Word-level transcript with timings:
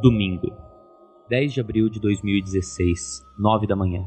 Domingo, 0.00 0.50
10 1.28 1.52
de 1.52 1.60
abril 1.60 1.90
de 1.90 2.00
2016, 2.00 3.22
9 3.38 3.66
da 3.66 3.76
manhã. 3.76 4.02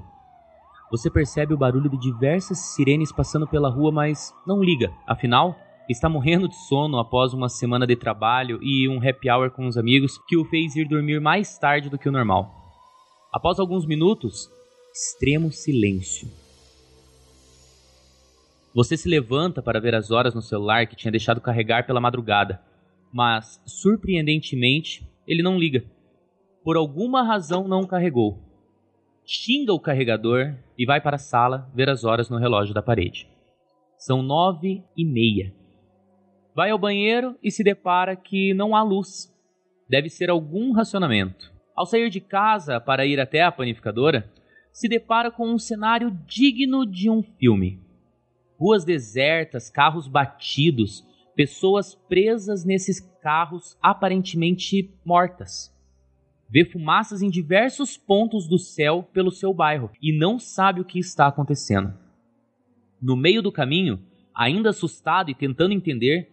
Você 0.89 1.07
percebe 1.07 1.53
o 1.53 1.57
barulho 1.57 1.87
de 1.87 1.99
diversas 1.99 2.57
sirenes 2.73 3.11
passando 3.11 3.47
pela 3.47 3.69
rua, 3.69 3.91
mas 3.91 4.33
não 4.47 4.63
liga, 4.63 4.91
afinal, 5.05 5.55
está 5.87 6.09
morrendo 6.09 6.47
de 6.47 6.55
sono 6.67 6.97
após 6.97 7.31
uma 7.31 7.47
semana 7.47 7.85
de 7.85 7.95
trabalho 7.95 8.57
e 8.63 8.89
um 8.89 8.97
happy 9.07 9.29
hour 9.29 9.51
com 9.51 9.67
os 9.67 9.77
amigos 9.77 10.17
que 10.27 10.35
o 10.35 10.43
fez 10.45 10.75
ir 10.75 10.87
dormir 10.87 11.21
mais 11.21 11.59
tarde 11.59 11.91
do 11.91 11.97
que 11.99 12.09
o 12.09 12.11
normal. 12.11 12.51
Após 13.31 13.59
alguns 13.59 13.85
minutos, 13.85 14.49
extremo 14.91 15.51
silêncio. 15.51 16.27
Você 18.73 18.97
se 18.97 19.07
levanta 19.07 19.61
para 19.61 19.79
ver 19.79 19.93
as 19.93 20.09
horas 20.09 20.33
no 20.33 20.41
celular 20.41 20.87
que 20.87 20.95
tinha 20.95 21.11
deixado 21.11 21.39
carregar 21.39 21.85
pela 21.85 22.01
madrugada, 22.01 22.59
mas, 23.11 23.61
surpreendentemente, 23.67 25.07
ele 25.27 25.43
não 25.43 25.57
liga. 25.57 25.83
Por 26.63 26.77
alguma 26.77 27.23
razão 27.23 27.67
não 27.67 27.85
carregou. 27.85 28.39
Xinga 29.25 29.73
o 29.73 29.79
carregador 29.79 30.55
e 30.77 30.85
vai 30.85 30.99
para 30.99 31.15
a 31.15 31.19
sala 31.19 31.69
ver 31.73 31.89
as 31.89 32.03
horas 32.03 32.29
no 32.29 32.37
relógio 32.37 32.73
da 32.73 32.81
parede. 32.81 33.27
São 33.97 34.21
nove 34.21 34.83
e 34.97 35.05
meia. 35.05 35.53
Vai 36.55 36.71
ao 36.71 36.77
banheiro 36.77 37.37
e 37.41 37.49
se 37.49 37.63
depara 37.63 38.15
que 38.15 38.53
não 38.53 38.75
há 38.75 38.83
luz. 38.83 39.33
Deve 39.89 40.09
ser 40.09 40.29
algum 40.29 40.71
racionamento. 40.73 41.51
Ao 41.75 41.85
sair 41.85 42.09
de 42.09 42.19
casa 42.19 42.79
para 42.79 43.05
ir 43.05 43.19
até 43.19 43.41
a 43.41 43.51
panificadora, 43.51 44.29
se 44.71 44.87
depara 44.87 45.31
com 45.31 45.47
um 45.47 45.57
cenário 45.57 46.11
digno 46.27 46.85
de 46.85 47.09
um 47.09 47.23
filme. 47.23 47.79
Ruas 48.59 48.83
desertas, 48.83 49.69
carros 49.69 50.07
batidos, 50.07 51.05
pessoas 51.35 51.95
presas 51.95 52.63
nesses 52.63 52.99
carros 53.21 53.77
aparentemente 53.81 54.93
mortas. 55.05 55.73
Vê 56.49 56.65
fumaças 56.65 57.21
em 57.21 57.29
diversos 57.29 57.97
pontos 57.97 58.47
do 58.47 58.59
céu 58.59 59.03
pelo 59.11 59.31
seu 59.31 59.53
bairro 59.53 59.89
e 60.01 60.17
não 60.17 60.37
sabe 60.37 60.81
o 60.81 60.85
que 60.85 60.99
está 60.99 61.27
acontecendo. 61.27 61.93
No 63.01 63.15
meio 63.15 63.41
do 63.41 63.51
caminho, 63.51 63.99
ainda 64.35 64.69
assustado 64.69 65.31
e 65.31 65.35
tentando 65.35 65.73
entender, 65.73 66.31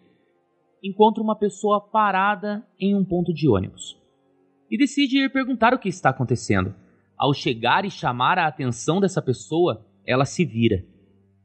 encontra 0.82 1.22
uma 1.22 1.36
pessoa 1.36 1.80
parada 1.80 2.66
em 2.78 2.94
um 2.94 3.04
ponto 3.04 3.32
de 3.32 3.48
ônibus 3.48 3.98
e 4.70 4.78
decide 4.78 5.18
ir 5.18 5.32
perguntar 5.32 5.74
o 5.74 5.78
que 5.78 5.88
está 5.88 6.10
acontecendo. 6.10 6.74
Ao 7.16 7.34
chegar 7.34 7.84
e 7.84 7.90
chamar 7.90 8.38
a 8.38 8.46
atenção 8.46 9.00
dessa 9.00 9.20
pessoa, 9.20 9.84
ela 10.06 10.24
se 10.24 10.44
vira 10.44 10.84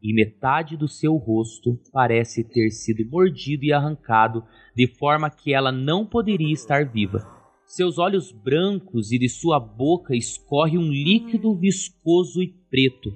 e 0.01 0.13
metade 0.13 0.77
do 0.77 0.87
seu 0.87 1.15
rosto 1.15 1.79
parece 1.91 2.43
ter 2.43 2.69
sido 2.69 3.09
mordido 3.09 3.65
e 3.65 3.73
arrancado 3.73 4.43
de 4.75 4.87
forma 4.87 5.29
que 5.29 5.53
ela 5.53 5.71
não 5.71 6.05
poderia 6.05 6.53
estar 6.53 6.85
viva. 6.85 7.25
Seus 7.65 7.97
olhos 7.97 8.31
brancos 8.31 9.11
e 9.11 9.17
de 9.17 9.27
sua 9.27 9.59
boca 9.59 10.15
escorre 10.15 10.77
um 10.77 10.91
líquido 10.91 11.55
viscoso 11.55 12.41
e 12.41 12.53
preto. 12.69 13.11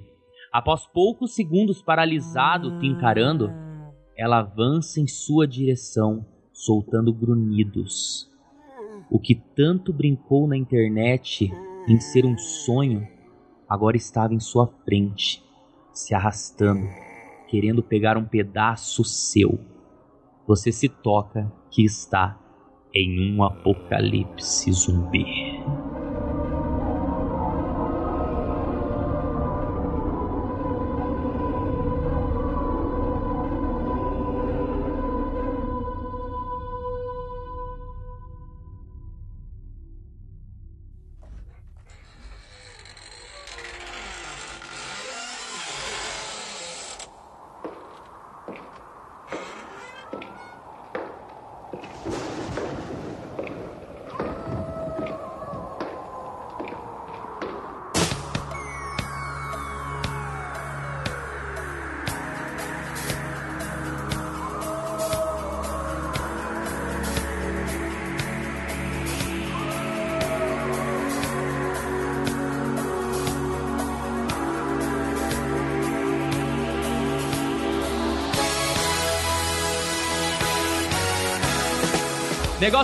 Após 0.52 0.84
poucos 0.86 1.34
segundos 1.34 1.80
paralisado 1.80 2.76
te 2.80 2.86
encarando, 2.86 3.50
ela 4.16 4.40
avança 4.40 5.00
em 5.00 5.06
sua 5.06 5.46
direção, 5.46 6.26
soltando 6.52 7.12
grunhidos. 7.12 8.28
O 9.08 9.20
que 9.20 9.36
tanto 9.54 9.92
brincou 9.92 10.48
na 10.48 10.56
internet 10.56 11.50
em 11.88 12.00
ser 12.00 12.26
um 12.26 12.36
sonho, 12.36 13.06
agora 13.68 13.96
estava 13.96 14.34
em 14.34 14.40
sua 14.40 14.66
frente 14.84 15.48
se 15.92 16.14
arrastando, 16.14 16.88
querendo 17.48 17.82
pegar 17.82 18.16
um 18.16 18.24
pedaço 18.24 19.04
seu. 19.04 19.58
Você 20.46 20.72
se 20.72 20.88
toca 20.88 21.50
que 21.70 21.84
está 21.84 22.38
em 22.94 23.34
um 23.34 23.42
apocalipse 23.42 24.72
zumbi. 24.72 25.49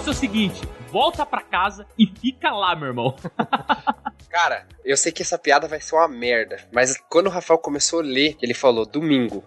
É 0.07 0.11
o 0.11 0.15
seguinte: 0.15 0.61
volta 0.89 1.27
pra 1.27 1.43
casa 1.43 1.85
e 1.99 2.07
fica 2.07 2.53
lá, 2.53 2.77
meu 2.77 2.87
irmão. 2.87 3.17
Cara, 4.31 4.65
eu 4.85 4.97
sei 4.97 5.11
que 5.11 5.21
essa 5.21 5.37
piada 5.37 5.67
vai 5.67 5.81
ser 5.81 5.97
uma 5.97 6.07
merda, 6.07 6.61
mas 6.71 6.97
quando 7.11 7.27
o 7.27 7.31
Rafael 7.31 7.59
começou 7.59 7.99
a 7.99 8.05
ler, 8.05 8.37
ele 8.41 8.55
falou 8.55 8.87
domingo, 8.87 9.43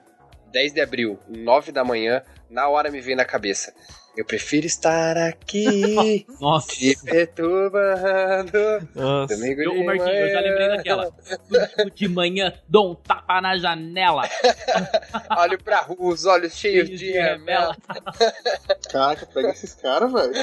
10 0.52 0.74
de 0.74 0.82
abril, 0.82 1.18
9 1.30 1.72
da 1.72 1.86
manhã, 1.86 2.22
na 2.50 2.68
hora 2.68 2.92
me 2.92 3.00
veio 3.00 3.16
na 3.16 3.24
cabeça. 3.24 3.74
Eu 4.20 4.26
prefiro 4.26 4.68
estar 4.68 5.16
aqui. 5.16 6.26
Nossa. 6.42 6.76
Te 6.76 6.94
perturbando. 7.06 8.90
Nossa. 8.94 9.34
Domingo 9.34 9.62
eu, 9.62 9.72
de 9.72 9.84
Marquinhos, 9.86 10.10
manhã. 10.10 10.20
eu 10.20 10.34
já 10.34 10.40
lembrei 10.42 10.68
daquela. 10.68 11.14
de 11.96 12.08
manhã, 12.10 12.54
dou 12.68 12.92
um 12.92 12.96
tapa 12.96 13.40
na 13.40 13.58
janela. 13.58 14.24
Olho 15.40 15.64
pra 15.64 15.84
rua, 15.84 16.14
os 16.14 16.26
olhos 16.26 16.54
cheios 16.54 16.90
de, 16.90 16.98
de 16.98 17.12
remela. 17.14 17.78
Caraca, 18.92 19.26
pega 19.26 19.52
esses 19.52 19.74
caras, 19.76 20.12
velho. 20.12 20.34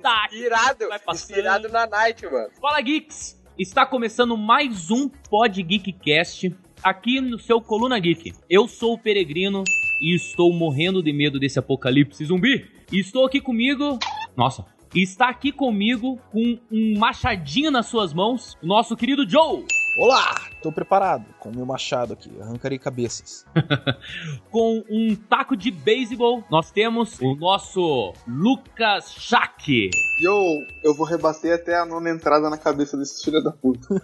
tá, 0.00 0.26
irado. 0.32 0.88
Inspirado 1.12 1.68
na 1.68 1.86
night, 1.86 2.24
mano. 2.24 2.48
Fala, 2.62 2.80
Geeks. 2.80 3.38
Está 3.58 3.84
começando 3.84 4.38
mais 4.38 4.90
um 4.90 5.06
Pod 5.06 5.62
Geekcast 5.62 6.50
aqui 6.82 7.20
no 7.20 7.38
seu 7.38 7.60
Coluna 7.60 7.98
Geek. 7.98 8.32
Eu 8.48 8.66
sou 8.66 8.94
o 8.94 8.98
Peregrino 8.98 9.64
e 10.00 10.14
estou 10.14 10.52
morrendo 10.52 11.02
de 11.02 11.12
medo 11.12 11.38
desse 11.38 11.58
apocalipse 11.58 12.24
zumbi. 12.24 12.66
E 12.92 12.98
estou 12.98 13.26
aqui 13.26 13.40
comigo. 13.40 13.98
Nossa. 14.36 14.64
Está 14.94 15.28
aqui 15.28 15.50
comigo 15.50 16.20
com 16.30 16.56
um 16.70 16.98
machadinho 16.98 17.70
nas 17.70 17.86
suas 17.86 18.14
mãos, 18.14 18.56
o 18.62 18.66
nosso 18.66 18.96
querido 18.96 19.28
Joe. 19.28 19.64
Olá, 19.96 20.34
tô 20.60 20.72
preparado 20.72 21.24
com 21.38 21.50
o 21.50 21.54
meu 21.54 21.64
machado 21.64 22.14
aqui, 22.14 22.28
arrancarei 22.40 22.80
cabeças. 22.80 23.46
com 24.50 24.82
um 24.90 25.14
taco 25.14 25.56
de 25.56 25.70
beisebol, 25.70 26.42
nós 26.50 26.72
temos 26.72 27.20
o 27.20 27.36
nosso 27.36 28.12
Lucas 28.26 29.12
Schack. 29.12 29.90
Yo, 30.20 30.66
eu 30.82 30.96
vou 30.96 31.06
rebater 31.06 31.54
até 31.54 31.78
a 31.78 31.86
nona 31.86 32.10
entrada 32.10 32.50
na 32.50 32.58
cabeça 32.58 32.96
desses 32.96 33.22
filhos 33.22 33.44
da 33.44 33.52
puta. 33.52 33.86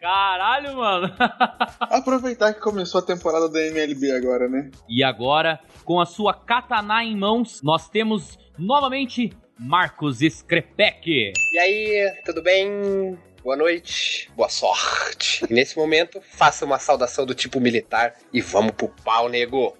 Caralho, 0.00 0.78
mano. 0.78 1.14
Aproveitar 1.80 2.54
que 2.54 2.60
começou 2.60 3.00
a 3.00 3.04
temporada 3.04 3.50
da 3.50 3.60
MLB 3.60 4.12
agora, 4.12 4.48
né? 4.48 4.70
E 4.88 5.04
agora, 5.04 5.60
com 5.84 6.00
a 6.00 6.06
sua 6.06 6.32
katana 6.32 7.04
em 7.04 7.14
mãos, 7.14 7.60
nós 7.62 7.90
temos 7.90 8.38
novamente 8.58 9.30
Marcos 9.58 10.20
Skrepek. 10.20 11.32
E 11.52 11.58
aí, 11.58 12.22
tudo 12.24 12.42
bem? 12.42 13.18
boa 13.44 13.56
noite, 13.56 14.30
boa 14.34 14.48
sorte. 14.48 15.44
E 15.48 15.52
nesse 15.52 15.76
momento, 15.76 16.18
faça 16.22 16.64
uma 16.64 16.78
saudação 16.78 17.26
do 17.26 17.34
tipo 17.34 17.60
militar 17.60 18.14
e 18.32 18.40
vamos 18.40 18.72
pro 18.72 18.88
pau, 18.88 19.28
nego. 19.28 19.76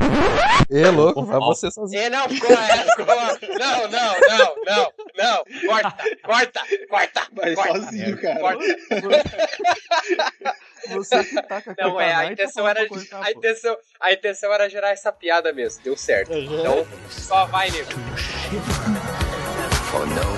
É 0.70 0.90
louco, 0.90 1.24
vai 1.24 1.38
você 1.40 1.70
sozinho. 1.70 2.02
É, 2.02 2.10
não, 2.10 2.28
ficou, 2.28 2.50
é, 2.52 2.84
ficou. 2.84 3.06
Não, 3.06 3.88
não, 3.88 4.20
não, 4.20 4.54
não, 4.66 4.92
não. 5.16 5.44
Corta, 5.66 5.96
corta, 6.22 6.60
corta. 6.90 7.26
Vai 7.32 7.54
corta, 7.54 7.80
sozinho, 7.80 8.20
cara. 8.20 8.40
Corta. 8.40 8.64
Você 10.90 11.24
que 11.24 11.42
tá 11.42 11.62
com 11.62 11.70
a 11.70 11.74
Não, 11.78 11.98
é, 11.98 12.14
a 12.14 12.30
intenção 12.30 12.68
era. 12.68 12.80
A 12.82 13.30
intenção, 13.30 13.76
a 13.98 14.12
intenção 14.12 14.52
era 14.52 14.68
gerar 14.68 14.90
essa 14.90 15.10
piada 15.10 15.50
mesmo, 15.54 15.82
deu 15.82 15.96
certo. 15.96 16.34
Então, 16.34 16.86
só 17.08 17.46
vai, 17.46 17.70
nego. 17.70 17.88
For 19.94 20.06
no 20.06 20.34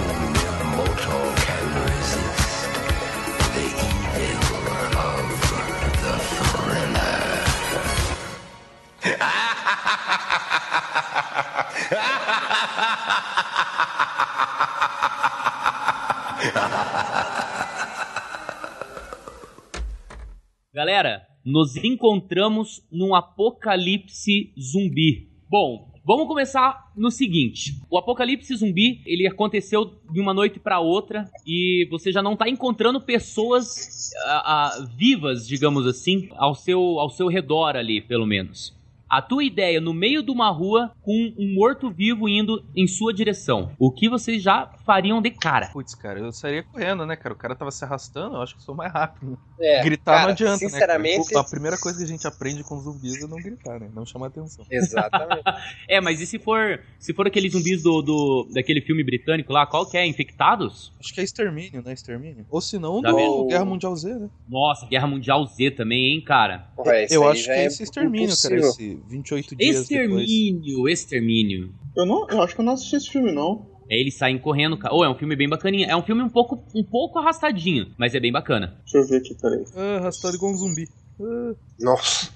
Galera, 20.74 21.26
nos 21.42 21.74
encontramos 21.76 22.82
num 22.92 23.14
apocalipse 23.14 24.52
zumbi. 24.60 25.30
Bom, 25.48 25.95
vamos 26.06 26.28
começar 26.28 26.92
no 26.96 27.10
seguinte: 27.10 27.74
o 27.90 27.98
apocalipse 27.98 28.54
zumbi 28.54 29.02
ele 29.04 29.26
aconteceu 29.26 29.92
de 30.10 30.20
uma 30.20 30.32
noite 30.32 30.60
para 30.60 30.78
outra 30.78 31.28
e 31.44 31.86
você 31.90 32.12
já 32.12 32.22
não 32.22 32.36
tá 32.36 32.48
encontrando 32.48 33.00
pessoas 33.00 34.12
ah, 34.24 34.42
ah, 34.46 34.88
vivas, 34.96 35.46
digamos 35.46 35.86
assim, 35.86 36.28
ao 36.36 36.54
seu 36.54 36.80
ao 37.00 37.10
seu 37.10 37.26
redor 37.26 37.76
ali, 37.76 38.00
pelo 38.00 38.24
menos 38.24 38.75
a 39.08 39.22
tua 39.22 39.44
ideia 39.44 39.80
no 39.80 39.94
meio 39.94 40.22
de 40.22 40.30
uma 40.30 40.50
rua 40.50 40.92
com 41.02 41.32
um 41.38 41.54
morto-vivo 41.54 42.28
indo 42.28 42.64
em 42.74 42.86
sua 42.86 43.14
direção. 43.14 43.70
O 43.78 43.90
que 43.90 44.08
vocês 44.08 44.42
já 44.42 44.66
fariam 44.84 45.22
de 45.22 45.30
cara? 45.30 45.68
Putz, 45.68 45.94
cara, 45.94 46.18
eu 46.18 46.32
sairia 46.32 46.62
correndo, 46.62 47.06
né, 47.06 47.16
cara? 47.16 47.34
O 47.34 47.38
cara 47.38 47.54
tava 47.54 47.70
se 47.70 47.84
arrastando, 47.84 48.36
eu 48.36 48.42
acho 48.42 48.56
que 48.56 48.62
sou 48.62 48.74
mais 48.74 48.92
rápido. 48.92 49.38
É, 49.60 49.82
gritar 49.82 50.12
cara, 50.12 50.24
não 50.24 50.30
adianta, 50.32 50.58
sinceramente... 50.58 51.18
né? 51.18 51.24
Cara? 51.32 51.40
A 51.40 51.50
primeira 51.50 51.78
coisa 51.78 51.98
que 51.98 52.04
a 52.04 52.08
gente 52.08 52.26
aprende 52.26 52.62
com 52.64 52.78
zumbis 52.80 53.22
é 53.22 53.26
não 53.26 53.36
gritar, 53.36 53.80
né? 53.80 53.88
Não 53.94 54.04
chamar 54.04 54.26
atenção. 54.26 54.64
Exatamente. 54.70 55.42
é, 55.88 56.00
mas 56.00 56.20
e 56.20 56.26
se 56.26 56.38
for 56.38 56.80
se 56.98 57.14
for 57.14 57.26
aqueles 57.26 57.52
zumbis 57.52 57.82
do, 57.82 58.02
do 58.02 58.48
daquele 58.52 58.80
filme 58.80 59.04
britânico 59.04 59.52
lá, 59.52 59.66
qual 59.66 59.88
que 59.88 59.96
é? 59.96 60.06
Infectados? 60.06 60.92
Acho 61.00 61.14
que 61.14 61.20
é 61.20 61.24
Extermínio, 61.24 61.82
né? 61.82 61.92
Extermínio. 61.92 62.46
Ou 62.50 62.60
se 62.60 62.78
não, 62.78 63.00
do 63.00 63.14
mesmo. 63.14 63.46
Guerra 63.46 63.64
Mundial 63.64 63.94
Z, 63.96 64.14
né? 64.14 64.28
Nossa, 64.48 64.86
Guerra 64.86 65.06
Mundial 65.06 65.46
Z 65.46 65.70
também, 65.72 66.14
hein, 66.14 66.20
cara? 66.20 66.68
Ué, 66.78 67.06
eu 67.10 67.28
acho 67.28 67.44
que 67.44 67.50
é 67.50 67.66
esse 67.66 67.82
Extermínio, 67.82 68.34
cara, 68.42 68.56
esse 68.56 68.95
28 69.08 69.56
dias 69.56 69.80
Extermínio, 69.80 70.76
depois. 70.76 71.00
Extermínio. 71.00 71.74
Eu, 71.96 72.06
não, 72.06 72.28
eu 72.28 72.42
acho 72.42 72.54
que 72.54 72.60
eu 72.60 72.64
não 72.64 72.74
assisti 72.74 72.96
esse 72.96 73.10
filme, 73.10 73.32
não. 73.32 73.66
É, 73.88 74.00
eles 74.00 74.14
saem 74.14 74.38
correndo, 74.38 74.76
cara. 74.76 74.94
Ou 74.94 75.00
oh, 75.00 75.04
é 75.04 75.08
um 75.08 75.14
filme 75.14 75.36
bem 75.36 75.48
bacaninha. 75.48 75.86
É 75.86 75.96
um 75.96 76.02
filme 76.02 76.22
um 76.22 76.28
pouco, 76.28 76.62
um 76.74 76.82
pouco 76.82 77.18
arrastadinho, 77.18 77.92
mas 77.96 78.14
é 78.14 78.20
bem 78.20 78.32
bacana. 78.32 78.78
Deixa 78.84 78.98
eu 78.98 79.06
ver 79.06 79.16
aqui, 79.18 79.34
peraí. 79.40 79.64
Ah, 79.74 79.96
arrastado 79.98 80.36
igual 80.36 80.52
um 80.52 80.56
zumbi. 80.56 80.88
Ah. 81.20 81.54
Nossa. 81.80 82.30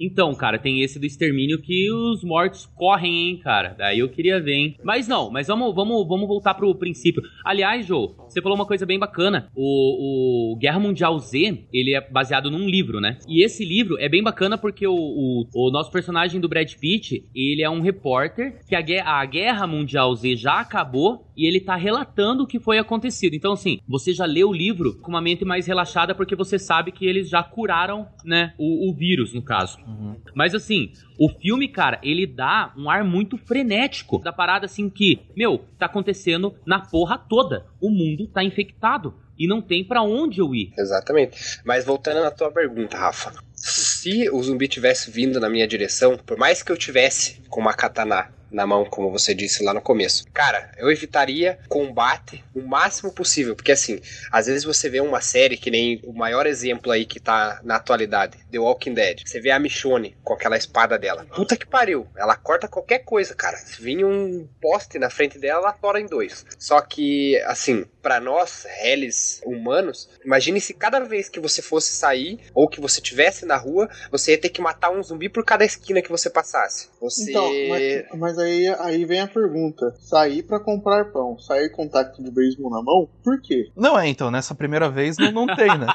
Então, 0.00 0.34
cara, 0.34 0.58
tem 0.58 0.80
esse 0.82 0.98
do 0.98 1.06
extermínio 1.06 1.60
que 1.60 1.90
os 1.92 2.22
mortos 2.24 2.66
correm, 2.74 3.28
hein, 3.28 3.38
cara. 3.38 3.74
Daí 3.76 3.98
eu 3.98 4.08
queria 4.08 4.40
ver, 4.40 4.54
hein. 4.54 4.76
Mas 4.82 5.08
não, 5.08 5.30
mas 5.30 5.46
vamos, 5.46 5.74
vamos, 5.74 6.06
vamos 6.06 6.26
voltar 6.26 6.54
pro 6.54 6.74
princípio. 6.74 7.22
Aliás, 7.44 7.86
Joe, 7.86 8.08
você 8.28 8.40
falou 8.40 8.56
uma 8.56 8.66
coisa 8.66 8.86
bem 8.86 8.98
bacana. 8.98 9.48
O, 9.54 10.52
o, 10.52 10.56
Guerra 10.56 10.80
Mundial 10.80 11.18
Z, 11.18 11.66
ele 11.72 11.94
é 11.94 12.00
baseado 12.00 12.50
num 12.50 12.68
livro, 12.68 13.00
né? 13.00 13.18
E 13.28 13.44
esse 13.44 13.64
livro 13.64 13.98
é 13.98 14.08
bem 14.08 14.22
bacana 14.22 14.56
porque 14.58 14.86
o, 14.86 14.94
o, 14.94 15.46
o 15.54 15.70
nosso 15.70 15.90
personagem 15.90 16.40
do 16.40 16.48
Brad 16.48 16.72
Pitt, 16.74 17.24
ele 17.34 17.62
é 17.62 17.70
um 17.70 17.80
repórter 17.80 18.60
que 18.66 18.74
a, 18.74 18.80
a 19.04 19.24
Guerra 19.24 19.66
Mundial 19.66 20.14
Z 20.14 20.36
já 20.36 20.60
acabou 20.60 21.26
e 21.36 21.46
ele 21.46 21.60
tá 21.60 21.76
relatando 21.76 22.42
o 22.42 22.46
que 22.46 22.60
foi 22.60 22.78
acontecido. 22.78 23.34
Então, 23.34 23.52
assim, 23.52 23.78
você 23.88 24.12
já 24.12 24.24
lê 24.24 24.44
o 24.44 24.52
livro 24.52 24.98
com 25.00 25.10
uma 25.10 25.20
mente 25.20 25.44
mais 25.44 25.66
relaxada 25.66 26.14
porque 26.14 26.36
você 26.36 26.58
sabe 26.58 26.92
que 26.92 27.06
eles 27.06 27.28
já 27.28 27.42
curaram, 27.42 28.06
né, 28.24 28.54
o, 28.58 28.90
o 28.90 28.94
vírus, 28.94 29.32
no 29.34 29.42
caso. 29.42 29.78
Uhum. 29.86 30.16
Mas, 30.34 30.54
assim, 30.54 30.92
o 31.18 31.28
filme, 31.28 31.68
cara, 31.68 31.98
ele 32.02 32.26
dá 32.26 32.72
um 32.76 32.88
ar 32.88 33.04
muito 33.04 33.36
frenético 33.36 34.18
da 34.18 34.32
parada, 34.32 34.66
assim, 34.66 34.88
que, 34.88 35.20
meu, 35.36 35.64
tá 35.78 35.86
acontecendo 35.86 36.54
na 36.66 36.80
porra 36.80 37.18
toda. 37.18 37.66
O 37.80 37.90
mundo 37.90 38.26
tá 38.26 38.42
infectado 38.42 39.14
e 39.38 39.46
não 39.46 39.60
tem 39.60 39.84
para 39.84 40.02
onde 40.02 40.40
eu 40.40 40.54
ir. 40.54 40.72
Exatamente. 40.78 41.60
Mas 41.64 41.84
voltando 41.84 42.20
na 42.20 42.30
tua 42.30 42.50
pergunta, 42.50 42.96
Rafa. 42.96 43.32
Se 43.54 44.28
o 44.30 44.42
zumbi 44.42 44.66
tivesse 44.68 45.10
vindo 45.10 45.38
na 45.38 45.48
minha 45.48 45.66
direção, 45.66 46.16
por 46.16 46.36
mais 46.36 46.62
que 46.62 46.72
eu 46.72 46.76
tivesse 46.76 47.40
com 47.48 47.60
uma 47.60 47.72
katana 47.72 48.28
na 48.52 48.66
mão, 48.66 48.84
como 48.84 49.10
você 49.10 49.34
disse 49.34 49.64
lá 49.64 49.72
no 49.72 49.80
começo. 49.80 50.24
Cara, 50.32 50.70
eu 50.76 50.90
evitaria 50.90 51.58
combate 51.68 52.44
o 52.54 52.60
máximo 52.62 53.12
possível, 53.12 53.56
porque 53.56 53.72
assim, 53.72 54.00
às 54.30 54.46
vezes 54.46 54.64
você 54.64 54.88
vê 54.88 55.00
uma 55.00 55.20
série 55.20 55.56
que 55.56 55.70
nem 55.70 56.00
o 56.04 56.12
maior 56.12 56.46
exemplo 56.46 56.92
aí 56.92 57.04
que 57.04 57.18
tá 57.18 57.60
na 57.64 57.76
atualidade, 57.76 58.38
The 58.50 58.58
Walking 58.58 58.94
Dead. 58.94 59.22
Você 59.24 59.40
vê 59.40 59.50
a 59.50 59.58
Michonne 59.58 60.16
com 60.22 60.34
aquela 60.34 60.56
espada 60.56 60.98
dela. 60.98 61.26
Puta 61.34 61.56
que 61.56 61.66
pariu, 61.66 62.06
ela 62.16 62.36
corta 62.36 62.68
qualquer 62.68 63.00
coisa, 63.00 63.34
cara. 63.34 63.56
Se 63.56 63.80
vir 63.80 64.04
um 64.04 64.46
poste 64.60 64.98
na 64.98 65.10
frente 65.10 65.38
dela, 65.38 65.62
ela 65.62 65.72
tora 65.72 66.00
em 66.00 66.06
dois. 66.06 66.44
Só 66.58 66.80
que, 66.80 67.36
assim, 67.46 67.84
para 68.02 68.20
nós, 68.20 68.66
réis 68.82 69.40
humanos, 69.46 70.10
imagine 70.24 70.60
se 70.60 70.74
cada 70.74 71.00
vez 71.00 71.28
que 71.28 71.38
você 71.38 71.62
fosse 71.62 71.92
sair 71.92 72.40
ou 72.52 72.68
que 72.68 72.80
você 72.80 73.00
tivesse 73.00 73.46
na 73.46 73.56
rua, 73.56 73.88
você 74.10 74.32
ia 74.32 74.38
ter 74.38 74.48
que 74.48 74.60
matar 74.60 74.90
um 74.90 75.02
zumbi 75.02 75.28
por 75.28 75.44
cada 75.44 75.64
esquina 75.64 76.02
que 76.02 76.10
você 76.10 76.28
passasse. 76.28 76.90
Você. 77.00 77.30
Então, 77.30 77.48
mas, 77.68 78.20
mas 78.20 78.38
aí, 78.38 78.68
aí 78.80 79.04
vem 79.04 79.20
a 79.20 79.28
pergunta: 79.28 79.94
sair 80.00 80.42
para 80.42 80.58
comprar 80.58 81.12
pão, 81.12 81.38
sair 81.38 81.70
com 81.70 81.88
taco 81.88 82.22
de 82.22 82.30
beisebol 82.30 82.70
na 82.70 82.82
mão, 82.82 83.08
por 83.22 83.40
quê? 83.40 83.70
Não 83.76 83.98
é, 83.98 84.08
então, 84.08 84.30
nessa 84.30 84.54
primeira 84.54 84.90
vez 84.90 85.16
não, 85.16 85.30
não 85.30 85.46
tem, 85.54 85.78
né? 85.78 85.86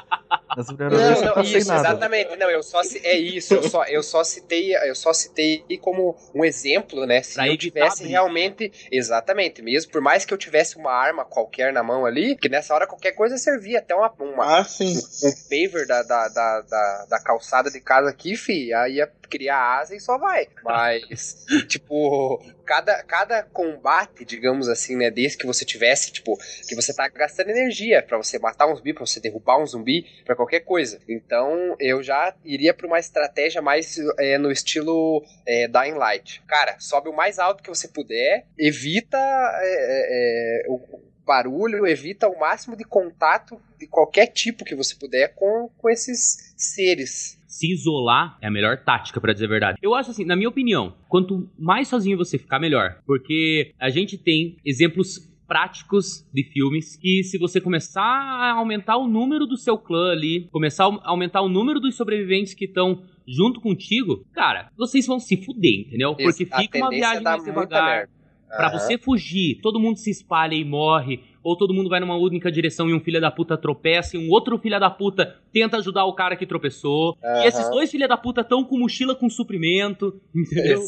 Nessa 0.56 0.74
primeira 0.74 0.96
vez 0.96 1.20
não, 1.20 1.34
não 1.34 1.42
isso, 1.42 1.68
nada. 1.68 1.88
Exatamente, 1.88 2.36
não, 2.36 2.50
eu 2.50 2.62
só 2.62 2.80
é 3.02 3.18
isso, 3.18 3.54
eu 3.54 3.62
só, 3.68 3.84
eu 3.84 4.02
só 4.02 4.24
citei, 4.24 4.74
eu 4.74 4.94
só 4.94 5.12
citei 5.12 5.62
como 5.80 6.16
um 6.34 6.44
exemplo, 6.44 7.06
né? 7.06 7.22
Se 7.22 7.34
pra 7.34 7.48
eu 7.48 7.56
tivesse 7.56 8.06
realmente, 8.06 8.72
exatamente, 8.90 9.62
mesmo 9.62 9.92
por 9.92 10.00
mais 10.00 10.24
que 10.24 10.32
eu 10.32 10.38
tivesse 10.38 10.76
uma 10.76 10.92
arma 10.92 11.24
qualquer 11.24 11.72
na 11.72 11.82
mão 11.82 11.97
ali, 12.06 12.36
que 12.36 12.48
nessa 12.48 12.74
hora 12.74 12.86
qualquer 12.86 13.12
coisa 13.12 13.36
servia, 13.38 13.78
até 13.78 13.94
uma, 13.94 14.12
uma 14.18 14.60
ah, 14.60 14.64
sim. 14.64 14.96
um, 14.96 15.28
um 15.28 15.32
paver 15.48 15.86
da, 15.86 16.02
da, 16.02 16.28
da, 16.28 16.60
da, 16.62 17.06
da 17.10 17.20
calçada 17.20 17.70
de 17.70 17.80
casa 17.80 18.10
aqui, 18.10 18.36
fi, 18.36 18.72
aí 18.72 18.94
ia 18.94 19.06
criar 19.28 19.78
asa 19.78 19.94
e 19.94 20.00
só 20.00 20.18
vai. 20.18 20.48
Mas, 20.64 21.44
tipo, 21.68 22.42
cada, 22.64 23.02
cada 23.04 23.42
combate, 23.42 24.24
digamos 24.24 24.68
assim, 24.68 24.96
né, 24.96 25.10
desse 25.10 25.36
que 25.36 25.46
você 25.46 25.64
tivesse, 25.64 26.12
tipo, 26.12 26.36
que 26.66 26.74
você 26.74 26.94
tá 26.94 27.08
gastando 27.08 27.50
energia 27.50 28.02
para 28.02 28.16
você 28.16 28.38
matar 28.38 28.66
um 28.66 28.74
zumbi, 28.74 28.92
pra 28.92 29.06
você 29.06 29.20
derrubar 29.20 29.60
um 29.60 29.66
zumbi, 29.66 30.06
para 30.24 30.34
qualquer 30.34 30.60
coisa. 30.60 31.00
Então, 31.08 31.76
eu 31.78 32.02
já 32.02 32.34
iria 32.44 32.74
pra 32.74 32.86
uma 32.86 32.98
estratégia 32.98 33.62
mais 33.62 33.96
é, 34.18 34.38
no 34.38 34.50
estilo 34.50 35.24
é, 35.46 35.68
Dying 35.68 35.94
Light. 35.94 36.42
Cara, 36.46 36.76
sobe 36.78 37.08
o 37.08 37.16
mais 37.16 37.38
alto 37.38 37.62
que 37.62 37.68
você 37.68 37.88
puder, 37.88 38.46
evita 38.58 39.18
é, 39.18 40.62
é, 40.62 40.66
é 40.66 40.70
o 40.70 41.07
barulho, 41.28 41.86
evita 41.86 42.26
o 42.26 42.40
máximo 42.40 42.76
de 42.76 42.84
contato 42.84 43.60
de 43.78 43.86
qualquer 43.86 44.26
tipo 44.28 44.64
que 44.64 44.74
você 44.74 44.96
puder 44.96 45.34
com, 45.34 45.70
com 45.76 45.90
esses 45.90 46.54
seres 46.56 47.38
se 47.46 47.72
isolar 47.72 48.38
é 48.40 48.46
a 48.46 48.50
melhor 48.50 48.84
tática, 48.84 49.20
para 49.20 49.32
dizer 49.32 49.46
a 49.46 49.48
verdade. 49.48 49.78
Eu 49.82 49.92
acho 49.92 50.12
assim, 50.12 50.24
na 50.24 50.36
minha 50.36 50.48
opinião, 50.48 50.94
quanto 51.08 51.50
mais 51.58 51.88
sozinho 51.88 52.16
você 52.16 52.38
ficar, 52.38 52.60
melhor. 52.60 53.00
Porque 53.04 53.72
a 53.80 53.88
gente 53.88 54.16
tem 54.16 54.58
exemplos 54.64 55.28
práticos 55.48 56.24
de 56.32 56.44
filmes 56.44 56.94
que 56.94 57.24
se 57.24 57.38
você 57.38 57.60
começar 57.60 58.02
a 58.02 58.52
aumentar 58.52 58.98
o 58.98 59.08
número 59.08 59.46
do 59.46 59.56
seu 59.56 59.78
clã 59.78 60.12
ali, 60.12 60.46
começar 60.52 60.84
a 60.84 61.10
aumentar 61.10 61.40
o 61.40 61.48
número 61.48 61.80
dos 61.80 61.96
sobreviventes 61.96 62.54
que 62.54 62.66
estão 62.66 63.02
junto 63.26 63.60
contigo, 63.60 64.24
cara, 64.32 64.70
vocês 64.76 65.06
vão 65.06 65.18
se 65.18 65.36
fuder, 65.36 65.86
entendeu? 65.86 66.14
Porque 66.14 66.44
fica 66.44 66.78
uma 66.78 66.90
viagem 66.90 67.22
mais 67.22 67.42
devagar. 67.42 68.08
Pra 68.48 68.70
você 68.70 68.96
fugir, 68.96 69.60
todo 69.62 69.78
mundo 69.78 69.98
se 69.98 70.10
espalha 70.10 70.54
e 70.54 70.64
morre 70.64 71.20
ou 71.42 71.56
todo 71.56 71.72
mundo 71.72 71.88
vai 71.88 72.00
numa 72.00 72.16
única 72.16 72.50
direção 72.50 72.90
e 72.90 72.94
um 72.94 73.00
filho 73.00 73.20
da 73.20 73.30
puta 73.30 73.56
tropeça 73.56 74.16
e 74.16 74.18
um 74.18 74.30
outro 74.30 74.58
filho 74.58 74.78
da 74.78 74.90
puta 74.90 75.36
tenta 75.52 75.78
ajudar 75.78 76.04
o 76.04 76.14
cara 76.14 76.36
que 76.36 76.46
tropeçou. 76.46 77.16
Uhum. 77.22 77.42
E 77.42 77.46
esses 77.46 77.68
dois 77.70 77.90
filha 77.90 78.06
da 78.06 78.16
puta 78.16 78.42
estão 78.42 78.64
com 78.64 78.78
mochila 78.78 79.14
com 79.14 79.30
suprimento, 79.30 80.20
entendeu? 80.34 80.82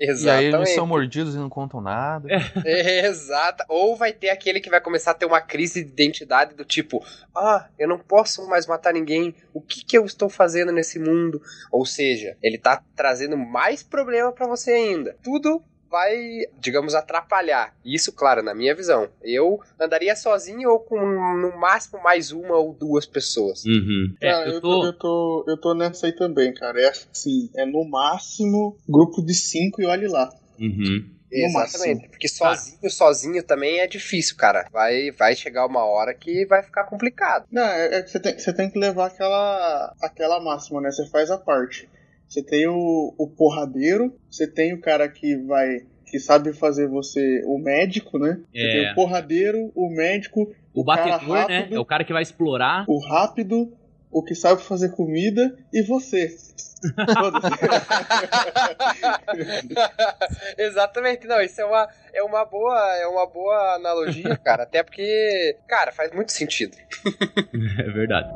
Exatamente. 0.00 0.24
E 0.24 0.30
aí 0.30 0.46
eles 0.46 0.74
são 0.74 0.86
mordidos 0.86 1.34
e 1.34 1.38
não 1.38 1.48
contam 1.48 1.80
nada. 1.80 2.28
É. 2.64 3.06
Exato. 3.06 3.64
Ou 3.68 3.94
vai 3.94 4.12
ter 4.12 4.30
aquele 4.30 4.60
que 4.60 4.70
vai 4.70 4.80
começar 4.80 5.10
a 5.10 5.14
ter 5.14 5.26
uma 5.26 5.40
crise 5.40 5.84
de 5.84 5.90
identidade 5.90 6.54
do 6.54 6.64
tipo, 6.64 7.04
ah, 7.36 7.68
eu 7.78 7.88
não 7.88 7.98
posso 7.98 8.48
mais 8.48 8.66
matar 8.66 8.94
ninguém, 8.94 9.34
o 9.52 9.60
que 9.60 9.84
que 9.84 9.98
eu 9.98 10.04
estou 10.04 10.28
fazendo 10.28 10.72
nesse 10.72 10.98
mundo? 10.98 11.42
Ou 11.70 11.84
seja, 11.84 12.36
ele 12.42 12.58
tá 12.58 12.82
trazendo 12.94 13.36
mais 13.36 13.82
problema 13.82 14.32
para 14.32 14.46
você 14.46 14.70
ainda. 14.70 15.16
Tudo 15.22 15.62
vai, 15.90 16.46
digamos, 16.58 16.94
atrapalhar. 16.94 17.74
Isso, 17.84 18.12
claro, 18.12 18.42
na 18.42 18.54
minha 18.54 18.74
visão. 18.74 19.08
Eu 19.22 19.60
andaria 19.80 20.14
sozinho 20.16 20.70
ou 20.70 20.80
com 20.80 20.98
no 20.98 21.56
máximo 21.58 22.02
mais 22.02 22.32
uma 22.32 22.56
ou 22.56 22.72
duas 22.72 23.06
pessoas. 23.06 23.64
Uhum. 23.64 24.14
É, 24.20 24.30
cara, 24.30 24.48
eu, 24.48 24.60
tô... 24.60 24.84
Eu, 24.84 24.92
tô, 24.92 25.44
eu 25.48 25.56
tô 25.56 25.74
nessa 25.74 26.06
aí 26.06 26.12
também, 26.12 26.52
cara. 26.52 26.80
É 26.80 26.88
assim, 26.88 27.50
é 27.56 27.64
no 27.64 27.84
máximo 27.88 28.76
grupo 28.88 29.22
de 29.22 29.34
cinco 29.34 29.80
e 29.80 29.86
olhe 29.86 30.08
lá. 30.08 30.28
Uhum. 30.58 31.16
Exatamente, 31.30 32.08
porque 32.08 32.28
sozinho, 32.28 32.78
ah. 32.84 32.88
sozinho 32.88 33.42
também 33.42 33.80
é 33.80 33.86
difícil, 33.86 34.36
cara. 34.36 34.66
Vai, 34.72 35.10
vai 35.10 35.34
chegar 35.34 35.66
uma 35.66 35.84
hora 35.84 36.14
que 36.14 36.46
vai 36.46 36.62
ficar 36.62 36.84
complicado. 36.84 37.46
Não, 37.50 37.64
é, 37.64 37.98
é 37.98 38.06
você, 38.06 38.20
tem, 38.20 38.38
você 38.38 38.52
tem 38.52 38.70
que 38.70 38.78
levar 38.78 39.06
aquela, 39.06 39.94
aquela 40.00 40.40
máxima, 40.40 40.80
né? 40.80 40.90
Você 40.90 41.06
faz 41.08 41.30
a 41.30 41.36
parte. 41.36 41.88
Você 42.28 42.42
tem 42.42 42.66
o, 42.66 43.14
o 43.16 43.28
porradeiro, 43.28 44.14
você 44.30 44.46
tem 44.46 44.74
o 44.74 44.80
cara 44.80 45.08
que 45.08 45.36
vai. 45.36 45.80
que 46.04 46.18
sabe 46.18 46.52
fazer 46.52 46.88
você 46.88 47.42
o 47.46 47.58
médico, 47.58 48.18
né? 48.18 48.40
Você 48.52 48.60
é. 48.60 48.72
tem 48.72 48.92
o 48.92 48.94
porradeiro, 48.94 49.72
o 49.74 49.88
médico, 49.88 50.52
o, 50.74 50.80
o 50.80 50.84
batedor, 50.84 51.48
né? 51.48 51.68
É 51.70 51.78
o 51.78 51.84
cara 51.84 52.04
que 52.04 52.12
vai 52.12 52.22
explorar. 52.22 52.84
O 52.88 52.98
rápido, 52.98 53.72
o 54.10 54.22
que 54.22 54.34
sabe 54.34 54.62
fazer 54.62 54.90
comida 54.90 55.56
e 55.72 55.82
você. 55.82 56.34
Exatamente, 60.58 61.26
não, 61.26 61.40
isso 61.40 61.60
é 61.60 61.64
uma, 61.64 61.88
é 62.12 62.22
uma 62.22 62.44
boa, 62.44 62.96
é 62.96 63.06
uma 63.06 63.26
boa 63.26 63.74
analogia, 63.74 64.36
cara, 64.36 64.64
até 64.64 64.82
porque, 64.82 65.56
cara, 65.66 65.92
faz 65.92 66.12
muito 66.12 66.32
sentido. 66.32 66.76
é 67.78 67.90
verdade. 67.90 68.28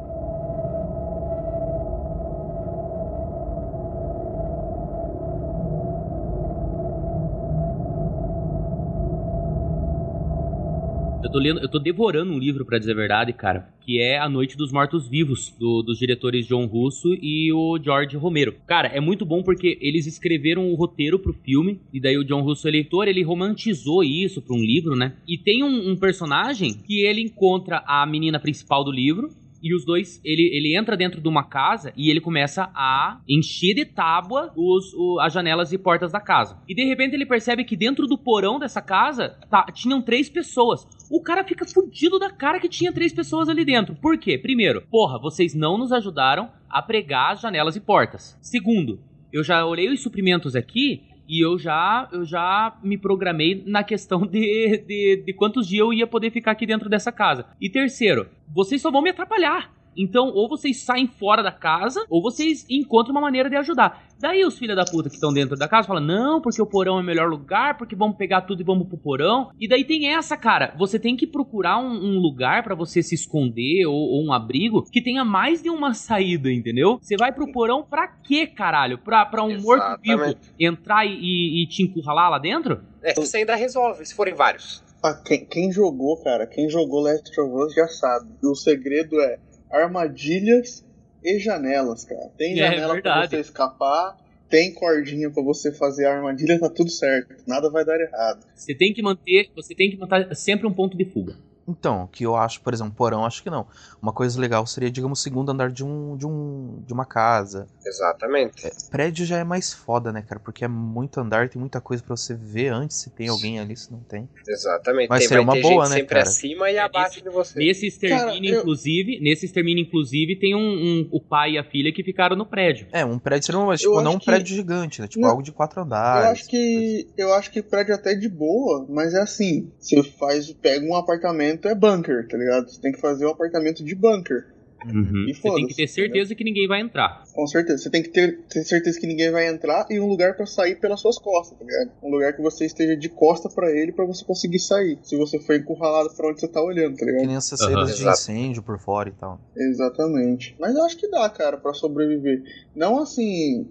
Eu 11.30 11.34
tô 11.34 11.38
lendo, 11.38 11.60
eu 11.60 11.68
tô 11.68 11.78
devorando 11.78 12.32
um 12.32 12.38
livro, 12.40 12.64
para 12.64 12.76
dizer 12.76 12.90
a 12.90 12.96
verdade, 12.96 13.32
cara, 13.32 13.72
que 13.82 14.00
é 14.00 14.18
A 14.18 14.28
Noite 14.28 14.56
dos 14.56 14.72
Mortos 14.72 15.06
Vivos, 15.06 15.54
do, 15.56 15.80
dos 15.80 15.96
diretores 15.96 16.44
John 16.44 16.66
Russo 16.66 17.14
e 17.22 17.52
o 17.52 17.78
George 17.80 18.16
Romero. 18.16 18.56
Cara, 18.66 18.88
é 18.88 18.99
muito 18.99 19.25
bom 19.25 19.40
porque 19.40 19.78
eles 19.80 20.08
escreveram 20.08 20.68
o 20.68 20.75
roteiro 20.75 21.20
pro 21.20 21.32
filme, 21.32 21.78
e 21.92 22.00
daí 22.00 22.18
o 22.18 22.25
John 22.25 22.42
Russo, 22.42 22.66
eleitor, 22.66 23.06
ele 23.06 23.22
romantizou 23.22 24.02
isso 24.02 24.42
pra 24.42 24.56
um 24.56 24.60
livro, 24.60 24.96
né? 24.96 25.14
E 25.25 25.38
tem 25.38 25.62
um, 25.62 25.92
um 25.92 25.96
personagem 25.96 26.75
que 26.75 27.06
ele 27.06 27.20
encontra 27.20 27.84
a 27.87 28.04
menina 28.04 28.40
principal 28.40 28.82
do 28.82 28.90
livro, 28.90 29.30
e 29.62 29.75
os 29.75 29.85
dois, 29.85 30.21
ele, 30.25 30.50
ele 30.52 30.76
entra 30.76 30.97
dentro 30.97 31.21
de 31.21 31.29
uma 31.29 31.45
casa 31.45 31.93
e 31.97 32.11
ele 32.11 32.21
começa 32.21 32.71
a 32.75 33.21
encher 33.29 33.75
de 33.75 33.85
tábua 33.85 34.52
os, 34.57 34.93
o, 34.95 35.21
as 35.21 35.33
janelas 35.33 35.73
e 35.73 35.79
portas 35.79 36.12
da 36.12 36.21
casa. 36.21 36.59
E 36.69 36.75
de 36.75 36.85
repente 36.85 37.14
ele 37.14 37.26
percebe 37.26 37.64
que 37.64 37.76
dentro 37.76 38.07
do 38.07 38.19
porão 38.19 38.59
dessa 38.59 38.81
casa 38.81 39.38
tá, 39.50 39.67
tinham 39.73 40.00
três 40.00 40.29
pessoas. 40.29 40.87
O 41.11 41.23
cara 41.23 41.45
fica 41.45 41.67
fudido 41.67 42.19
da 42.19 42.31
cara 42.31 42.61
que 42.61 42.69
tinha 42.69 42.93
três 42.93 43.12
pessoas 43.12 43.49
ali 43.49 43.64
dentro. 43.64 43.95
Por 43.95 44.17
quê? 44.19 44.38
Primeiro, 44.38 44.83
porra, 44.90 45.19
vocês 45.19 45.55
não 45.55 45.76
nos 45.76 45.93
ajudaram 45.93 46.50
a 46.69 46.81
pregar 46.81 47.33
as 47.33 47.40
janelas 47.40 47.76
e 47.76 47.81
portas. 47.81 48.38
Segundo, 48.40 49.00
eu 49.33 49.45
já 49.45 49.64
olhei 49.64 49.88
os 49.93 50.02
suprimentos 50.02 50.57
aqui 50.57 51.02
e 51.30 51.46
eu 51.46 51.56
já, 51.56 52.08
eu 52.10 52.25
já 52.25 52.76
me 52.82 52.99
programei 52.99 53.62
na 53.64 53.84
questão 53.84 54.26
de, 54.26 54.78
de, 54.84 55.22
de 55.25 55.32
quantos 55.32 55.68
dias 55.68 55.78
eu 55.80 55.92
ia 55.92 56.04
poder 56.04 56.32
ficar 56.32 56.50
aqui 56.50 56.66
dentro 56.66 56.88
dessa 56.90 57.12
casa. 57.12 57.46
E 57.60 57.70
terceiro, 57.70 58.28
vocês 58.49 58.82
só 58.82 58.90
vão 58.90 59.00
me 59.00 59.10
atrapalhar. 59.10 59.70
Então, 59.97 60.28
ou 60.28 60.49
vocês 60.49 60.82
saem 60.82 61.06
fora 61.06 61.42
da 61.42 61.52
casa, 61.52 62.04
ou 62.09 62.23
vocês 62.23 62.64
encontram 62.68 63.12
uma 63.12 63.20
maneira 63.20 63.50
de 63.50 63.56
ajudar. 63.56 64.09
Daí 64.18 64.44
os 64.44 64.59
filhos 64.59 64.76
da 64.76 64.85
puta 64.85 65.09
que 65.09 65.14
estão 65.14 65.32
dentro 65.32 65.56
da 65.56 65.66
casa 65.66 65.88
falam: 65.88 66.04
não, 66.04 66.40
porque 66.40 66.61
o 66.61 66.66
porão 66.66 66.99
é 66.99 67.00
o 67.00 67.04
melhor 67.04 67.28
lugar, 67.28 67.78
porque 67.78 67.97
vamos 67.97 68.16
pegar 68.16 68.42
tudo 68.42 68.61
e 68.61 68.64
vamos 68.64 68.87
pro 68.87 68.99
porão. 68.99 69.50
E 69.59 69.66
daí 69.66 69.85
tem 69.85 70.09
essa, 70.09 70.37
cara. 70.37 70.75
Você 70.78 70.99
tem 70.99 71.16
que 71.16 71.26
procurar 71.26 71.78
um, 71.78 71.90
um 71.90 72.18
lugar 72.18 72.62
para 72.62 72.75
você 72.75 73.02
se 73.02 73.14
esconder 73.14 73.87
ou, 73.87 73.94
ou, 73.94 74.25
um 74.25 74.32
abrigo 74.32 74.85
que 74.90 75.02
tenha 75.02 75.25
mais 75.25 75.62
de 75.62 75.70
uma 75.70 75.94
saída, 75.94 76.52
entendeu? 76.52 76.99
Você 77.00 77.16
vai 77.16 77.32
pro 77.32 77.50
porão 77.50 77.82
pra 77.82 78.06
quê, 78.09 78.47
caralho? 78.47 78.99
Pra, 78.99 79.25
pra 79.25 79.42
um 79.42 79.59
morto-vivo 79.61 80.37
entrar 80.59 81.06
e, 81.06 81.14
e, 81.14 81.62
e 81.62 81.66
te 81.66 81.82
encurralar 81.82 82.30
lá 82.30 82.38
dentro? 82.38 82.82
É, 83.02 83.14
você 83.14 83.38
ainda 83.38 83.54
resolve, 83.54 84.04
se 84.04 84.14
forem 84.14 84.35
vários. 84.35 84.82
Ah, 85.02 85.14
quem, 85.14 85.47
quem 85.47 85.73
jogou, 85.73 86.23
cara, 86.23 86.47
quem 86.47 86.68
jogou 86.68 87.00
Last 87.00 87.40
of 87.40 87.54
Us 87.54 87.75
já 87.75 87.88
sabe. 87.88 88.28
O 88.44 88.54
segredo 88.54 89.18
é 89.18 89.38
armadilhas 89.71 90.85
e 91.23 91.39
janelas, 91.39 92.05
cara. 92.05 92.31
Tem 92.37 92.53
é, 92.53 92.57
janela 92.57 92.99
é 92.99 93.00
pra 93.00 93.27
você 93.27 93.41
escapar, 93.41 94.17
tem 94.49 94.75
cordinha 94.75 95.31
para 95.31 95.43
você 95.43 95.73
fazer 95.73 96.07
a 96.07 96.17
armadilha, 96.17 96.59
tá 96.59 96.69
tudo 96.69 96.91
certo. 96.91 97.35
Nada 97.47 97.71
vai 97.71 97.85
dar 97.85 98.00
errado. 98.00 98.45
Você 98.55 98.75
tem 98.75 98.93
que 98.93 99.03
manter, 99.03 99.50
você 99.55 99.75
tem 99.75 99.91
que 99.91 99.97
manter 99.97 100.35
sempre 100.35 100.67
um 100.67 100.73
ponto 100.73 100.97
de 100.97 101.05
fuga. 101.05 101.37
Então, 101.71 102.09
que 102.11 102.25
eu 102.25 102.37
acho, 102.37 102.61
por 102.61 102.75
exemplo, 102.75 102.93
porão, 102.95 103.25
acho 103.25 103.43
que 103.43 103.50
não. 103.50 103.67
Uma 104.03 104.12
coisa 104.12 104.41
legal 104.41 104.67
seria, 104.67 104.91
digamos, 104.91 105.21
o 105.21 105.23
segundo 105.23 105.50
andar 105.50 105.71
de 105.71 105.85
um 105.85 106.17
de 106.17 106.27
um 106.27 106.83
de 106.87 106.93
uma 106.93 107.05
casa. 107.05 107.67
Exatamente. 107.85 108.67
É, 108.67 108.71
prédio 108.91 109.25
já 109.25 109.39
é 109.39 109.45
mais 109.45 109.73
foda, 109.73 110.12
né, 110.12 110.23
cara? 110.23 110.41
Porque 110.41 110.65
é 110.65 110.69
muito 110.69 111.21
andar, 111.21 111.49
tem 111.49 111.61
muita 111.61 111.81
coisa 111.81 112.03
para 112.03 112.17
você 112.17 112.35
ver 112.35 112.69
antes 112.69 112.97
se 112.97 113.11
tem 113.11 113.29
alguém 113.29 113.61
ali, 113.61 113.77
se 113.77 113.93
não 113.93 114.00
tem. 114.00 114.29
Exatamente. 114.47 115.09
Mas 115.09 115.21
tem, 115.21 115.29
seria 115.29 115.43
uma 115.43 115.61
boa, 115.61 115.89
né, 115.89 115.97
sempre 115.97 116.17
cara? 116.17 116.23
acima 116.23 116.71
e 116.71 116.77
é, 116.77 116.81
abaixo 116.81 117.17
nesse, 117.17 117.23
de 117.23 117.31
você. 117.31 117.59
Nesse 117.59 117.87
extermínio, 117.87 118.50
cara, 118.50 118.61
inclusive, 118.62 119.17
eu... 119.17 119.23
nesse 119.23 119.47
extermínio, 119.47 119.83
inclusive, 119.83 120.37
tem 120.37 120.55
um, 120.55 120.59
um, 120.59 121.09
o 121.12 121.21
pai 121.21 121.53
e 121.53 121.59
a 121.59 121.65
filha 121.65 121.93
que 121.93 122.03
ficaram 122.03 122.37
no 122.37 122.47
prédio. 122.47 122.89
É, 122.93 123.05
um 123.05 123.19
prédio 123.19 123.47
seria 123.47 123.61
uma, 123.61 123.77
tipo, 123.77 124.00
não 124.00 124.15
um 124.15 124.19
prédio 124.19 124.47
que... 124.47 124.55
gigante, 124.55 125.00
né? 125.00 125.09
Tipo, 125.09 125.23
não, 125.23 125.31
algo 125.31 125.43
de 125.43 125.53
quatro 125.53 125.83
andares. 125.83 126.27
Eu 126.27 126.33
acho 126.33 126.49
que 126.49 127.09
eu 127.17 127.35
acho 127.35 127.50
que 127.50 127.62
prédio 127.62 127.95
até 127.95 128.15
de 128.15 128.29
boa, 128.29 128.87
mas 128.89 129.15
é 129.15 129.21
assim, 129.21 129.71
você 129.79 130.03
faz, 130.03 130.50
pega 130.53 130.85
um 130.85 130.95
apartamento 130.95 131.60
é 131.69 131.75
bunker, 131.75 132.26
tá 132.29 132.37
ligado? 132.37 132.69
Você 132.69 132.81
tem 132.81 132.93
que 132.93 133.00
fazer 133.00 133.26
um 133.26 133.31
apartamento 133.31 133.85
de 133.85 133.95
bunker. 133.95 134.47
Uhum. 134.87 135.26
E 135.28 135.34
você 135.34 135.50
tem 135.50 135.66
que 135.66 135.75
ter 135.75 135.87
certeza 135.87 136.30
né? 136.30 136.37
que 136.37 136.44
ninguém 136.44 136.66
vai 136.66 136.80
entrar. 136.80 137.25
Com 137.32 137.46
certeza. 137.46 137.78
Você 137.78 137.90
tem 137.90 138.02
que 138.02 138.08
ter, 138.08 138.40
ter 138.49 138.64
certeza 138.64 138.99
que 138.99 139.06
ninguém 139.06 139.30
vai 139.30 139.49
entrar 139.49 139.87
e 139.90 140.00
um 140.00 140.06
lugar 140.06 140.37
para 140.37 140.46
sair 140.46 140.76
pelas 140.76 141.00
suas 141.00 141.18
costas, 141.18 141.58
tá 141.58 141.64
ligado? 141.64 141.90
Um 142.02 142.10
lugar 142.10 142.34
que 142.34 142.42
você 142.42 142.64
esteja 142.64 142.96
de 142.96 143.08
costa 143.08 143.49
para 143.49 143.70
ele 143.70 143.92
para 143.92 144.04
você 144.04 144.25
conseguir 144.25 144.58
sair. 144.58 144.99
Se 145.02 145.16
você 145.16 145.38
for 145.38 145.56
encurralado 145.56 146.10
pra 146.14 146.28
onde 146.28 146.40
você 146.40 146.49
tá 146.49 146.62
olhando, 146.62 146.96
tá 146.96 147.04
ligado? 147.04 147.20
Que 147.22 147.26
nem 147.26 147.37
essas 147.37 147.58
saídas 147.58 147.99
uhum. 147.99 148.04
de 148.04 148.10
incêndio 148.10 148.62
por 148.62 148.78
fora 148.78 149.08
e 149.08 149.12
tal. 149.12 149.40
Exatamente. 149.56 150.56
Mas 150.58 150.75
eu 150.75 150.84
acho 150.84 150.96
que 150.96 151.08
dá, 151.08 151.28
cara, 151.28 151.56
para 151.56 151.72
sobreviver. 151.75 152.42
Não 152.75 153.00
assim. 153.00 153.68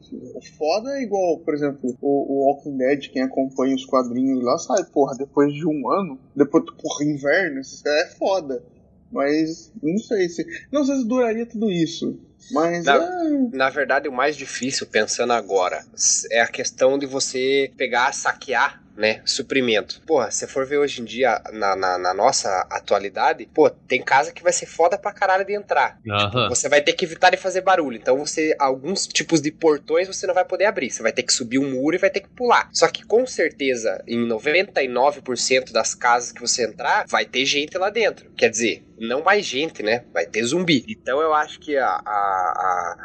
Foda 0.58 0.92
é 0.98 1.04
igual, 1.04 1.40
por 1.40 1.54
exemplo, 1.54 1.96
o, 2.02 2.34
o 2.34 2.46
Walking 2.48 2.78
Dead, 2.78 3.10
quem 3.10 3.22
acompanha 3.22 3.76
os 3.76 3.86
quadrinhos 3.86 4.44
lá, 4.44 4.58
sabe, 4.58 4.90
porra, 4.92 5.16
depois 5.18 5.54
de 5.54 5.66
um 5.66 5.90
ano, 5.90 6.20
depois, 6.36 6.64
porra, 6.66 7.06
inverno, 7.06 7.60
isso 7.60 7.88
é 7.88 8.10
foda. 8.18 8.64
Mas 9.12 9.72
não 9.82 9.98
sei 9.98 10.30
se. 10.30 10.46
Não 10.72 10.84
sei 10.84 10.98
se 10.98 11.08
duraria 11.08 11.46
tudo 11.46 11.72
isso. 11.72 12.20
Mas. 12.52 12.86
Na, 12.86 12.96
é... 12.96 13.30
na 13.52 13.70
verdade, 13.70 14.08
o 14.08 14.12
mais 14.12 14.36
difícil, 14.36 14.88
pensando 14.88 15.34
agora, 15.34 15.84
é 16.32 16.42
a 16.42 16.48
questão 16.48 16.98
de 16.98 17.06
você 17.06 17.72
pegar, 17.78 18.14
saquear 18.14 18.84
né? 19.00 19.22
Suprimento. 19.24 20.02
Porra, 20.06 20.30
se 20.30 20.46
for 20.46 20.66
ver 20.66 20.78
hoje 20.78 21.02
em 21.02 21.06
dia, 21.06 21.42
na, 21.54 21.74
na, 21.74 21.98
na, 21.98 22.14
nossa 22.14 22.68
atualidade, 22.70 23.50
pô, 23.54 23.70
tem 23.70 24.04
casa 24.04 24.34
que 24.34 24.44
vai 24.44 24.52
ser 24.52 24.66
foda 24.66 24.98
pra 24.98 25.14
caralho 25.14 25.46
de 25.46 25.54
entrar. 25.54 25.98
Uhum. 26.06 26.18
Tipo, 26.18 26.50
você 26.50 26.68
vai 26.68 26.82
ter 26.82 26.92
que 26.92 27.06
evitar 27.06 27.30
de 27.30 27.38
fazer 27.38 27.62
barulho. 27.62 27.96
Então 27.96 28.18
você, 28.18 28.54
alguns 28.60 29.08
tipos 29.08 29.42
de 29.42 29.52
portões 29.52 30.06
você 30.06 30.28
não 30.28 30.34
vai 30.34 30.44
poder 30.44 30.66
abrir. 30.66 30.92
Você 30.92 31.02
vai 31.02 31.14
ter 31.14 31.24
que 31.24 31.32
subir 31.32 31.60
um 31.60 31.72
muro 31.72 31.96
e 31.96 32.00
vai 32.00 32.10
ter 32.10 32.20
que 32.20 32.30
pular. 32.30 32.70
Só 32.74 32.90
que 32.90 33.06
com 33.06 33.26
certeza, 33.26 34.04
em 34.06 34.28
99% 34.28 35.72
das 35.72 35.96
casas 35.96 36.34
que 36.34 36.42
você 36.42 36.66
entrar, 36.66 37.06
vai 37.08 37.26
ter 37.26 37.46
gente 37.46 37.78
lá 37.78 37.90
dentro. 37.90 38.30
Quer 38.32 38.50
dizer, 38.50 38.84
não 39.00 39.24
mais 39.24 39.46
gente, 39.46 39.82
né? 39.82 40.04
Vai 40.14 40.26
ter 40.26 40.44
zumbi. 40.44 40.84
Então 40.90 41.22
eu 41.22 41.34
acho 41.34 41.58
que 41.62 41.78
a, 41.78 41.88
a, 41.88 42.00
a 42.06 42.98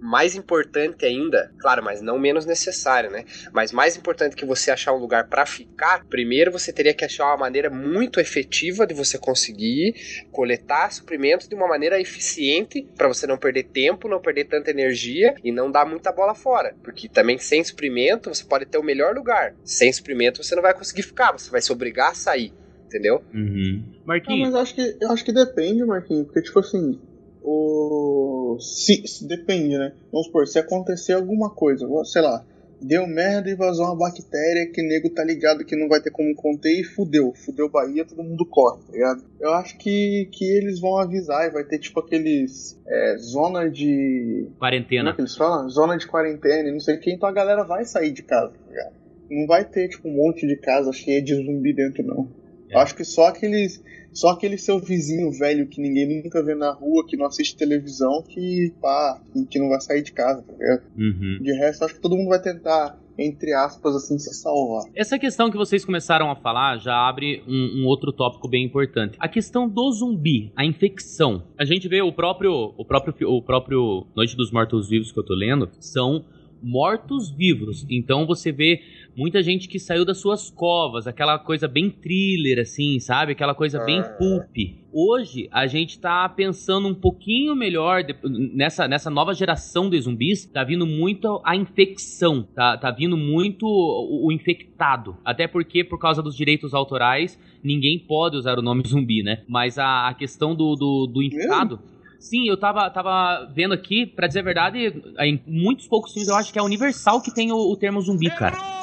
mais 0.00 0.34
importante 0.34 1.04
ainda, 1.04 1.52
claro, 1.58 1.82
mas 1.82 2.00
não 2.00 2.18
menos 2.18 2.44
necessário, 2.44 3.10
né? 3.10 3.24
Mas 3.52 3.72
mais 3.72 3.96
importante 3.96 4.36
que 4.36 4.44
você 4.44 4.70
achar 4.70 4.92
um 4.92 4.98
lugar 4.98 5.28
para 5.28 5.46
ficar, 5.46 6.04
primeiro 6.06 6.52
você 6.52 6.72
teria 6.72 6.94
que 6.94 7.04
achar 7.04 7.26
uma 7.26 7.36
maneira 7.36 7.70
muito 7.70 8.20
efetiva 8.20 8.86
de 8.86 8.94
você 8.94 9.18
conseguir 9.18 9.94
coletar 10.30 10.90
suprimentos 10.92 11.48
de 11.48 11.54
uma 11.54 11.66
maneira 11.66 12.00
eficiente 12.00 12.86
para 12.96 13.08
você 13.08 13.26
não 13.26 13.38
perder 13.38 13.64
tempo, 13.64 14.08
não 14.08 14.20
perder 14.20 14.44
tanta 14.44 14.70
energia 14.70 15.34
e 15.42 15.50
não 15.50 15.70
dar 15.70 15.86
muita 15.86 16.12
bola 16.12 16.34
fora, 16.34 16.74
porque 16.82 17.08
também 17.08 17.38
sem 17.38 17.62
suprimento 17.64 18.32
você 18.32 18.44
pode 18.44 18.66
ter 18.66 18.78
o 18.78 18.82
melhor 18.82 19.14
lugar. 19.14 19.54
Sem 19.64 19.92
suprimento 19.92 20.42
você 20.42 20.54
não 20.54 20.62
vai 20.62 20.74
conseguir 20.74 21.02
ficar, 21.02 21.32
você 21.32 21.50
vai 21.50 21.62
se 21.62 21.72
obrigar 21.72 22.10
a 22.10 22.14
sair, 22.14 22.52
entendeu? 22.84 23.24
Uhum. 23.34 23.84
Marquinhos. 24.04 24.48
Ah, 24.48 24.52
mas 24.52 24.62
acho 24.62 24.74
que 24.74 24.96
eu 25.00 25.10
acho 25.10 25.24
que 25.24 25.32
depende, 25.32 25.84
Marquinhos, 25.84 26.26
porque 26.26 26.42
tipo 26.42 26.58
assim, 26.58 27.00
o. 27.46 28.58
Se, 28.60 29.06
se, 29.06 29.26
depende, 29.26 29.78
né? 29.78 29.92
Vamos 30.12 30.26
supor, 30.26 30.46
se 30.46 30.58
acontecer 30.58 31.12
alguma 31.12 31.48
coisa, 31.48 31.86
sei 32.04 32.22
lá, 32.22 32.44
deu 32.82 33.06
merda 33.06 33.48
e 33.48 33.54
vazou 33.54 33.86
uma 33.86 33.96
bactéria 33.96 34.70
que 34.70 34.82
o 34.82 34.86
nego 34.86 35.08
tá 35.10 35.22
ligado 35.22 35.64
que 35.64 35.76
não 35.76 35.88
vai 35.88 36.00
ter 36.00 36.10
como 36.10 36.34
conter 36.34 36.80
e 36.80 36.84
fudeu. 36.84 37.32
Fudeu 37.34 37.70
Bahia, 37.70 38.04
todo 38.04 38.24
mundo 38.24 38.44
corre, 38.44 38.82
tá 38.84 38.92
ligado? 38.92 39.24
Eu 39.40 39.52
acho 39.54 39.78
que, 39.78 40.28
que 40.32 40.44
eles 40.44 40.80
vão 40.80 40.98
avisar 40.98 41.46
e 41.46 41.50
vai 41.50 41.62
ter 41.62 41.78
tipo 41.78 42.00
aqueles. 42.00 42.76
É, 42.86 43.16
zona 43.18 43.70
de. 43.70 44.48
Quarentena. 44.58 45.02
Como 45.02 45.10
é 45.10 45.14
que 45.14 45.20
eles 45.20 45.36
falam? 45.36 45.68
Zona 45.70 45.96
de 45.96 46.06
quarentena, 46.06 46.72
não 46.72 46.80
sei 46.80 46.96
o 46.96 47.00
que, 47.00 47.12
então 47.12 47.28
a 47.28 47.32
galera 47.32 47.62
vai 47.62 47.84
sair 47.84 48.10
de 48.10 48.22
casa, 48.22 48.52
tá 48.52 48.70
ligado? 48.70 48.94
Não 49.30 49.46
vai 49.46 49.64
ter 49.64 49.88
tipo 49.88 50.08
um 50.08 50.12
monte 50.12 50.46
de 50.46 50.56
casa 50.56 50.92
cheia 50.92 51.22
de 51.22 51.34
zumbi 51.34 51.72
dentro, 51.72 52.04
não. 52.04 52.28
É. 52.70 52.74
Eu 52.74 52.80
acho 52.80 52.94
que 52.94 53.04
só 53.04 53.26
aqueles 53.26 53.82
só 54.12 54.30
aquele 54.30 54.56
seu 54.56 54.78
vizinho 54.78 55.30
velho 55.30 55.66
que 55.66 55.78
ninguém 55.78 56.22
nunca 56.22 56.42
vê 56.42 56.54
na 56.54 56.72
rua, 56.72 57.06
que 57.06 57.18
não 57.18 57.26
assiste 57.26 57.54
televisão, 57.54 58.22
que 58.22 58.72
pá, 58.80 59.20
que 59.50 59.58
não 59.58 59.68
vai 59.68 59.80
sair 59.80 60.02
de 60.02 60.12
casa, 60.12 60.42
tá 60.42 60.52
ligado? 60.54 60.82
Uhum. 60.96 61.38
De 61.42 61.52
resto, 61.52 61.84
acho 61.84 61.94
que 61.94 62.00
todo 62.00 62.16
mundo 62.16 62.28
vai 62.28 62.40
tentar 62.40 62.98
entre 63.18 63.52
aspas, 63.54 63.96
assim, 63.96 64.18
se 64.18 64.34
salvar. 64.34 64.84
Essa 64.94 65.18
questão 65.18 65.50
que 65.50 65.56
vocês 65.56 65.84
começaram 65.84 66.30
a 66.30 66.36
falar 66.36 66.78
já 66.78 66.94
abre 66.94 67.42
um, 67.48 67.82
um, 67.82 67.86
outro 67.86 68.12
tópico 68.12 68.48
bem 68.48 68.64
importante. 68.64 69.16
A 69.18 69.28
questão 69.28 69.68
do 69.68 69.90
zumbi, 69.90 70.52
a 70.54 70.64
infecção. 70.64 71.42
A 71.58 71.64
gente 71.64 71.88
vê 71.88 72.02
o 72.02 72.12
próprio, 72.12 72.74
o 72.76 72.84
próprio, 72.84 73.14
o 73.30 73.42
próprio 73.42 74.06
Noite 74.14 74.36
dos 74.36 74.50
Mortos 74.50 74.88
Vivos 74.88 75.12
que 75.12 75.18
eu 75.18 75.24
tô 75.24 75.34
lendo, 75.34 75.70
são 75.80 76.24
mortos-vivos. 76.62 77.86
Então 77.88 78.26
você 78.26 78.52
vê 78.52 78.80
muita 79.16 79.42
gente 79.42 79.66
que 79.68 79.78
saiu 79.78 80.04
das 80.04 80.20
suas 80.20 80.50
covas, 80.50 81.06
aquela 81.06 81.38
coisa 81.38 81.66
bem 81.66 81.88
thriller, 81.90 82.60
assim, 82.60 83.00
sabe? 83.00 83.32
Aquela 83.32 83.54
coisa 83.54 83.82
bem 83.84 84.00
Ah. 84.00 84.02
pulp. 84.18 84.56
Hoje, 84.92 85.48
a 85.52 85.66
gente 85.66 85.98
tá 85.98 86.28
pensando 86.28 86.88
um 86.88 86.94
pouquinho 86.94 87.54
melhor 87.54 88.02
de- 88.02 88.14
nessa, 88.54 88.86
nessa 88.88 89.10
nova 89.10 89.34
geração 89.34 89.90
de 89.90 90.00
zumbis. 90.00 90.46
Tá 90.46 90.64
vindo 90.64 90.86
muito 90.86 91.40
a 91.44 91.54
infecção, 91.56 92.42
tá, 92.54 92.76
tá 92.78 92.90
vindo 92.90 93.16
muito 93.16 93.66
o, 93.66 94.26
o 94.28 94.32
infectado. 94.32 95.16
Até 95.24 95.46
porque, 95.46 95.84
por 95.84 95.98
causa 95.98 96.22
dos 96.22 96.34
direitos 96.36 96.72
autorais, 96.74 97.38
ninguém 97.62 97.98
pode 97.98 98.36
usar 98.36 98.58
o 98.58 98.62
nome 98.62 98.82
zumbi, 98.88 99.22
né? 99.22 99.42
Mas 99.48 99.78
a, 99.78 100.08
a 100.08 100.14
questão 100.14 100.54
do, 100.54 100.74
do, 100.74 101.06
do 101.06 101.22
infectado. 101.22 101.78
Sim, 102.18 102.48
eu 102.48 102.56
tava, 102.56 102.88
tava 102.90 103.44
vendo 103.54 103.74
aqui, 103.74 104.06
pra 104.06 104.26
dizer 104.26 104.40
a 104.40 104.42
verdade, 104.42 104.92
em 105.20 105.40
muitos 105.46 105.86
poucos 105.86 106.12
filmes 106.12 106.28
eu 106.28 106.34
acho 106.34 106.50
que 106.52 106.58
é 106.58 106.62
a 106.62 106.64
Universal 106.64 107.20
que 107.22 107.32
tem 107.32 107.52
o, 107.52 107.56
o 107.56 107.76
termo 107.76 108.00
zumbi, 108.00 108.30
cara. 108.30 108.75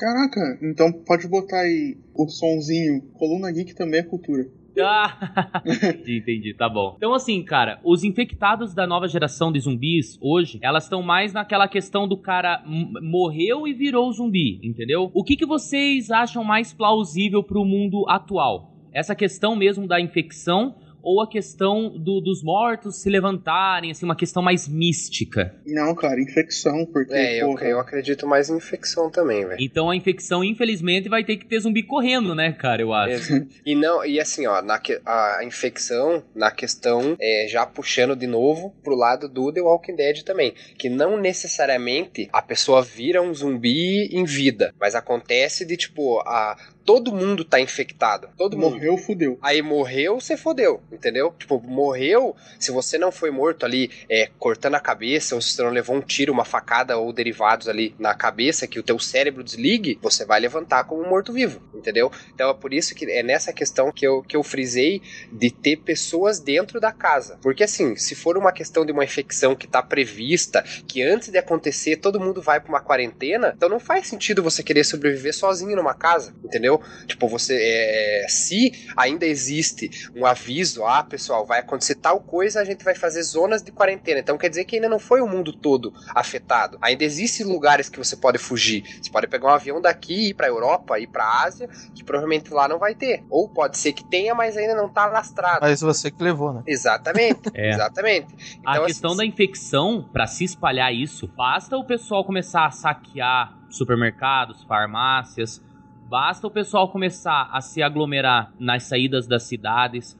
Caraca, 0.00 0.58
então 0.62 0.90
pode 0.90 1.28
botar 1.28 1.60
aí 1.60 1.98
o 2.14 2.26
sonzinho. 2.26 3.02
Coluna 3.12 3.52
Geek 3.52 3.74
também 3.74 4.00
é 4.00 4.02
cultura. 4.02 4.48
Ah, 4.80 5.60
entendi, 5.66 6.16
entendi, 6.24 6.54
tá 6.54 6.70
bom. 6.70 6.94
Então, 6.96 7.12
assim, 7.12 7.42
cara, 7.44 7.78
os 7.84 8.02
infectados 8.02 8.72
da 8.72 8.86
nova 8.86 9.06
geração 9.06 9.52
de 9.52 9.60
zumbis 9.60 10.16
hoje, 10.22 10.58
elas 10.62 10.84
estão 10.84 11.02
mais 11.02 11.34
naquela 11.34 11.68
questão 11.68 12.08
do 12.08 12.16
cara 12.16 12.64
morreu 13.02 13.68
e 13.68 13.74
virou 13.74 14.10
zumbi, 14.10 14.58
entendeu? 14.62 15.10
O 15.12 15.22
que, 15.22 15.36
que 15.36 15.44
vocês 15.44 16.10
acham 16.10 16.42
mais 16.42 16.72
plausível 16.72 17.42
pro 17.42 17.62
mundo 17.62 18.08
atual? 18.08 18.72
Essa 18.94 19.14
questão 19.14 19.54
mesmo 19.54 19.86
da 19.86 20.00
infecção 20.00 20.76
ou 21.02 21.22
a 21.22 21.28
questão 21.28 21.90
do- 21.90 22.20
dos 22.20 22.42
mortos 22.42 22.96
se 23.02 23.08
levantarem, 23.10 23.90
assim, 23.90 24.04
uma 24.04 24.16
questão 24.16 24.42
mais 24.42 24.68
mística? 24.68 25.54
Não, 25.66 25.94
cara, 25.94 26.20
infecção, 26.20 26.84
porque. 26.86 27.12
É, 27.14 27.42
eu, 27.42 27.46
porra, 27.48 27.64
eu 27.66 27.78
acredito 27.80 28.26
mais 28.26 28.48
em 28.50 28.56
infecção 28.56 29.10
também, 29.10 29.46
velho. 29.46 29.60
Então 29.60 29.90
a 29.90 29.96
infecção, 29.96 30.42
infelizmente, 30.44 31.08
vai 31.08 31.24
ter 31.24 31.36
que 31.36 31.46
ter 31.46 31.60
zumbi 31.60 31.82
correndo, 31.82 32.34
né, 32.34 32.52
cara, 32.52 32.82
eu 32.82 32.92
acho. 32.92 33.46
E 33.64 33.74
não, 33.74 34.04
e 34.04 34.20
assim, 34.20 34.46
ó, 34.46 34.60
na 34.62 34.78
que- 34.78 35.00
a 35.04 35.40
infecção, 35.44 36.22
na 36.34 36.50
questão, 36.50 37.16
é, 37.20 37.46
já 37.48 37.64
puxando 37.66 38.14
de 38.16 38.26
novo 38.26 38.74
pro 38.82 38.94
lado 38.94 39.28
do 39.28 39.52
The 39.52 39.60
Walking 39.60 39.96
Dead 39.96 40.22
também, 40.22 40.54
que 40.78 40.88
não 40.88 41.16
necessariamente 41.18 42.28
a 42.32 42.42
pessoa 42.42 42.82
vira 42.82 43.20
um 43.22 43.34
zumbi 43.34 44.08
em 44.12 44.24
vida, 44.24 44.72
mas 44.80 44.94
acontece 44.94 45.64
de 45.66 45.76
tipo, 45.76 46.20
a 46.20 46.56
todo 46.84 47.12
mundo 47.12 47.44
tá 47.44 47.60
infectado, 47.60 48.28
todo 48.36 48.56
mundo. 48.56 48.74
Morreu, 48.74 48.96
fudeu. 48.96 49.38
Aí 49.42 49.62
morreu, 49.62 50.20
você 50.20 50.36
fodeu, 50.36 50.82
entendeu? 50.90 51.34
Tipo, 51.38 51.60
morreu, 51.60 52.34
se 52.58 52.70
você 52.70 52.98
não 52.98 53.12
foi 53.12 53.30
morto 53.30 53.64
ali 53.64 53.90
é, 54.08 54.28
cortando 54.38 54.74
a 54.74 54.80
cabeça, 54.80 55.34
ou 55.34 55.40
se 55.40 55.52
você 55.52 55.62
não 55.62 55.70
levou 55.70 55.96
um 55.96 56.00
tiro, 56.00 56.32
uma 56.32 56.44
facada 56.44 56.96
ou 56.96 57.12
derivados 57.12 57.68
ali 57.68 57.94
na 57.98 58.14
cabeça, 58.14 58.66
que 58.66 58.78
o 58.78 58.82
teu 58.82 58.98
cérebro 58.98 59.44
desligue, 59.44 59.98
você 60.02 60.24
vai 60.24 60.40
levantar 60.40 60.84
como 60.84 61.08
morto-vivo, 61.08 61.60
entendeu? 61.74 62.10
Então 62.34 62.50
é 62.50 62.54
por 62.54 62.72
isso 62.72 62.94
que 62.94 63.04
é 63.10 63.22
nessa 63.22 63.52
questão 63.52 63.92
que 63.92 64.06
eu, 64.06 64.22
que 64.22 64.36
eu 64.36 64.42
frisei 64.42 65.02
de 65.32 65.50
ter 65.50 65.76
pessoas 65.76 66.40
dentro 66.40 66.80
da 66.80 66.92
casa. 66.92 67.38
Porque 67.42 67.64
assim, 67.64 67.96
se 67.96 68.14
for 68.14 68.36
uma 68.36 68.52
questão 68.52 68.84
de 68.84 68.92
uma 68.92 69.04
infecção 69.04 69.54
que 69.54 69.66
tá 69.66 69.82
prevista, 69.82 70.62
que 70.86 71.02
antes 71.02 71.28
de 71.28 71.38
acontecer 71.38 71.96
todo 71.96 72.20
mundo 72.20 72.42
vai 72.42 72.60
pra 72.60 72.68
uma 72.68 72.80
quarentena, 72.80 73.52
então 73.56 73.68
não 73.68 73.80
faz 73.80 74.06
sentido 74.06 74.42
você 74.42 74.62
querer 74.62 74.84
sobreviver 74.84 75.34
sozinho 75.34 75.76
numa 75.76 75.94
casa, 75.94 76.34
entendeu? 76.44 76.69
Tipo, 77.06 77.28
você. 77.28 77.56
É, 77.60 78.26
se 78.28 78.72
ainda 78.96 79.26
existe 79.26 79.90
um 80.14 80.26
aviso, 80.26 80.84
ah, 80.84 81.02
pessoal, 81.02 81.44
vai 81.46 81.60
acontecer 81.60 81.94
tal 81.96 82.20
coisa, 82.20 82.60
a 82.60 82.64
gente 82.64 82.84
vai 82.84 82.94
fazer 82.94 83.22
zonas 83.22 83.62
de 83.62 83.72
quarentena. 83.72 84.20
Então 84.20 84.36
quer 84.38 84.48
dizer 84.48 84.64
que 84.64 84.76
ainda 84.76 84.88
não 84.88 84.98
foi 84.98 85.20
o 85.20 85.26
mundo 85.26 85.52
todo 85.52 85.92
afetado. 86.14 86.78
Ainda 86.80 87.04
existem 87.04 87.46
lugares 87.46 87.88
que 87.88 87.98
você 87.98 88.16
pode 88.16 88.38
fugir. 88.38 88.82
Você 89.02 89.10
pode 89.10 89.26
pegar 89.26 89.48
um 89.48 89.54
avião 89.54 89.80
daqui 89.80 90.14
e 90.14 90.28
ir 90.30 90.34
pra 90.34 90.46
Europa, 90.48 90.98
ir 90.98 91.06
pra 91.06 91.42
Ásia, 91.44 91.68
que 91.94 92.04
provavelmente 92.04 92.52
lá 92.52 92.68
não 92.68 92.78
vai 92.78 92.94
ter. 92.94 93.24
Ou 93.30 93.48
pode 93.48 93.78
ser 93.78 93.92
que 93.92 94.04
tenha, 94.04 94.34
mas 94.34 94.56
ainda 94.56 94.74
não 94.74 94.88
tá 94.88 95.06
lastrado. 95.06 95.60
Mas 95.60 95.80
você 95.80 96.10
que 96.10 96.22
levou, 96.22 96.52
né? 96.52 96.62
Exatamente, 96.66 97.40
É. 97.54 97.70
exatamente. 97.70 98.60
A 98.64 98.72
Então, 98.74 98.86
questão 98.86 99.10
assim, 99.10 99.18
da 99.18 99.24
infecção, 99.26 100.08
pra 100.12 100.26
se 100.26 100.44
espalhar 100.44 100.92
isso, 100.94 101.26
basta 101.36 101.76
o 101.76 101.84
pessoal 101.84 102.24
começar 102.24 102.66
a 102.66 102.70
saquear 102.70 103.56
supermercados, 103.70 104.62
farmácias, 104.64 105.62
basta 106.10 106.44
o 106.44 106.50
pessoal 106.50 106.88
começar 106.88 107.48
a 107.52 107.60
se 107.60 107.80
aglomerar 107.80 108.52
nas 108.58 108.82
saídas 108.82 109.28
das 109.28 109.44
cidades. 109.44 110.18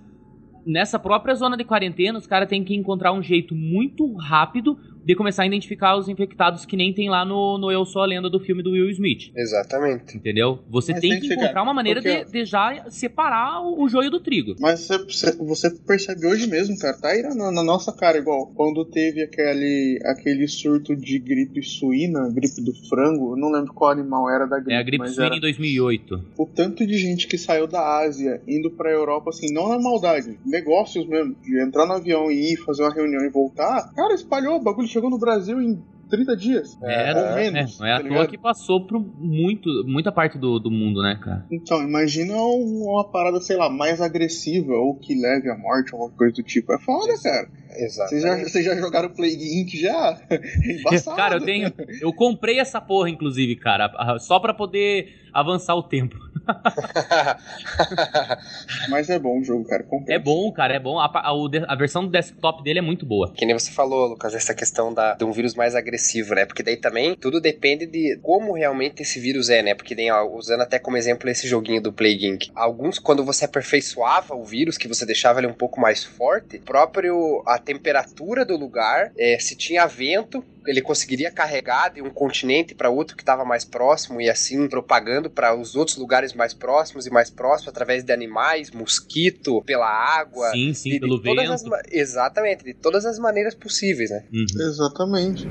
Nessa 0.65 1.01
própria 1.01 1.35
zona 1.35 1.57
de 1.57 1.65
quarentena, 1.65 2.17
os 2.17 2.29
caras 2.29 2.49
têm 2.49 2.63
que 2.63 2.77
encontrar 2.77 3.13
um 3.13 3.21
jeito 3.21 3.57
muito 3.57 4.15
rápido 4.15 4.79
de 5.05 5.15
começar 5.15 5.43
a 5.43 5.47
identificar 5.47 5.97
os 5.97 6.09
infectados 6.09 6.65
que 6.65 6.77
nem 6.77 6.93
tem 6.93 7.09
lá 7.09 7.25
no, 7.25 7.59
no 7.59 7.71
Eu 7.71 7.85
Sou 7.85 8.03
a 8.03 8.07
Lenda 8.07 8.29
do 8.31 8.39
filme 8.41 8.63
do 8.63 8.71
Will 8.73 8.91
Smith. 8.91 9.31
Exatamente. 9.35 10.17
Entendeu? 10.17 10.61
Você 10.69 10.93
tem 10.93 11.11
tem 11.11 11.21
que 11.21 11.27
encontrar 11.27 11.49
chegar, 11.49 11.63
uma 11.63 11.75
maneira 11.75 12.01
porque- 12.03 12.25
de, 12.25 12.33
de 12.33 12.45
já 12.45 12.85
separar 12.91 13.63
o, 13.63 13.83
o 13.83 13.89
joio 13.89 14.11
do 14.11 14.21
trigo. 14.21 14.55
Mas 14.61 14.81
você, 14.89 15.33
você 15.37 15.71
percebe 15.71 16.27
hoje 16.27 16.47
mesmo, 16.47 16.79
cara, 16.79 16.97
tá 16.97 17.09
aí 17.09 17.23
na, 17.23 17.51
na 17.51 17.63
nossa 17.63 17.93
cara, 17.93 18.19
igual 18.19 18.47
quando 18.55 18.85
teve 18.85 19.23
aquele, 19.23 19.99
aquele 20.05 20.47
surto 20.49 20.95
de 20.95 21.19
gripe 21.19 21.63
suína, 21.63 22.29
gripe 22.31 22.61
do 22.63 22.73
frango, 22.89 23.33
eu 23.33 23.37
não 23.37 23.51
lembro 23.51 23.73
qual 23.73 23.91
animal 23.91 24.29
era 24.31 24.47
da 24.47 24.57
gripe, 24.59 24.73
É 24.73 24.77
a 24.79 24.83
gripe 24.83 24.99
mas 24.99 25.13
suína 25.15 25.27
era 25.27 25.37
em 25.37 25.41
2008. 25.41 26.25
o 26.39 26.47
tanto 26.47 26.87
de 26.87 26.97
gente 26.99 27.27
que 27.27 27.39
saiu 27.39 27.67
da 27.67 27.99
Ásia 28.01 28.41
indo 28.47 28.71
pra 28.71 28.91
Europa, 28.91 29.31
assim, 29.31 29.53
não 29.53 29.69
na 29.69 29.79
maldade, 29.79 30.39
negócios 30.45 31.07
mesmo, 31.07 31.35
de 31.43 31.63
entrar 31.63 31.87
no 31.87 31.95
avião 31.95 32.31
e 32.31 32.53
ir 32.53 32.57
fazer 32.59 32.83
uma 32.83 32.93
reunião 32.95 33.25
e 33.25 33.29
voltar, 33.31 33.91
cara, 33.95 34.15
espalhou, 34.15 34.57
o 34.57 34.63
bagulho 34.63 34.89
chegou 34.91 35.11
no 35.11 35.19
Brasil 35.19 35.61
em 35.61 35.83
30 36.09 36.37
dias. 36.37 36.77
É, 36.83 37.15
ou 37.15 37.25
não, 37.29 37.35
menos, 37.37 37.77
é, 37.77 37.79
não 37.81 37.87
é 37.87 37.93
à 37.95 38.01
tá 38.03 38.09
toa 38.09 38.27
que 38.27 38.37
passou 38.39 38.85
por 38.87 38.99
muito, 39.01 39.69
muita 39.87 40.11
parte 40.11 40.37
do, 40.39 40.59
do 40.59 40.71
mundo, 40.71 41.01
né, 41.03 41.19
cara? 41.23 41.47
Então, 41.51 41.81
imagina 41.83 42.35
um- 42.35 42.89
uma 42.91 43.09
parada, 43.11 43.41
sei 43.41 43.57
lá, 43.57 43.71
mais 43.71 44.01
agressiva 44.01 44.73
ou 44.73 44.99
que 44.99 45.15
leve 45.15 45.49
à 45.49 45.57
morte, 45.57 45.93
alguma 45.95 46.11
coisa 46.11 46.35
do 46.35 46.43
tipo. 46.43 46.73
É 46.73 46.79
foda, 46.81 47.13
cara. 47.23 47.49
Vocês 47.73 48.23
já, 48.23 48.37
vocês 48.37 48.65
já 48.65 48.75
jogaram 48.77 49.09
Plague 49.11 49.61
Inc. 49.61 49.75
já? 49.81 50.19
É 50.31 50.37
embaçado. 50.81 51.17
Cara, 51.17 51.37
eu 51.37 51.41
tenho. 51.45 51.73
Eu 52.01 52.13
comprei 52.13 52.59
essa 52.59 52.81
porra, 52.81 53.09
inclusive, 53.11 53.55
cara, 53.57 53.91
só 54.19 54.41
pra 54.41 54.53
poder 54.53 55.15
avançar 55.33 55.77
o 55.77 55.83
tempo. 55.83 56.17
Mas 58.89 59.09
é 59.11 59.19
bom 59.19 59.39
o 59.41 59.45
jogo, 59.45 59.65
cara. 59.65 59.83
Compensa. 59.85 60.13
É 60.13 60.19
bom, 60.19 60.51
cara, 60.53 60.75
é 60.75 60.79
bom. 60.81 60.99
A, 60.99 61.05
a- 61.07 61.33
a 61.69 61.75
versão 61.77 62.05
do 62.05 62.11
desktop 62.11 62.63
dele 62.65 62.81
é 62.81 62.83
muito 62.83 63.07
boa. 63.07 63.33
Que 63.33 63.47
nem 63.47 63.57
você 63.57 63.71
falou, 63.71 64.09
Lucas, 64.09 64.35
essa 64.35 64.53
questão 64.55 64.93
da, 64.93 65.15
de 65.15 65.25
um 65.25 65.31
vírus 65.33 65.55
mais 65.55 65.75
agressivo, 65.77 66.35
né? 66.35 66.45
Porque 66.47 66.63
daí 66.65 66.77
também 66.77 67.15
tudo 67.15 67.41
depende 67.41 67.87
de 67.87 68.19
como 68.23 68.55
realmente 68.55 69.03
esse 69.03 69.21
vírus 69.21 69.49
é, 69.49 69.63
né? 69.63 69.75
Porque 69.75 69.95
ó, 70.11 70.25
usando 70.37 70.63
até 70.63 70.79
como 70.81 70.97
exemplo 70.97 71.29
esse 71.31 71.47
joguinho 71.47 71.81
do 71.81 71.93
Plague 71.93 72.27
Inc. 72.27 72.49
Alguns, 72.55 72.99
quando 72.99 73.25
você 73.25 73.45
aperfeiçoava 73.45 74.35
o 74.35 74.45
vírus, 74.45 74.77
que 74.77 74.89
você 74.89 75.07
deixava 75.07 75.39
ele 75.41 75.47
um 75.47 75.53
pouco 75.55 75.81
mais 75.81 76.03
forte, 76.03 76.59
próprio 76.59 77.43
a 77.47 77.57
temperatura 77.61 78.45
do 78.45 78.57
lugar, 78.57 79.13
é, 79.17 79.39
se 79.39 79.55
tinha 79.57 79.87
vento, 79.87 80.43
ele 80.67 80.83
conseguiria 80.83 81.31
carregar 81.31 81.89
de 81.91 82.03
um 82.03 82.11
continente 82.11 82.75
para 82.75 82.91
outro 82.91 83.17
que 83.17 83.23
estava 83.23 83.45
mais 83.45 83.65
próximo 83.65 84.21
e 84.21 84.29
assim 84.29 84.69
propagando 84.69 85.31
para 85.31 85.55
os 85.55 85.75
outros 85.75 85.97
lugares 85.97 86.33
mais 86.33 86.53
próximos 86.53 87.07
e 87.07 87.11
mais 87.11 87.31
próximos 87.31 87.69
através 87.69 88.05
de 88.05 88.13
animais, 88.13 88.71
mosquito, 88.71 89.63
pela 89.63 89.87
água, 89.89 90.51
Sim, 90.53 90.75
sim, 90.75 90.89
de- 90.91 90.95
de 90.97 91.01
pelo 91.01 91.23
todas 91.23 91.49
vento. 91.63 91.75
as 91.75 91.93
exatamente, 91.93 92.65
de 92.65 92.75
todas 92.75 93.07
as 93.07 93.19
maneiras 93.19 93.55
possíveis, 93.55 94.11
né? 94.11 94.25
Uhum. 94.33 94.69
Exatamente. 94.69 95.43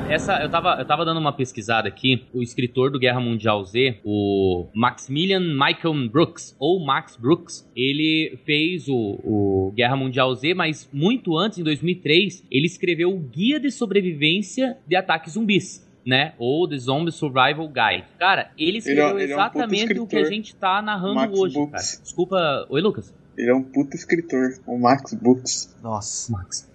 Cara, 0.00 0.12
essa 0.12 0.42
eu 0.42 0.48
tava, 0.48 0.76
eu 0.78 0.84
tava 0.84 1.04
dando 1.04 1.20
uma 1.20 1.32
pesquisada 1.32 1.88
aqui. 1.88 2.24
O 2.32 2.42
escritor 2.42 2.90
do 2.90 2.98
Guerra 2.98 3.20
Mundial 3.20 3.64
Z, 3.64 4.00
o 4.04 4.68
Maximilian 4.74 5.40
Michael 5.40 6.08
Brooks, 6.08 6.56
ou 6.58 6.84
Max 6.84 7.16
Brooks, 7.16 7.68
ele 7.76 8.38
fez 8.44 8.88
o, 8.88 8.94
o 8.94 9.72
Guerra 9.74 9.96
Mundial 9.96 10.34
Z, 10.34 10.54
mas 10.54 10.88
muito 10.92 11.36
antes, 11.36 11.58
em 11.58 11.62
2003, 11.62 12.44
ele 12.50 12.66
escreveu 12.66 13.10
o 13.10 13.18
Guia 13.18 13.60
de 13.60 13.70
Sobrevivência 13.70 14.78
de 14.86 14.96
Ataques 14.96 15.34
Zumbis. 15.34 15.88
Né? 16.06 16.32
Ou 16.38 16.66
The 16.66 16.78
Zombie 16.78 17.12
Survival 17.12 17.68
Guide. 17.68 18.06
Cara, 18.18 18.50
ele 18.58 18.78
escreveu 18.78 19.18
ele 19.18 19.32
é 19.32 19.36
um 19.36 19.42
puta 19.48 19.58
exatamente 19.58 20.00
o 20.00 20.06
que 20.06 20.16
a 20.16 20.24
gente 20.24 20.56
tá 20.56 20.80
narrando 20.80 21.16
Max 21.16 21.38
hoje, 21.38 21.54
Brooks. 21.54 21.72
cara. 21.72 22.02
Desculpa. 22.02 22.66
Oi, 22.70 22.80
Lucas. 22.80 23.14
Ele 23.36 23.50
é 23.50 23.54
um 23.54 23.62
puta 23.62 23.96
escritor, 23.96 24.54
o 24.66 24.78
Max 24.78 25.12
Books. 25.12 25.76
Nossa, 25.82 26.32
Max. 26.32 26.69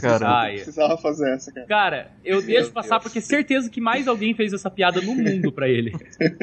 Cara. 0.00 0.40
Ai. 0.40 0.54
Precisava 0.54 0.96
fazer 0.98 1.34
essa, 1.34 1.52
cara. 1.52 1.66
Cara, 1.66 2.10
eu 2.24 2.40
deixo 2.42 2.70
passar 2.70 3.00
porque 3.00 3.20
certeza 3.20 3.68
que 3.68 3.80
mais 3.80 4.06
alguém 4.06 4.34
fez 4.34 4.52
essa 4.52 4.70
piada 4.70 5.00
no 5.00 5.14
mundo 5.14 5.50
pra 5.52 5.68
ele. 5.68 5.92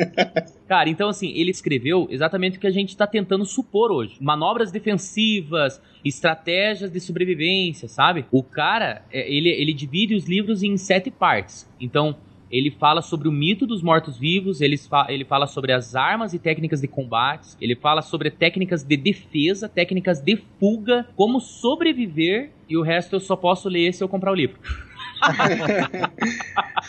Cara, 0.67 0.89
então 0.89 1.09
assim, 1.09 1.31
ele 1.35 1.51
escreveu 1.51 2.07
exatamente 2.09 2.57
o 2.57 2.61
que 2.61 2.67
a 2.67 2.71
gente 2.71 2.97
tá 2.97 3.05
tentando 3.05 3.45
supor 3.45 3.91
hoje. 3.91 4.17
Manobras 4.19 4.71
defensivas, 4.71 5.79
estratégias 6.03 6.91
de 6.91 6.99
sobrevivência, 6.99 7.87
sabe? 7.87 8.25
O 8.31 8.41
cara, 8.41 9.03
é, 9.11 9.31
ele, 9.31 9.49
ele 9.49 9.73
divide 9.73 10.15
os 10.15 10.25
livros 10.25 10.63
em 10.63 10.75
sete 10.77 11.11
partes. 11.11 11.69
Então, 11.79 12.17
ele 12.57 12.71
fala 12.71 13.01
sobre 13.01 13.27
o 13.27 13.31
mito 13.31 13.67
dos 13.67 13.83
mortos-vivos, 13.83 14.61
ele, 14.61 14.77
fa 14.77 15.07
ele 15.09 15.25
fala 15.25 15.45
sobre 15.45 15.73
as 15.73 15.93
armas 15.93 16.33
e 16.33 16.39
técnicas 16.39 16.79
de 16.79 16.87
combate, 16.87 17.49
ele 17.59 17.75
fala 17.75 18.01
sobre 18.01 18.31
técnicas 18.31 18.81
de 18.81 18.95
defesa, 18.95 19.67
técnicas 19.67 20.21
de 20.21 20.41
fuga, 20.57 21.05
como 21.17 21.41
sobreviver, 21.41 22.51
e 22.69 22.77
o 22.77 22.81
resto 22.81 23.17
eu 23.17 23.19
só 23.19 23.35
posso 23.35 23.67
ler 23.67 23.93
se 23.93 24.01
eu 24.01 24.07
comprar 24.07 24.31
o 24.31 24.35
livro. 24.35 24.57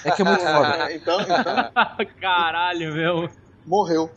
é 0.04 0.10
que 0.12 0.22
é 0.22 0.24
muito 0.24 0.44
foda. 0.44 0.86
Então, 0.94 1.20
então. 1.20 2.06
Caralho, 2.20 2.94
meu. 2.94 3.28
Morreu. 3.66 4.08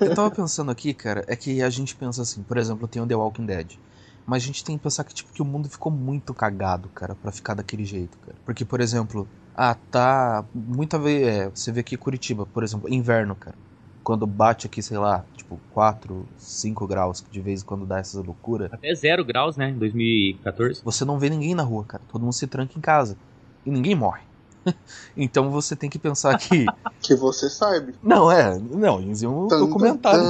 eu 0.00 0.14
tava 0.14 0.30
pensando 0.30 0.70
aqui, 0.70 0.92
cara, 0.92 1.24
é 1.26 1.34
que 1.34 1.62
a 1.62 1.70
gente 1.70 1.96
pensa 1.96 2.20
assim, 2.20 2.42
por 2.42 2.58
exemplo, 2.58 2.86
tem 2.86 3.00
o 3.00 3.06
The 3.06 3.14
Walking 3.14 3.46
Dead. 3.46 3.78
Mas 4.26 4.42
a 4.42 4.46
gente 4.46 4.62
tem 4.62 4.76
que 4.76 4.82
pensar 4.82 5.04
que, 5.04 5.14
tipo, 5.14 5.32
que 5.32 5.40
o 5.40 5.44
mundo 5.44 5.68
ficou 5.68 5.90
muito 5.90 6.34
cagado, 6.34 6.88
cara, 6.90 7.14
para 7.14 7.32
ficar 7.32 7.54
daquele 7.54 7.84
jeito, 7.84 8.16
cara. 8.18 8.36
Porque, 8.44 8.64
por 8.64 8.80
exemplo, 8.80 9.28
ah, 9.54 9.76
tá. 9.90 10.44
Muita 10.54 10.98
vez. 10.98 11.26
É, 11.26 11.48
você 11.48 11.70
vê 11.70 11.80
aqui 11.80 11.96
Curitiba, 11.96 12.46
por 12.46 12.62
exemplo, 12.62 12.92
inverno, 12.92 13.34
cara. 13.34 13.56
Quando 14.02 14.26
bate 14.26 14.66
aqui, 14.66 14.82
sei 14.82 14.98
lá, 14.98 15.24
tipo, 15.34 15.58
4, 15.72 16.26
5 16.36 16.86
graus, 16.86 17.24
de 17.30 17.40
vez 17.40 17.62
em 17.62 17.64
quando 17.64 17.86
dá 17.86 17.98
essa 17.98 18.20
loucura. 18.20 18.68
Até 18.70 18.94
0 18.94 19.24
graus, 19.24 19.56
né? 19.56 19.70
Em 19.70 19.78
2014. 19.78 20.82
Você 20.84 21.04
não 21.04 21.18
vê 21.18 21.30
ninguém 21.30 21.54
na 21.54 21.62
rua, 21.62 21.84
cara. 21.84 22.02
Todo 22.10 22.22
mundo 22.22 22.34
se 22.34 22.46
tranca 22.46 22.74
em 22.76 22.80
casa. 22.80 23.16
E 23.64 23.70
ninguém 23.70 23.94
morre. 23.94 24.22
então 25.16 25.50
você 25.50 25.76
tem 25.76 25.88
que 25.88 25.98
pensar 25.98 26.36
que. 26.38 26.66
que 27.00 27.14
você 27.14 27.48
sabe. 27.48 27.94
Não, 28.02 28.30
é. 28.30 28.58
Não, 28.58 29.00
em 29.00 29.26
um 29.26 29.46
documentário. 29.46 30.22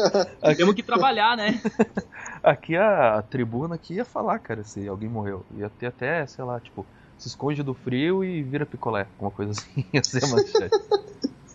Temos 0.56 0.74
que 0.74 0.82
trabalhar, 0.82 1.36
né? 1.36 1.60
aqui 2.42 2.76
a, 2.76 3.18
a, 3.18 3.22
tribuna 3.22 3.74
aqui 3.74 3.94
ia 3.94 4.04
falar, 4.04 4.38
cara, 4.38 4.64
se 4.64 4.88
alguém 4.88 5.08
morreu. 5.08 5.44
Ia 5.56 5.70
ter 5.70 5.86
até, 5.86 6.26
sei 6.26 6.44
lá, 6.44 6.58
tipo, 6.60 6.86
se 7.18 7.28
esconde 7.28 7.62
do 7.62 7.74
frio 7.74 8.24
e 8.24 8.42
vira 8.42 8.66
picolé. 8.66 9.06
Uma 9.18 9.30
coisa 9.30 9.52
assim, 9.52 9.84
ser 10.02 10.26
manchete. 10.28 10.76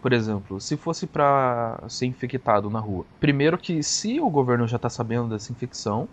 Por 0.02 0.14
exemplo, 0.14 0.62
se 0.62 0.78
fosse 0.78 1.06
para 1.06 1.78
ser 1.90 2.06
infectado 2.06 2.70
na 2.70 2.80
rua. 2.80 3.06
Primeiro 3.20 3.58
que 3.58 3.84
se 3.84 4.20
o 4.20 4.30
governo 4.30 4.66
já 4.66 4.80
tá 4.80 4.90
sabendo 4.90 5.30
dessa 5.30 5.52
infecção, 5.52 6.08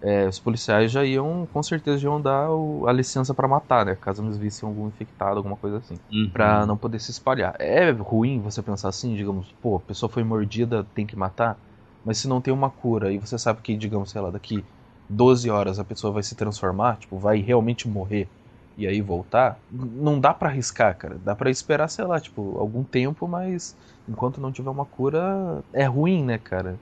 é, 0.00 0.26
os 0.26 0.38
policiais 0.38 0.90
já 0.90 1.04
iam, 1.04 1.46
com 1.52 1.62
certeza, 1.62 2.04
iam 2.04 2.20
dar 2.20 2.50
o, 2.50 2.86
a 2.86 2.92
licença 2.92 3.34
para 3.34 3.48
matar, 3.48 3.84
né? 3.84 3.96
Caso 4.00 4.22
eles 4.22 4.38
vissem 4.38 4.66
algum 4.68 4.88
infectado, 4.88 5.36
alguma 5.36 5.56
coisa 5.56 5.78
assim. 5.78 5.98
Uhum. 6.10 6.30
Pra 6.32 6.64
não 6.66 6.76
poder 6.76 6.98
se 7.00 7.10
espalhar. 7.10 7.54
É 7.58 7.90
ruim 7.90 8.40
você 8.40 8.62
pensar 8.62 8.88
assim, 8.88 9.14
digamos, 9.14 9.54
pô, 9.60 9.76
a 9.76 9.80
pessoa 9.80 10.08
foi 10.08 10.24
mordida, 10.24 10.86
tem 10.94 11.06
que 11.06 11.16
matar. 11.16 11.58
Mas 12.04 12.18
se 12.18 12.28
não 12.28 12.40
tem 12.40 12.54
uma 12.54 12.70
cura 12.70 13.12
e 13.12 13.18
você 13.18 13.38
sabe 13.38 13.60
que, 13.62 13.76
digamos, 13.76 14.10
sei 14.10 14.20
lá, 14.20 14.30
daqui 14.30 14.64
12 15.08 15.50
horas 15.50 15.78
a 15.78 15.84
pessoa 15.84 16.12
vai 16.12 16.22
se 16.22 16.34
transformar, 16.34 16.98
tipo, 16.98 17.18
vai 17.18 17.38
realmente 17.38 17.88
morrer 17.88 18.28
e 18.76 18.86
aí 18.86 19.00
voltar, 19.00 19.58
não 19.70 20.20
dá 20.20 20.34
para 20.34 20.48
arriscar, 20.48 20.96
cara. 20.96 21.16
Dá 21.24 21.34
para 21.34 21.50
esperar, 21.50 21.88
sei 21.88 22.04
lá, 22.04 22.20
tipo, 22.20 22.58
algum 22.58 22.84
tempo, 22.84 23.26
mas 23.26 23.74
enquanto 24.08 24.40
não 24.40 24.52
tiver 24.52 24.70
uma 24.70 24.84
cura, 24.84 25.62
é 25.72 25.84
ruim, 25.84 26.22
né, 26.22 26.38
cara? 26.38 26.78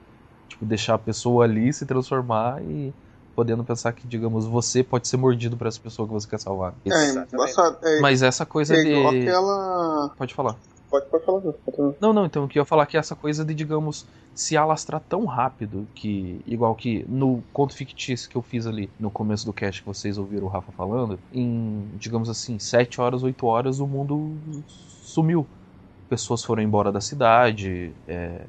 Tipo, 0.49 0.65
deixar 0.65 0.95
a 0.95 0.99
pessoa 0.99 1.45
ali 1.45 1.71
se 1.71 1.85
transformar 1.85 2.61
e 2.61 2.93
podendo 3.35 3.63
pensar 3.63 3.91
que, 3.93 4.07
digamos, 4.07 4.45
você 4.45 4.83
pode 4.83 5.07
ser 5.07 5.17
mordido 5.17 5.55
por 5.57 5.67
essa 5.67 5.79
pessoa 5.79 6.07
que 6.07 6.13
você 6.13 6.27
quer 6.27 6.39
salvar. 6.39 6.73
É, 6.85 7.95
é, 7.97 8.01
mas 8.01 8.21
essa 8.21 8.45
coisa 8.45 8.75
é 8.75 8.83
de. 8.83 8.93
Aquela... 8.93 10.09
Pode 10.17 10.33
falar. 10.33 10.55
Pode, 10.89 11.05
pode 11.07 11.25
falar. 11.25 11.41
Não, 11.99 12.13
não, 12.13 12.25
então 12.25 12.45
o 12.45 12.47
que 12.47 12.59
eu 12.59 12.61
ia 12.61 12.65
falar 12.65 12.83
é 12.83 12.85
que 12.85 12.97
essa 12.97 13.15
coisa 13.15 13.43
de, 13.43 13.53
digamos, 13.53 14.05
se 14.33 14.57
alastrar 14.57 15.01
tão 15.07 15.25
rápido 15.25 15.87
que, 15.95 16.41
igual 16.45 16.75
que 16.75 17.05
no 17.07 17.41
conto 17.53 17.73
fictício 17.73 18.29
que 18.29 18.35
eu 18.35 18.41
fiz 18.41 18.67
ali 18.67 18.89
no 18.99 19.09
começo 19.09 19.45
do 19.45 19.53
cast 19.53 19.81
que 19.81 19.87
vocês 19.87 20.17
ouviram 20.17 20.45
o 20.45 20.49
Rafa 20.49 20.71
falando, 20.73 21.17
em, 21.33 21.87
digamos 21.97 22.29
assim, 22.29 22.59
7 22.59 22.99
horas, 22.99 23.23
8 23.23 23.45
horas 23.47 23.79
o 23.79 23.87
mundo 23.87 24.33
sumiu. 24.67 25.47
Pessoas 26.09 26.43
foram 26.43 26.61
embora 26.61 26.91
da 26.91 27.01
cidade, 27.01 27.93
é, 28.07 28.41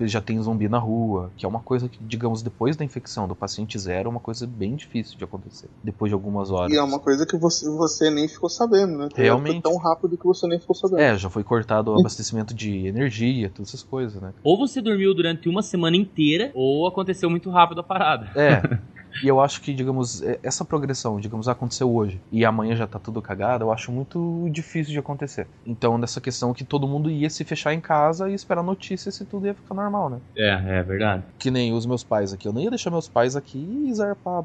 já 0.00 0.20
tem 0.20 0.40
zumbi 0.40 0.68
na 0.68 0.78
rua, 0.78 1.32
que 1.36 1.44
é 1.44 1.48
uma 1.48 1.60
coisa 1.60 1.88
que, 1.88 1.98
digamos, 2.02 2.42
depois 2.42 2.76
da 2.76 2.84
infecção 2.84 3.26
do 3.26 3.34
paciente 3.34 3.78
zero, 3.78 4.08
é 4.08 4.10
uma 4.10 4.20
coisa 4.20 4.46
bem 4.46 4.76
difícil 4.76 5.18
de 5.18 5.24
acontecer, 5.24 5.68
depois 5.82 6.10
de 6.10 6.14
algumas 6.14 6.50
horas. 6.50 6.72
E 6.72 6.76
é 6.76 6.82
uma 6.82 6.98
coisa 6.98 7.26
que 7.26 7.36
você, 7.36 7.68
você 7.70 8.10
nem 8.10 8.28
ficou 8.28 8.48
sabendo, 8.48 8.98
né? 8.98 9.08
Realmente. 9.14 9.60
Foi 9.62 9.72
tão 9.72 9.76
rápido 9.76 10.16
que 10.16 10.24
você 10.24 10.46
nem 10.46 10.58
ficou 10.58 10.74
sabendo. 10.74 11.00
É, 11.00 11.16
já 11.16 11.28
foi 11.28 11.42
cortado 11.42 11.92
o 11.92 11.98
abastecimento 11.98 12.54
de 12.54 12.86
energia, 12.86 13.50
todas 13.50 13.70
essas 13.70 13.82
coisas, 13.82 14.20
né? 14.20 14.32
Ou 14.42 14.56
você 14.58 14.80
dormiu 14.80 15.14
durante 15.14 15.48
uma 15.48 15.62
semana 15.62 15.96
inteira, 15.96 16.50
ou 16.54 16.86
aconteceu 16.86 17.28
muito 17.28 17.50
rápido 17.50 17.80
a 17.80 17.84
parada. 17.84 18.30
É. 18.36 18.60
E 19.22 19.28
eu 19.28 19.40
acho 19.40 19.60
que, 19.60 19.72
digamos, 19.74 20.22
é, 20.22 20.38
essa 20.42 20.64
progressão, 20.64 21.20
digamos, 21.20 21.48
aconteceu 21.48 21.92
hoje 21.92 22.20
e 22.30 22.44
amanhã 22.44 22.74
já 22.76 22.86
tá 22.86 22.98
tudo 22.98 23.20
cagado, 23.20 23.64
eu 23.64 23.72
acho 23.72 23.90
muito 23.92 24.48
difícil 24.50 24.92
de 24.92 24.98
acontecer. 24.98 25.46
Então, 25.66 25.98
nessa 25.98 26.20
questão 26.20 26.54
que 26.54 26.64
todo 26.64 26.88
mundo 26.88 27.10
ia 27.10 27.28
se 27.28 27.44
fechar 27.44 27.74
em 27.74 27.80
casa 27.80 28.30
e 28.30 28.34
esperar 28.34 28.62
notícias 28.62 29.14
se 29.14 29.24
tudo 29.24 29.46
ia 29.46 29.54
ficar 29.54 29.74
normal, 29.74 30.10
né? 30.10 30.20
É, 30.36 30.78
é 30.78 30.82
verdade. 30.82 31.24
Que 31.38 31.50
nem 31.50 31.72
os 31.72 31.86
meus 31.86 32.04
pais 32.04 32.32
aqui. 32.32 32.46
Eu 32.46 32.52
não 32.52 32.60
ia 32.60 32.70
deixar 32.70 32.90
meus 32.90 33.08
pais 33.08 33.36
aqui 33.36 33.58
e 33.86 33.92
zarpar, 33.94 34.44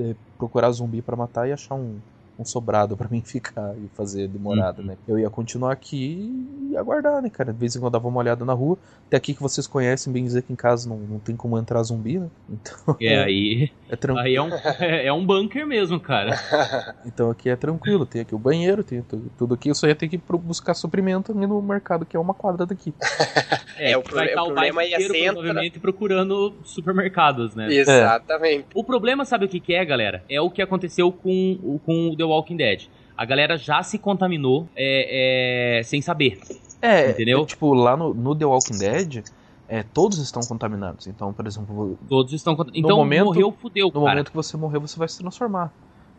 é, 0.00 0.14
procurar 0.38 0.70
zumbi 0.70 1.02
para 1.02 1.16
matar 1.16 1.48
e 1.48 1.52
achar 1.52 1.74
um, 1.74 1.98
um 2.38 2.44
sobrado 2.44 2.96
para 2.96 3.08
mim 3.08 3.22
ficar 3.24 3.74
e 3.76 3.88
fazer 3.94 4.28
demorada, 4.28 4.80
uhum. 4.80 4.88
né? 4.88 4.96
Eu 5.06 5.18
ia 5.18 5.30
continuar 5.30 5.72
aqui 5.72 6.32
e 6.70 6.76
aguardar, 6.76 7.22
né, 7.22 7.30
cara? 7.30 7.52
De 7.52 7.58
vez 7.58 7.74
em 7.74 7.80
quando 7.80 7.92
dava 7.92 8.08
uma 8.08 8.18
olhada 8.18 8.44
na 8.44 8.52
rua. 8.52 8.78
Até 9.06 9.16
aqui 9.16 9.34
que 9.34 9.42
vocês 9.42 9.66
conhecem, 9.66 10.12
bem 10.12 10.24
dizer 10.24 10.42
que 10.42 10.52
em 10.52 10.56
casa 10.56 10.88
não, 10.88 10.96
não 10.98 11.18
tem 11.18 11.36
como 11.36 11.58
entrar 11.58 11.82
zumbi, 11.82 12.18
né? 12.18 12.28
Então. 12.66 12.96
É, 13.00 13.22
aí. 13.22 13.70
É 13.88 13.94
tranquilo. 13.94 14.26
Aí 14.26 14.34
é 14.34 14.42
um, 14.42 14.52
é, 14.80 15.06
é 15.06 15.12
um 15.12 15.24
bunker 15.24 15.64
mesmo, 15.64 16.00
cara. 16.00 16.36
então 17.06 17.30
aqui 17.30 17.48
é 17.48 17.54
tranquilo. 17.54 18.04
Tem 18.04 18.22
aqui 18.22 18.34
o 18.34 18.38
banheiro, 18.38 18.82
tem 18.82 19.00
tudo, 19.00 19.30
tudo 19.38 19.54
aqui. 19.54 19.68
Eu 19.68 19.76
só 19.76 19.86
ia 19.86 19.94
ter 19.94 20.08
que 20.08 20.20
buscar 20.42 20.74
suprimento 20.74 21.30
ali 21.30 21.46
no 21.46 21.62
mercado, 21.62 22.04
que 22.04 22.16
é 22.16 22.20
uma 22.20 22.34
quadra 22.34 22.66
daqui. 22.66 22.92
É, 23.78 23.92
é 23.92 23.96
o, 23.96 24.02
pro, 24.02 24.18
o 24.18 24.32
problema 24.32 24.84
ia 24.84 24.98
ser. 24.98 25.32
Provavelmente 25.32 25.78
procurando 25.78 26.54
supermercados, 26.64 27.54
né? 27.54 27.72
Exatamente. 27.72 28.66
O 28.74 28.82
problema, 28.82 29.24
sabe 29.24 29.44
o 29.44 29.48
que, 29.48 29.60
que 29.60 29.74
é, 29.74 29.84
galera? 29.84 30.24
É 30.28 30.40
o 30.40 30.50
que 30.50 30.62
aconteceu 30.62 31.12
com, 31.12 31.80
com 31.84 32.08
o 32.08 32.16
The 32.16 32.24
Walking 32.26 32.56
Dead. 32.56 32.88
A 33.16 33.24
galera 33.24 33.56
já 33.56 33.82
se 33.82 33.98
contaminou 33.98 34.68
é, 34.76 35.78
é, 35.78 35.82
sem 35.82 36.02
saber. 36.02 36.38
É, 36.82 37.10
entendeu? 37.10 37.42
É, 37.42 37.46
tipo, 37.46 37.72
lá 37.72 37.96
no, 37.96 38.12
no 38.12 38.34
The 38.34 38.44
Walking 38.44 38.78
Dead, 38.78 39.24
é, 39.68 39.82
todos 39.82 40.18
estão 40.18 40.42
contaminados. 40.42 41.06
Então, 41.06 41.32
por 41.32 41.46
exemplo. 41.46 41.98
Todos 42.08 42.32
estão 42.32 42.54
contaminados. 42.54 42.84
Então, 42.84 42.98
momento, 42.98 43.26
morreu, 43.26 43.52
fudeu. 43.52 43.86
No 43.86 43.92
cara. 43.92 44.06
momento 44.06 44.30
que 44.30 44.36
você 44.36 44.56
morreu, 44.56 44.80
você 44.80 44.98
vai 44.98 45.08
se 45.08 45.18
transformar. 45.18 45.72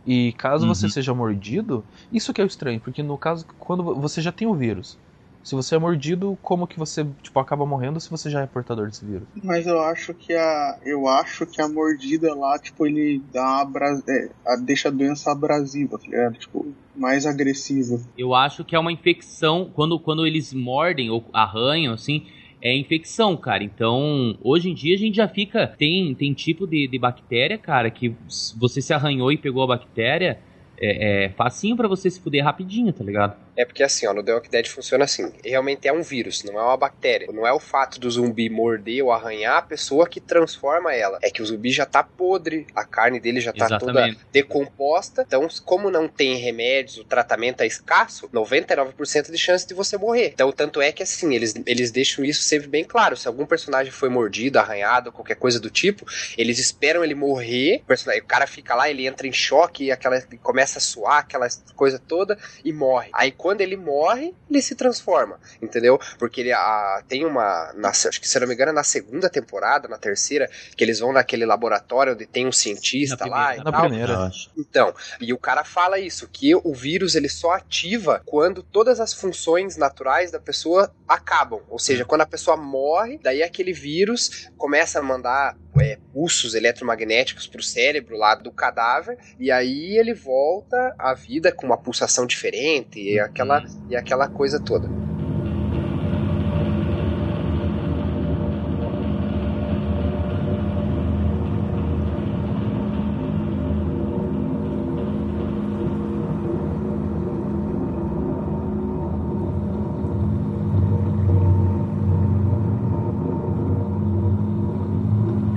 E 0.05 0.31
caso 0.33 0.65
uhum. 0.65 0.73
você 0.73 0.89
seja 0.89 1.13
mordido, 1.13 1.83
isso 2.11 2.33
que 2.33 2.39
é 2.39 2.43
o 2.43 2.47
estranho, 2.47 2.79
porque 2.79 3.03
no 3.03 3.17
caso, 3.17 3.45
quando 3.59 3.83
você 3.83 4.21
já 4.21 4.31
tem 4.31 4.47
o 4.47 4.53
vírus, 4.53 4.97
se 5.43 5.55
você 5.55 5.75
é 5.75 5.79
mordido, 5.79 6.37
como 6.41 6.67
que 6.67 6.77
você 6.77 7.05
tipo 7.21 7.39
acaba 7.39 7.65
morrendo 7.65 7.99
se 7.99 8.09
você 8.09 8.29
já 8.29 8.41
é 8.41 8.45
portador 8.47 8.87
desse 8.87 9.05
vírus? 9.05 9.27
Mas 9.43 9.65
eu 9.65 9.79
acho 9.79 10.13
que 10.13 10.33
a 10.33 10.79
eu 10.83 11.07
acho 11.07 11.45
que 11.45 11.61
a 11.61 11.67
mordida 11.67 12.33
lá, 12.35 12.57
tipo, 12.59 12.85
ele 12.85 13.21
dá 13.31 13.61
abra, 13.61 14.01
é, 14.07 14.29
a, 14.45 14.55
deixa 14.55 14.89
a 14.89 14.91
doença 14.91 15.31
abrasiva, 15.31 15.97
tá 15.97 16.05
ligado? 16.05 16.37
Tipo, 16.37 16.67
mais 16.95 17.25
agressiva. 17.25 17.99
Eu 18.17 18.33
acho 18.33 18.65
que 18.65 18.75
é 18.75 18.79
uma 18.79 18.91
infecção 18.91 19.71
quando 19.73 19.99
quando 19.99 20.25
eles 20.25 20.53
mordem 20.53 21.09
ou 21.09 21.23
arranham 21.31 21.93
assim, 21.93 22.25
é 22.61 22.75
infecção, 22.75 23.37
cara. 23.37 23.63
Então, 23.63 24.37
hoje 24.41 24.69
em 24.69 24.73
dia 24.73 24.95
a 24.95 24.97
gente 24.97 25.15
já 25.15 25.27
fica. 25.27 25.67
Tem, 25.67 26.13
tem 26.15 26.33
tipo 26.33 26.65
de, 26.65 26.87
de 26.87 26.99
bactéria, 26.99 27.57
cara, 27.57 27.89
que 27.89 28.15
você 28.57 28.81
se 28.81 28.93
arranhou 28.93 29.31
e 29.31 29.37
pegou 29.37 29.63
a 29.63 29.67
bactéria. 29.67 30.39
É, 30.79 31.25
é 31.25 31.29
facinho 31.29 31.75
para 31.75 31.87
você 31.87 32.09
se 32.09 32.19
fuder 32.19 32.43
rapidinho, 32.43 32.93
tá 32.93 33.03
ligado? 33.03 33.35
É 33.57 33.65
porque 33.65 33.81
assim, 33.81 34.05
ó, 34.05 34.13
no 34.13 34.21
The 34.21 34.35
Walking 34.35 34.51
Dead 34.51 34.67
funciona 34.67 35.05
assim. 35.05 35.31
Realmente 35.43 35.87
é 35.87 35.91
um 35.91 36.03
vírus, 36.03 36.43
não 36.43 36.59
é 36.59 36.63
uma 36.63 36.77
bactéria. 36.77 37.27
Não 37.33 37.45
é 37.45 37.51
o 37.51 37.59
fato 37.59 37.99
do 37.99 38.09
zumbi 38.09 38.49
morder 38.49 39.03
ou 39.03 39.11
arranhar 39.11 39.57
a 39.57 39.61
pessoa 39.63 40.07
que 40.07 40.21
transforma 40.21 40.93
ela. 40.93 41.17
É 41.23 41.31
que 41.31 41.41
o 41.41 41.45
zumbi 41.45 41.71
já 41.71 41.85
tá 41.85 42.03
podre, 42.03 42.67
a 42.75 42.85
carne 42.85 43.19
dele 43.19 43.41
já 43.41 43.51
tá 43.51 43.65
Exatamente. 43.65 44.15
toda 44.15 44.25
decomposta. 44.31 45.23
Então, 45.25 45.47
como 45.65 45.89
não 45.89 46.07
tem 46.07 46.35
remédios, 46.35 46.97
o 46.99 47.03
tratamento 47.03 47.61
é 47.61 47.65
escasso, 47.65 48.29
99% 48.29 49.31
de 49.31 49.37
chance 49.39 49.67
de 49.67 49.73
você 49.73 49.97
morrer. 49.97 50.31
Então, 50.33 50.51
tanto 50.51 50.79
é 50.79 50.91
que 50.91 51.01
assim, 51.01 51.33
eles, 51.33 51.55
eles 51.65 51.89
deixam 51.89 52.23
isso 52.23 52.43
sempre 52.43 52.67
bem 52.67 52.83
claro. 52.83 53.17
Se 53.17 53.27
algum 53.27 53.45
personagem 53.47 53.91
foi 53.91 54.09
mordido, 54.09 54.59
arranhado, 54.59 55.11
qualquer 55.11 55.35
coisa 55.35 55.59
do 55.59 55.71
tipo, 55.71 56.05
eles 56.37 56.59
esperam 56.59 57.03
ele 57.03 57.15
morrer. 57.15 57.81
O, 57.89 57.93
o 57.93 58.27
cara 58.27 58.45
fica 58.45 58.75
lá, 58.75 58.87
ele 58.87 59.07
entra 59.07 59.25
em 59.25 59.33
choque, 59.33 59.91
aquela, 59.91 60.21
começa 60.67 60.79
a 60.79 60.81
suar, 60.81 61.19
aquela 61.19 61.47
coisa 61.75 61.97
toda, 61.97 62.37
e 62.63 62.73
morre. 62.73 63.09
Aí 63.13 63.31
quando 63.31 63.61
ele 63.61 63.77
morre, 63.77 64.35
ele 64.49 64.61
se 64.61 64.75
transforma, 64.75 65.39
entendeu? 65.61 65.99
Porque 66.19 66.41
ele 66.41 66.51
a, 66.51 67.01
tem 67.07 67.25
uma. 67.25 67.71
Na, 67.75 67.89
acho 67.89 68.19
que 68.19 68.27
se 68.27 68.39
não 68.39 68.47
me 68.47 68.53
engano, 68.53 68.71
é 68.71 68.73
na 68.73 68.83
segunda 68.83 69.29
temporada, 69.29 69.87
na 69.87 69.97
terceira, 69.97 70.49
que 70.75 70.83
eles 70.83 70.99
vão 70.99 71.13
naquele 71.13 71.45
laboratório 71.45 72.13
onde 72.13 72.25
tem 72.25 72.45
um 72.45 72.51
cientista 72.51 73.25
na 73.25 73.31
lá 73.31 73.45
primeira, 73.47 73.61
e 73.61 73.63
na 73.63 73.71
tal. 73.71 73.81
Primeira, 73.87 74.31
então, 74.57 74.93
e 75.21 75.33
o 75.33 75.37
cara 75.37 75.63
fala 75.63 75.97
isso, 75.97 76.27
que 76.27 76.53
o 76.53 76.73
vírus 76.73 77.15
ele 77.15 77.29
só 77.29 77.51
ativa 77.51 78.21
quando 78.25 78.61
todas 78.61 78.99
as 78.99 79.13
funções 79.13 79.77
naturais 79.77 80.31
da 80.31 80.39
pessoa 80.39 80.91
acabam. 81.07 81.61
Ou 81.69 81.79
seja, 81.79 82.03
quando 82.03 82.21
a 82.21 82.25
pessoa 82.25 82.57
morre, 82.57 83.19
daí 83.23 83.41
aquele 83.41 83.71
vírus 83.71 84.49
começa 84.57 84.99
a 84.99 85.03
mandar 85.03 85.55
é, 85.79 85.97
pulsos 86.13 86.53
eletromagnéticos 86.53 87.47
pro 87.47 87.61
cérebro 87.61 88.17
lá 88.17 88.35
do 88.35 88.51
cadáver, 88.51 89.17
e 89.39 89.51
aí 89.51 89.97
ele 89.97 90.13
volta 90.13 90.95
à 90.97 91.13
vida 91.13 91.51
com 91.51 91.65
uma 91.65 91.77
pulsação 91.77 92.25
diferente 92.25 92.99
e 92.99 93.19
aquela, 93.19 93.63
e 93.89 93.95
aquela 93.95 94.27
coisa 94.27 94.59
toda. 94.59 95.06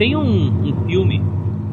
Tem 0.00 0.16
um, 0.16 0.22
um 0.22 0.86
filme, 0.86 1.20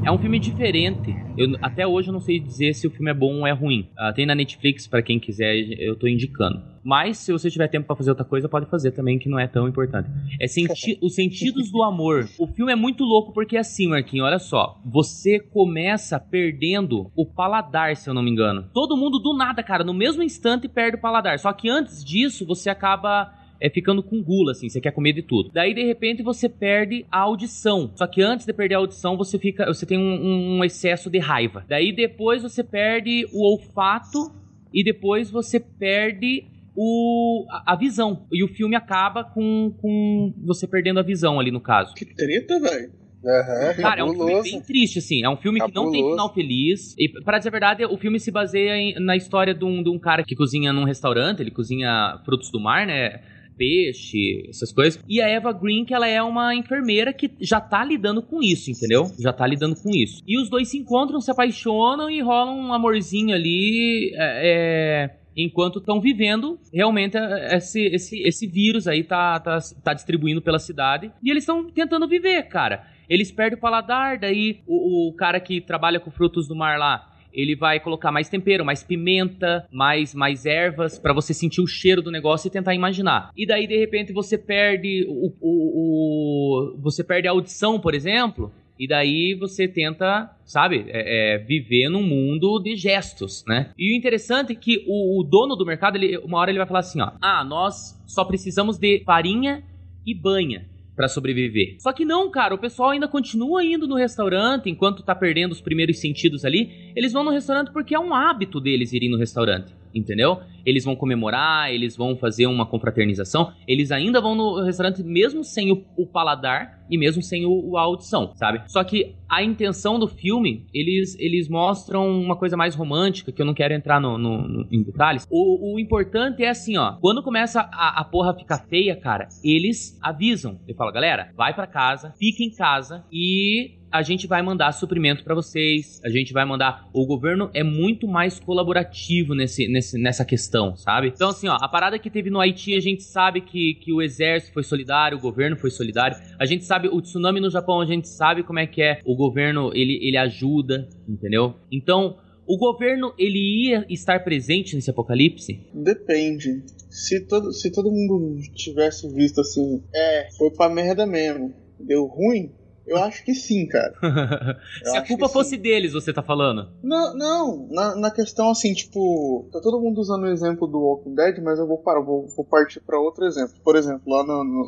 é 0.04 0.12
um 0.12 0.18
filme 0.18 0.38
diferente. 0.38 1.16
Eu, 1.38 1.56
até 1.62 1.88
hoje 1.88 2.10
eu 2.10 2.13
não 2.13 2.20
sei 2.20 2.38
dizer 2.42 2.74
se 2.74 2.86
o 2.86 2.92
filme 2.92 3.10
é 3.10 3.13
bom 3.13 3.40
ou 3.40 3.48
é 3.48 3.54
ruim. 3.54 3.88
Uh, 3.98 4.13
tem 4.13 4.26
na 4.26 4.36
Netflix, 4.36 4.86
para 4.86 5.02
quem 5.02 5.18
quiser, 5.18 5.56
eu 5.80 5.96
tô 5.96 6.10
indicando. 6.10 6.62
Mas 6.84 7.20
se 7.20 7.32
você 7.32 7.50
tiver 7.50 7.70
tempo 7.70 7.88
para 7.88 7.96
fazer 7.96 8.10
outra 8.10 8.26
coisa, 8.26 8.50
pode 8.50 8.66
fazer 8.66 8.92
também, 8.92 9.18
que 9.18 9.30
não 9.30 9.40
é 9.40 9.48
tão 9.48 9.66
importante. 9.66 10.10
É 10.42 10.46
senti 10.46 11.00
Os 11.02 11.16
Sentidos 11.16 11.72
do 11.72 11.82
Amor. 11.82 12.28
O 12.38 12.48
filme 12.48 12.74
é 12.74 12.76
muito 12.76 13.06
louco 13.06 13.32
porque 13.32 13.56
é 13.56 13.62
assim, 13.62 13.88
Marquinhos, 13.88 14.28
olha 14.28 14.40
só. 14.40 14.78
Você 14.86 15.40
começa 15.40 16.20
perdendo 16.20 17.10
o 17.16 17.26
paladar, 17.26 17.96
se 17.96 18.10
eu 18.10 18.13
não 18.13 18.22
me 18.22 18.30
engano. 18.30 18.66
Todo 18.74 18.98
mundo 18.98 19.20
do 19.20 19.34
nada, 19.38 19.63
cara, 19.63 19.86
no 19.86 19.94
mesmo 19.94 20.22
instante 20.22 20.68
perde 20.68 20.98
o 20.98 21.02
paladar. 21.02 21.40
Só 21.40 21.54
que 21.54 21.70
antes 21.70 22.04
disso, 22.04 22.46
você 22.46 22.70
acaba 22.70 23.37
é 23.60 23.70
ficando 23.70 24.04
com 24.04 24.22
gula, 24.22 24.52
assim, 24.52 24.70
você 24.70 24.80
quer 24.80 24.91
comer 24.91 25.13
de 25.13 25.22
tudo. 25.22 25.52
Daí, 25.54 25.74
de 25.74 25.84
repente, 25.84 26.24
você 26.24 26.48
perde 26.48 27.06
a 27.12 27.20
audição. 27.20 27.91
Só 27.96 28.08
que 28.08 28.22
antes 28.22 28.46
de 28.46 28.54
perder 28.54 28.76
a 28.76 28.80
audição, 28.80 29.17
você 29.17 29.38
fica. 29.39 29.65
Você 29.65 29.86
tem 29.86 29.98
um, 29.98 30.58
um 30.58 30.63
excesso 30.63 31.10
de 31.10 31.20
raiva. 31.20 31.65
Daí 31.67 31.91
depois 31.91 32.43
você 32.43 32.63
perde 32.63 33.28
o 33.34 33.43
olfato 33.43 34.32
e 34.74 34.84
depois 34.84 35.30
você 35.30 35.60
perde 35.60 36.46
o, 36.76 37.46
a, 37.50 37.74
a, 37.74 37.76
visão. 37.76 38.28
E 38.32 38.43
o 38.43 38.48
filme 38.48 38.76
acaba 38.76 39.24
com, 39.24 39.74
com 39.82 40.34
você 40.46 40.67
perdendo 40.67 41.00
a 41.00 41.04
visão 41.04 41.39
ali 41.39 41.52
no 41.52 41.60
caso. 41.60 41.93
Que 41.96 42.06
treta, 42.06 42.60
velho. 42.60 42.91
Uhum, 43.24 43.82
Cara, 43.82 44.02
é 44.02 44.04
um 44.04 44.13
filme 44.13 44.41
bem 44.43 44.62
triste, 44.62 45.00
assim. 45.00 45.24
É 45.24 45.30
um 45.30 45.36
filme 45.36 45.60
Cabuloso. 45.60 45.91
que 45.91 45.98
não 45.98 46.04
tem 46.04 46.12
final 46.12 46.34
feliz. 46.34 46.96
E, 46.98 47.10
pra 47.24 47.39
dizer 47.39 47.50
a 47.50 47.52
verdade, 47.52 47.86
o 47.86 47.98
filme 47.98 48.20
se 48.20 48.32
baseia 48.32 48.78
em, 48.78 48.93
na 49.04 49.15
história 49.15 49.54
de 49.54 49.65
um, 49.65 49.82
de 49.82 49.89
um 49.89 49.98
cara 49.98 50.24
que 50.24 50.36
cozinha 50.36 50.72
num 50.72 50.84
restaurante. 50.84 51.41
Ele 51.41 51.52
cozinha 51.52 52.22
frutos 52.24 52.52
do 52.52 52.60
mar, 52.60 52.86
né? 52.86 53.22
Peixe, 53.58 54.48
essas 54.50 54.72
coisas. 54.72 55.04
E 55.08 55.22
a 55.22 55.28
Eva 55.28 55.52
Green, 55.52 55.84
que 55.84 55.93
ela 55.93 56.08
é 56.08 56.22
uma 56.22 56.56
enfermeira 56.56 57.12
que 57.12 57.32
já 57.39 57.60
tá 57.60 57.84
lidando 57.84 58.22
com 58.22 58.41
isso, 58.41 58.70
entendeu? 58.70 59.06
Já 59.20 59.34
tá 59.34 59.46
lidando 59.48 59.76
com 59.76 59.89
isso. 59.89 60.22
E 60.28 60.39
os 60.39 60.50
dois 60.50 60.70
se 60.70 60.78
encontram, 60.78 61.20
se 61.20 61.32
apaixonam 61.32 62.10
e 62.10 62.22
rola 62.22 62.52
um 62.52 62.74
amorzinho 62.74 63.36
ali. 63.36 64.12
É, 64.15 65.12
é 65.13 65.28
enquanto 65.38 65.78
estão 65.78 66.02
vivendo 66.02 66.60
realmente 66.74 67.15
esse, 67.52 67.86
esse, 67.93 68.20
esse 68.24 68.48
vírus 68.48 68.88
aí 68.88 69.04
tá, 69.04 69.39
tá, 69.39 69.60
tá 69.84 69.93
distribuindo 69.93 70.41
pela 70.41 70.58
cidade 70.58 71.12
e 71.24 71.30
eles 71.30 71.43
estão 71.43 71.70
tentando 71.70 72.08
viver, 72.08 72.41
cara. 72.48 72.88
Eles 73.08 73.32
perdem 73.32 73.58
o 73.58 73.62
paladar, 73.62 74.17
daí 74.17 74.62
o, 74.67 75.10
o 75.10 75.13
cara 75.13 75.39
que 75.39 75.62
trabalha 75.62 76.00
com 76.00 76.10
frutos 76.10 76.48
do 76.48 76.56
mar 76.56 76.80
lá, 76.80 77.08
ele 77.38 77.56
vai 77.56 77.80
colocar 77.80 78.12
mais 78.12 78.28
tempero, 78.28 78.65
mais 78.65 78.82
pimenta, 78.82 79.67
mais, 79.71 80.15
mais 80.15 80.47
ervas, 80.47 80.97
para 80.97 81.13
você 81.13 81.36
sentir 81.36 81.62
o 81.62 81.67
cheiro 81.67 82.02
do 82.02 82.10
negócio 82.10 82.47
e 82.47 82.52
tentar 82.52 82.73
imaginar. 82.73 83.32
E 83.38 83.45
daí, 83.45 83.67
de 83.67 83.78
repente, 83.78 84.12
você 84.12 84.39
perde 84.39 85.06
o, 85.08 85.32
o, 85.39 86.73
o 86.73 86.78
você 86.82 87.04
perde 87.04 87.28
a 87.28 87.32
audição, 87.32 87.80
por 87.80 87.93
exemplo, 87.93 88.52
e 88.80 88.88
daí 88.88 89.36
você 89.39 89.67
tenta, 89.67 90.36
sabe, 90.43 90.86
é, 90.88 91.36
é, 91.36 91.38
viver 91.38 91.89
num 91.89 92.04
mundo 92.04 92.60
de 92.60 92.76
gestos, 92.76 93.43
né? 93.47 93.71
E 93.78 93.93
o 93.93 93.95
interessante 93.95 94.54
é 94.54 94.56
que 94.56 94.84
o, 94.88 95.21
o, 95.21 95.23
dono 95.23 95.56
do 95.56 95.65
mercado, 95.65 95.95
ele, 95.95 96.17
uma 96.17 96.39
hora 96.39 96.50
ele 96.50 96.58
vai 96.58 96.67
falar 96.67 96.80
assim, 96.80 97.02
ó, 97.02 97.12
ah, 97.21 97.43
nós 97.43 98.02
só 98.08 98.26
precisamos 98.26 98.80
de 98.80 99.04
farinha 99.06 99.63
e 100.06 100.15
banha 100.15 100.65
para 100.97 101.07
sobreviver. 101.07 101.75
Só 101.79 101.93
que 101.93 102.03
não, 102.03 102.29
cara, 102.31 102.55
o 102.55 102.57
pessoal 102.57 102.89
ainda 102.89 103.07
continua 103.07 103.63
indo 103.63 103.88
no 103.88 103.95
restaurante 103.95 104.67
enquanto 104.67 105.03
tá 105.03 105.13
perdendo 105.13 105.51
os 105.51 105.62
primeiros 105.62 105.99
sentidos 105.99 106.43
ali. 106.43 106.91
Eles 106.95 107.13
vão 107.13 107.23
no 107.23 107.29
restaurante 107.29 107.71
porque 107.71 107.93
é 107.93 107.99
um 107.99 108.15
hábito 108.15 108.60
deles 108.60 108.91
irem 108.91 109.12
no 109.12 109.17
restaurante 109.17 109.77
entendeu? 109.93 110.39
Eles 110.65 110.84
vão 110.84 110.95
comemorar, 110.95 111.71
eles 111.73 111.95
vão 111.95 112.15
fazer 112.15 112.45
uma 112.47 112.65
confraternização, 112.65 113.54
eles 113.67 113.91
ainda 113.91 114.19
vão 114.19 114.36
no 114.36 114.63
restaurante 114.63 115.04
mesmo 115.04 115.43
sem 115.43 115.71
o, 115.71 115.86
o 115.97 116.06
paladar 116.06 116.78
e 116.89 116.97
mesmo 116.97 117.21
sem 117.21 117.45
o, 117.45 117.52
o, 117.52 117.78
a 117.78 117.82
audição, 117.82 118.32
sabe? 118.36 118.62
Só 118.67 118.84
que 118.84 119.15
a 119.30 119.43
intenção 119.43 120.00
do 120.00 120.08
filme, 120.08 120.65
eles, 120.73 121.17
eles 121.19 121.50
mostram 121.50 122.10
uma 122.10 122.36
coisa 122.36 122.56
mais 122.56 122.76
romântica, 122.76 123.32
que 123.32 123.41
eu 123.41 123.45
não 123.45 123.54
quero 123.54 123.73
entrar 123.73 124.00
no, 124.00 124.17
no, 124.17 124.47
no 124.47 124.67
em 124.71 124.84
detalhes. 124.84 125.28
O, 125.30 125.73
o, 125.76 125.80
importante 125.80 126.43
é 126.43 126.50
assim, 126.50 126.78
ó, 126.78 126.93
quando 126.93 127.21
começa 127.21 127.62
a, 127.62 128.00
a 128.00 128.04
porra 128.04 128.34
ficar 128.34 128.60
feia, 128.67 128.95
cara, 128.95 129.28
eles 129.43 129.97
avisam. 130.02 130.60
Ele 130.65 130.78
fala, 130.78 130.91
galera, 130.91 131.32
vai 131.36 131.54
para 131.54 131.67
casa, 131.67 132.13
fica 132.17 132.43
em 132.43 132.50
casa 132.50 133.06
e 133.12 133.77
a 133.91 134.02
gente 134.02 134.28
vai 134.28 134.41
mandar 134.41 134.71
suprimento 134.71 135.23
para 135.23 135.36
vocês, 135.36 136.02
a 136.04 136.10
gente 136.10 136.34
vai 136.34 136.45
mandar. 136.45 136.89
O 136.93 137.06
governo 137.06 137.50
é 137.54 137.63
muito 137.63 138.08
mais 138.08 138.39
colaborativo 138.39 139.34
nesse, 139.34 139.67
nesse, 139.67 139.97
nessa 139.97 140.26
questão, 140.26 140.76
sabe? 140.76 141.08
Então, 141.08 141.30
assim, 141.30 141.47
ó, 141.47 141.58
a 141.60 141.67
parada 141.67 141.97
que 141.97 142.10
teve 142.10 142.30
no 142.30 142.39
Haiti, 142.39 142.76
a 142.76 142.80
gente 142.80 143.04
sabe 143.04 143.41
que, 143.41 143.76
que 143.76 143.93
o 143.93 144.02
exército 144.02 144.54
foi 144.54 144.63
solidário, 144.63 145.17
o 145.17 145.21
governo 145.21 145.58
foi 145.58 145.69
solidário. 145.69 146.17
A 146.39 146.45
gente 146.45 146.65
sabe, 146.65 146.88
o 146.88 147.02
tsunami 147.02 147.39
no 147.39 147.50
Japão, 147.50 147.82
a 147.82 147.86
gente 147.86 148.08
sabe 148.08 148.43
como 148.43 148.60
é 148.60 148.67
que 148.67 148.82
é. 148.82 149.00
O 149.06 149.15
governo, 149.15 149.71
ele, 149.73 150.00
ele 150.02 150.17
ajuda, 150.17 150.88
entendeu? 151.08 151.56
Então, 151.71 152.17
o 152.47 152.58
governo, 152.58 153.13
ele 153.17 153.67
ia 153.67 153.86
estar 153.89 154.23
presente 154.23 154.73
nesse 154.73 154.89
apocalipse? 154.89 155.60
Depende. 155.73 156.63
Se 156.89 157.28
todo, 157.28 157.52
se 157.52 157.69
todo 157.71 157.91
mundo 157.91 158.39
tivesse 158.56 159.13
visto 159.13 159.41
assim, 159.41 159.84
é, 159.93 160.30
foi 160.38 160.50
pra 160.52 160.69
merda 160.69 161.06
mesmo, 161.06 161.54
deu 161.78 162.06
ruim, 162.06 162.52
eu 162.88 162.97
acho 163.04 163.23
que 163.26 163.34
sim, 163.34 163.67
cara. 163.67 163.93
Se 164.84 164.97
a 164.97 165.06
culpa 165.06 165.28
fosse 165.28 165.58
deles, 165.58 165.91
você 165.91 166.13
tá 166.13 166.23
falando? 166.23 166.71
Não, 166.82 167.13
não. 167.13 167.67
Na, 167.69 167.95
na, 167.95 168.12
questão 168.12 168.50
assim, 168.50 168.73
tipo, 168.73 169.47
tá 169.52 169.60
todo 169.60 169.82
mundo 169.82 170.00
usando 170.00 170.23
o 170.23 170.32
exemplo 170.32 170.65
do 170.67 170.80
Walking 170.80 171.13
Dead, 171.13 171.43
mas 171.43 171.60
eu 171.60 171.67
vou 171.67 171.80
parar, 171.80 172.00
vou, 172.00 172.28
vou 172.28 172.45
partir 172.45 172.80
para 172.80 173.00
outro 173.00 173.26
exemplo. 173.26 173.56
Por 173.62 173.76
exemplo, 173.76 174.02
lá 174.08 174.23
no, 174.23 174.43
no, 174.43 174.65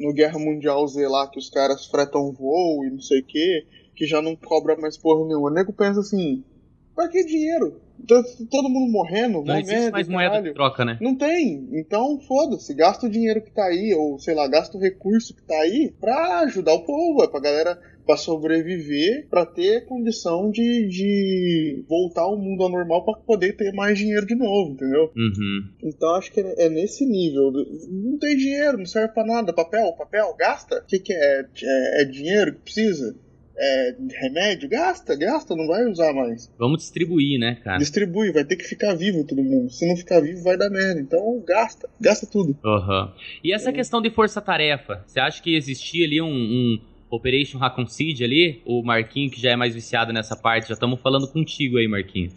no, 0.00 0.12
Guerra 0.12 0.38
Mundial 0.40 0.84
Z 0.88 1.06
lá, 1.06 1.28
que 1.28 1.38
os 1.38 1.48
caras 1.48 1.86
fretam 1.86 2.32
voo 2.32 2.84
e 2.84 2.90
não 2.90 3.00
sei 3.00 3.20
o 3.20 3.24
que, 3.24 3.66
que 3.94 4.06
já 4.06 4.20
não 4.20 4.34
cobra 4.34 4.76
mais 4.76 4.98
porra 4.98 5.24
nenhuma. 5.24 5.50
O 5.50 5.54
nego 5.54 5.72
pensa 5.72 6.00
assim, 6.00 6.44
pra 6.94 7.08
que 7.08 7.24
dinheiro? 7.24 7.80
Tá 8.06 8.22
todo 8.50 8.68
mundo 8.68 8.90
morrendo, 8.90 9.44
não 9.44 9.58
existe 9.58 9.90
mais 9.90 10.08
moeda 10.08 10.40
de 10.40 10.54
troca, 10.54 10.84
né? 10.84 10.98
Não 11.00 11.14
tem. 11.14 11.68
Então, 11.72 12.18
foda-se, 12.20 12.72
gasta 12.74 13.06
o 13.06 13.10
dinheiro 13.10 13.42
que 13.42 13.50
tá 13.50 13.64
aí, 13.64 13.94
ou 13.94 14.18
sei 14.18 14.34
lá, 14.34 14.48
gasta 14.48 14.76
o 14.76 14.80
recurso 14.80 15.34
que 15.34 15.42
tá 15.42 15.54
aí 15.54 15.92
pra 16.00 16.40
ajudar 16.40 16.72
o 16.72 16.84
povo, 16.84 17.22
é 17.22 17.28
pra 17.28 17.40
galera 17.40 17.78
para 18.06 18.16
sobreviver, 18.16 19.28
para 19.28 19.46
ter 19.46 19.86
condição 19.86 20.50
de, 20.50 20.88
de 20.88 21.84
voltar 21.88 22.22
ao 22.22 22.36
mundo 22.36 22.64
anormal 22.64 23.04
para 23.04 23.20
poder 23.20 23.56
ter 23.56 23.72
mais 23.72 23.98
dinheiro 23.98 24.26
de 24.26 24.34
novo, 24.34 24.72
entendeu? 24.72 25.12
Uhum. 25.16 25.68
Então 25.84 26.16
acho 26.16 26.32
que 26.32 26.40
é 26.40 26.68
nesse 26.68 27.06
nível. 27.06 27.52
Não 27.88 28.18
tem 28.18 28.36
dinheiro, 28.36 28.78
não 28.78 28.86
serve 28.86 29.14
para 29.14 29.26
nada. 29.26 29.52
Papel, 29.52 29.92
papel, 29.92 30.34
gasta. 30.36 30.78
O 30.78 30.86
que, 30.86 30.98
que 30.98 31.12
é? 31.12 31.46
é? 31.62 32.02
É 32.02 32.04
dinheiro 32.04 32.54
que 32.54 32.62
precisa? 32.62 33.14
É, 33.60 33.94
remédio, 34.22 34.68
gasta, 34.68 35.14
gasta, 35.14 35.54
não 35.54 35.66
vai 35.66 35.84
usar 35.84 36.14
mais. 36.14 36.50
Vamos 36.58 36.78
distribuir, 36.78 37.38
né, 37.38 37.56
cara? 37.62 37.78
Distribui, 37.78 38.32
vai 38.32 38.44
ter 38.44 38.56
que 38.56 38.64
ficar 38.64 38.94
vivo 38.94 39.24
todo 39.26 39.42
mundo. 39.42 39.70
Se 39.70 39.86
não 39.86 39.96
ficar 39.96 40.20
vivo, 40.20 40.42
vai 40.42 40.56
dar 40.56 40.70
merda. 40.70 40.98
Então 41.00 41.42
gasta, 41.46 41.88
gasta 42.00 42.26
tudo. 42.26 42.56
Uhum. 42.64 43.12
E 43.44 43.52
essa 43.52 43.68
é. 43.68 43.72
questão 43.72 44.00
de 44.00 44.10
força-tarefa, 44.10 45.04
você 45.06 45.20
acha 45.20 45.42
que 45.42 45.54
existia 45.54 46.06
ali 46.06 46.22
um, 46.22 46.26
um 46.28 46.80
Operation 47.10 47.58
Raccoon 47.58 47.86
Seed 47.86 48.22
ali? 48.22 48.62
O 48.64 48.82
Marquinho, 48.82 49.30
que 49.30 49.40
já 49.40 49.50
é 49.50 49.56
mais 49.56 49.74
viciado 49.74 50.12
nessa 50.12 50.36
parte, 50.36 50.68
já 50.68 50.74
estamos 50.74 51.00
falando 51.00 51.28
contigo 51.28 51.76
aí, 51.76 51.86
Marquinho. 51.86 52.30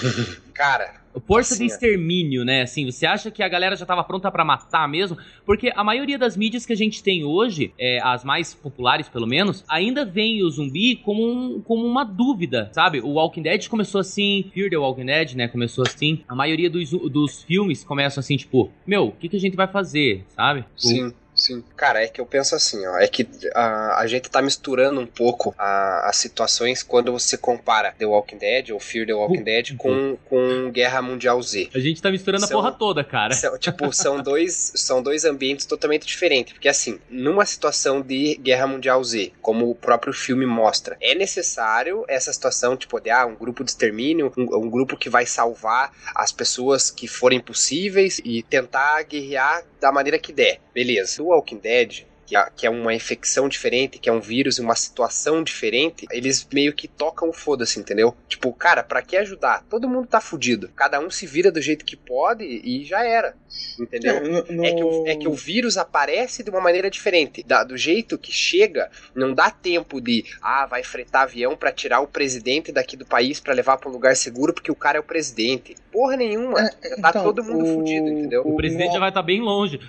Cara, 0.52 1.05
Força 1.26 1.54
assim, 1.54 1.66
de 1.66 1.72
extermínio, 1.72 2.44
né? 2.44 2.62
Assim, 2.62 2.84
você 2.84 3.06
acha 3.06 3.30
que 3.30 3.42
a 3.42 3.48
galera 3.48 3.76
já 3.76 3.84
estava 3.84 4.04
pronta 4.04 4.30
para 4.30 4.44
matar 4.44 4.88
mesmo? 4.88 5.16
Porque 5.44 5.72
a 5.74 5.84
maioria 5.84 6.18
das 6.18 6.36
mídias 6.36 6.66
que 6.66 6.72
a 6.72 6.76
gente 6.76 7.02
tem 7.02 7.24
hoje, 7.24 7.72
é, 7.78 8.00
as 8.02 8.24
mais 8.24 8.54
populares 8.54 9.08
pelo 9.08 9.26
menos, 9.26 9.64
ainda 9.68 10.04
veem 10.04 10.42
o 10.42 10.50
zumbi 10.50 10.96
como, 10.96 11.26
um, 11.26 11.60
como 11.60 11.86
uma 11.86 12.04
dúvida, 12.04 12.68
sabe? 12.72 13.00
O 13.00 13.14
Walking 13.14 13.42
Dead 13.42 13.68
começou 13.68 14.00
assim, 14.00 14.50
Fear 14.52 14.70
the 14.70 14.76
Walking 14.76 15.06
Dead, 15.06 15.34
né? 15.34 15.48
Começou 15.48 15.84
assim. 15.84 16.20
A 16.28 16.34
maioria 16.34 16.68
dos, 16.68 16.90
dos 16.90 17.42
filmes 17.44 17.84
começam 17.84 18.20
assim, 18.20 18.36
tipo, 18.36 18.70
meu, 18.86 19.08
o 19.08 19.12
que, 19.12 19.28
que 19.28 19.36
a 19.36 19.40
gente 19.40 19.56
vai 19.56 19.66
fazer, 19.66 20.24
sabe? 20.28 20.64
Sim. 20.76 21.12
Sim. 21.36 21.62
Cara, 21.76 22.02
é 22.02 22.08
que 22.08 22.20
eu 22.20 22.26
penso 22.26 22.54
assim, 22.54 22.84
ó. 22.86 22.96
É 22.96 23.06
que 23.06 23.28
a, 23.54 24.00
a 24.00 24.06
gente 24.06 24.30
tá 24.30 24.40
misturando 24.40 24.98
um 25.00 25.06
pouco 25.06 25.54
a, 25.58 26.08
as 26.08 26.16
situações 26.16 26.82
quando 26.82 27.12
você 27.12 27.36
compara 27.36 27.92
The 27.98 28.06
Walking 28.06 28.38
Dead 28.38 28.70
ou 28.70 28.80
Fear 28.80 29.06
the 29.06 29.12
Walking 29.12 29.42
Dead 29.42 29.76
com, 29.76 30.16
com 30.24 30.70
Guerra 30.70 31.02
Mundial 31.02 31.40
Z. 31.42 31.68
A 31.74 31.78
gente 31.78 32.00
tá 32.00 32.10
misturando 32.10 32.46
São- 32.46 32.58
a 32.58 32.62
porra 32.62 32.72
toda, 32.72 33.04
cara. 33.04 33.34
São, 33.34 33.58
tipo, 33.58 33.92
são 33.92 34.22
dois, 34.22 34.72
são 34.74 35.02
dois 35.02 35.24
ambientes 35.26 35.66
totalmente 35.66 36.06
diferentes. 36.06 36.54
Porque, 36.54 36.68
assim, 36.68 36.98
numa 37.10 37.44
situação 37.44 38.00
de 38.00 38.36
Guerra 38.36 38.66
Mundial 38.66 39.04
Z, 39.04 39.32
como 39.42 39.70
o 39.70 39.74
próprio 39.74 40.14
filme 40.14 40.46
mostra, 40.46 40.96
é 41.00 41.14
necessário 41.14 42.04
essa 42.08 42.32
situação, 42.32 42.76
tipo, 42.76 42.98
de 42.98 43.10
ah, 43.10 43.26
um 43.26 43.34
grupo 43.34 43.62
de 43.62 43.70
extermínio, 43.70 44.32
um, 44.36 44.42
um 44.56 44.70
grupo 44.70 44.96
que 44.96 45.10
vai 45.10 45.26
salvar 45.26 45.92
as 46.14 46.32
pessoas 46.32 46.90
que 46.90 47.06
forem 47.06 47.40
possíveis 47.40 48.20
e 48.24 48.42
tentar 48.42 49.02
guerrear 49.02 49.62
da 49.80 49.92
maneira 49.92 50.18
que 50.18 50.32
der. 50.32 50.60
Beleza. 50.72 51.22
Walking 51.26 51.58
Dead. 51.58 51.92
Que 52.26 52.36
é, 52.36 52.50
que 52.56 52.66
é 52.66 52.70
uma 52.70 52.92
infecção 52.92 53.48
diferente, 53.48 53.98
que 53.98 54.08
é 54.08 54.12
um 54.12 54.20
vírus 54.20 54.58
e 54.58 54.60
uma 54.60 54.74
situação 54.74 55.42
diferente, 55.44 56.06
eles 56.10 56.46
meio 56.52 56.72
que 56.72 56.88
tocam 56.88 57.28
o 57.28 57.32
foda-se, 57.32 57.78
entendeu? 57.78 58.16
Tipo, 58.28 58.52
cara, 58.52 58.82
pra 58.82 59.00
que 59.00 59.16
ajudar? 59.16 59.64
Todo 59.70 59.88
mundo 59.88 60.08
tá 60.08 60.20
fudido. 60.20 60.68
Cada 60.74 60.98
um 60.98 61.08
se 61.08 61.24
vira 61.26 61.52
do 61.52 61.62
jeito 61.62 61.84
que 61.84 61.96
pode 61.96 62.44
e 62.44 62.84
já 62.84 63.04
era. 63.06 63.34
Entendeu? 63.78 64.20
No- 64.22 64.44
no- 64.56 64.64
É 64.64 64.74
que, 64.74 64.82
o, 64.84 65.06
é 65.06 65.16
que 65.16 65.28
o 65.28 65.32
vírus 65.34 65.76
aparece 65.78 66.42
de 66.42 66.50
uma 66.50 66.60
maneira 66.60 66.90
diferente. 66.90 67.42
Da- 67.44 67.62
do 67.64 67.76
jeito 67.76 68.18
que 68.18 68.32
chega, 68.32 68.90
não 69.14 69.32
dá 69.32 69.48
tempo 69.50 70.00
de, 70.00 70.24
ah, 70.42 70.66
vai 70.66 70.82
fretar 70.82 71.22
avião 71.22 71.56
pra 71.56 71.70
tirar 71.72 72.00
o 72.00 72.08
presidente 72.08 72.72
daqui 72.72 72.96
do 72.96 73.06
país 73.06 73.38
pra 73.40 73.54
levar 73.54 73.76
pra 73.78 73.88
um 73.88 73.92
lugar 73.92 74.16
seguro 74.16 74.52
porque 74.52 74.70
o 74.70 74.74
cara 74.74 74.98
é 74.98 75.00
o 75.00 75.04
presidente. 75.04 75.76
Porra 75.92 76.16
nenhuma. 76.16 76.60
É, 76.60 77.00
tá 77.00 77.10
então, 77.10 77.22
todo 77.24 77.42
mundo 77.44 77.64
o- 77.64 77.74
fudido, 77.76 78.08
entendeu? 78.08 78.42
O 78.44 78.56
presidente 78.56 78.92
já 78.92 78.98
vai 78.98 79.08
estar 79.10 79.22
bem 79.22 79.40
longe. 79.40 79.80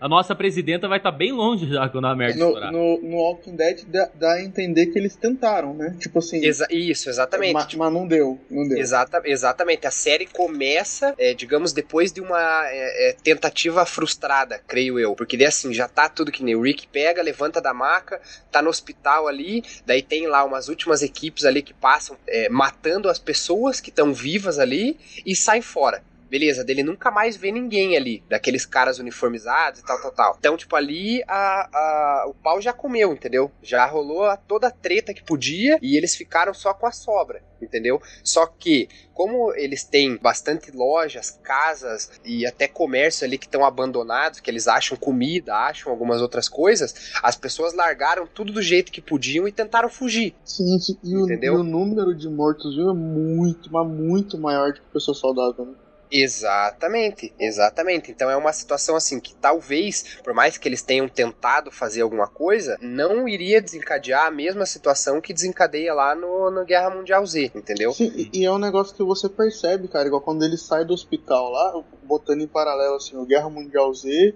A 0.00 0.08
nossa 0.08 0.34
presidenta 0.34 0.86
vai 0.88 0.98
estar 0.98 1.12
bem 1.12 1.32
longe 1.32 1.63
já 1.66 1.88
quando 1.88 2.06
a 2.06 2.14
merda 2.16 2.38
No, 2.38 2.46
estourar. 2.48 2.72
no, 2.72 3.00
no 3.02 3.16
Walking 3.16 3.56
Dead 3.56 3.84
dá, 3.86 4.10
dá 4.14 4.32
a 4.34 4.42
entender 4.42 4.86
que 4.86 4.98
eles 4.98 5.16
tentaram, 5.16 5.74
né? 5.74 5.96
Tipo 6.00 6.18
assim. 6.18 6.44
Exa- 6.44 6.66
isso, 6.70 7.08
exatamente. 7.08 7.76
ma- 7.76 7.84
Mas, 7.86 7.92
não 7.92 8.06
deu, 8.06 8.40
não 8.50 8.66
deu. 8.68 8.78
Exata, 8.78 9.20
exatamente. 9.24 9.86
A 9.86 9.90
série 9.90 10.26
começa, 10.26 11.14
é, 11.18 11.34
digamos, 11.34 11.72
depois 11.72 12.12
de 12.12 12.20
uma 12.20 12.38
é, 12.68 13.10
é, 13.10 13.12
tentativa 13.22 13.84
frustrada, 13.86 14.60
creio 14.66 14.98
eu. 14.98 15.14
Porque 15.14 15.36
daí 15.36 15.46
assim, 15.46 15.72
já 15.72 15.88
tá 15.88 16.08
tudo 16.08 16.32
que 16.32 16.42
nem 16.44 16.54
o 16.54 16.60
Rick 16.62 16.86
pega, 16.88 17.22
levanta 17.22 17.60
da 17.60 17.74
maca, 17.74 18.20
tá 18.50 18.62
no 18.62 18.70
hospital 18.70 19.26
ali, 19.28 19.62
daí 19.84 20.02
tem 20.02 20.26
lá 20.26 20.44
umas 20.44 20.68
últimas 20.68 21.02
equipes 21.02 21.44
ali 21.44 21.62
que 21.62 21.74
passam 21.74 22.16
é, 22.26 22.48
matando 22.48 23.08
as 23.08 23.18
pessoas 23.18 23.80
que 23.80 23.90
estão 23.90 24.12
vivas 24.12 24.58
ali 24.58 24.98
e 25.26 25.34
saem 25.34 25.62
fora. 25.62 26.02
Beleza, 26.28 26.64
dele 26.64 26.82
nunca 26.82 27.10
mais 27.10 27.36
vê 27.36 27.52
ninguém 27.52 27.96
ali, 27.96 28.24
daqueles 28.28 28.66
caras 28.66 28.98
uniformizados 28.98 29.80
e 29.80 29.84
tal, 29.84 30.00
tal, 30.00 30.10
tal. 30.12 30.36
Então, 30.38 30.56
tipo, 30.56 30.74
ali 30.74 31.22
a, 31.28 31.68
a- 31.72 32.24
o 32.28 32.34
pau 32.34 32.60
já 32.60 32.72
comeu, 32.72 33.12
entendeu? 33.12 33.50
Já 33.62 33.86
rolou 33.86 34.24
a- 34.24 34.36
toda 34.36 34.68
a 34.68 34.70
treta 34.70 35.14
que 35.14 35.22
podia 35.22 35.78
e 35.80 35.96
eles 35.96 36.14
ficaram 36.16 36.52
só 36.52 36.72
com 36.74 36.86
a 36.86 36.92
sobra, 36.92 37.42
entendeu? 37.60 38.00
Só 38.24 38.46
que, 38.46 38.88
como 39.12 39.52
eles 39.54 39.84
têm 39.84 40.16
bastante 40.16 40.70
lojas, 40.72 41.38
casas 41.42 42.10
e 42.24 42.44
até 42.46 42.66
comércio 42.66 43.24
ali 43.24 43.38
que 43.38 43.46
estão 43.46 43.64
abandonados, 43.64 44.40
que 44.40 44.50
eles 44.50 44.66
acham 44.66 44.96
comida, 44.96 45.54
acham 45.54 45.92
algumas 45.92 46.20
outras 46.20 46.48
coisas, 46.48 47.12
as 47.22 47.36
pessoas 47.36 47.74
largaram 47.74 48.26
tudo 48.26 48.52
do 48.52 48.62
jeito 48.62 48.90
que 48.90 49.00
podiam 49.00 49.46
e 49.46 49.52
tentaram 49.52 49.88
fugir. 49.88 50.34
Sim. 50.44 50.64
E, 51.04 51.16
o, 51.16 51.28
e 51.30 51.50
o 51.50 51.62
número 51.62 52.14
de 52.14 52.28
mortos 52.28 52.74
viu, 52.74 52.90
é 52.90 52.94
muito, 52.94 53.70
mas 53.72 53.86
muito 53.86 54.38
maior 54.38 54.72
do 54.72 54.80
que 54.80 54.86
pessoa 54.92 55.14
saudável. 55.14 55.64
Né? 55.66 55.74
Exatamente, 56.10 57.32
exatamente. 57.38 58.10
Então 58.10 58.30
é 58.30 58.36
uma 58.36 58.52
situação 58.52 58.96
assim 58.96 59.18
que 59.18 59.34
talvez, 59.34 60.18
por 60.22 60.32
mais 60.32 60.56
que 60.56 60.68
eles 60.68 60.82
tenham 60.82 61.08
tentado 61.08 61.70
fazer 61.70 62.02
alguma 62.02 62.28
coisa, 62.28 62.78
não 62.80 63.28
iria 63.28 63.60
desencadear 63.60 64.26
a 64.26 64.30
mesma 64.30 64.66
situação 64.66 65.20
que 65.20 65.32
desencadeia 65.32 65.92
lá 65.94 66.14
no, 66.14 66.50
no 66.50 66.64
Guerra 66.64 66.90
Mundial 66.90 67.24
Z, 67.26 67.50
entendeu? 67.54 67.92
Sim, 67.92 68.30
e, 68.32 68.44
é 68.44 68.52
um 68.52 68.58
negócio 68.58 68.94
que 68.94 69.02
você 69.02 69.28
percebe, 69.28 69.88
cara, 69.88 70.06
igual 70.06 70.22
quando 70.22 70.44
ele 70.44 70.56
sai 70.56 70.84
do 70.84 70.94
hospital 70.94 71.50
lá, 71.50 71.82
botando 72.02 72.42
em 72.42 72.46
paralelo 72.46 72.96
assim, 72.96 73.16
o 73.16 73.24
Guerra 73.24 73.50
Mundial 73.50 73.92
Z 73.92 74.34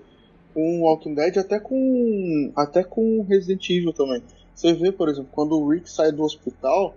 com 0.55 0.83
Walking 0.83 1.15
Dead, 1.15 1.37
até 1.39 1.61
com 1.61 2.53
até 2.57 2.83
com 2.83 3.23
Resident 3.23 3.69
Evil 3.71 3.93
também. 3.93 4.23
Você 4.55 4.73
vê, 4.73 4.91
por 4.91 5.09
exemplo, 5.09 5.31
quando 5.31 5.53
o 5.53 5.69
Rick 5.69 5.89
sai 5.89 6.11
do 6.11 6.25
hospital, 6.25 6.97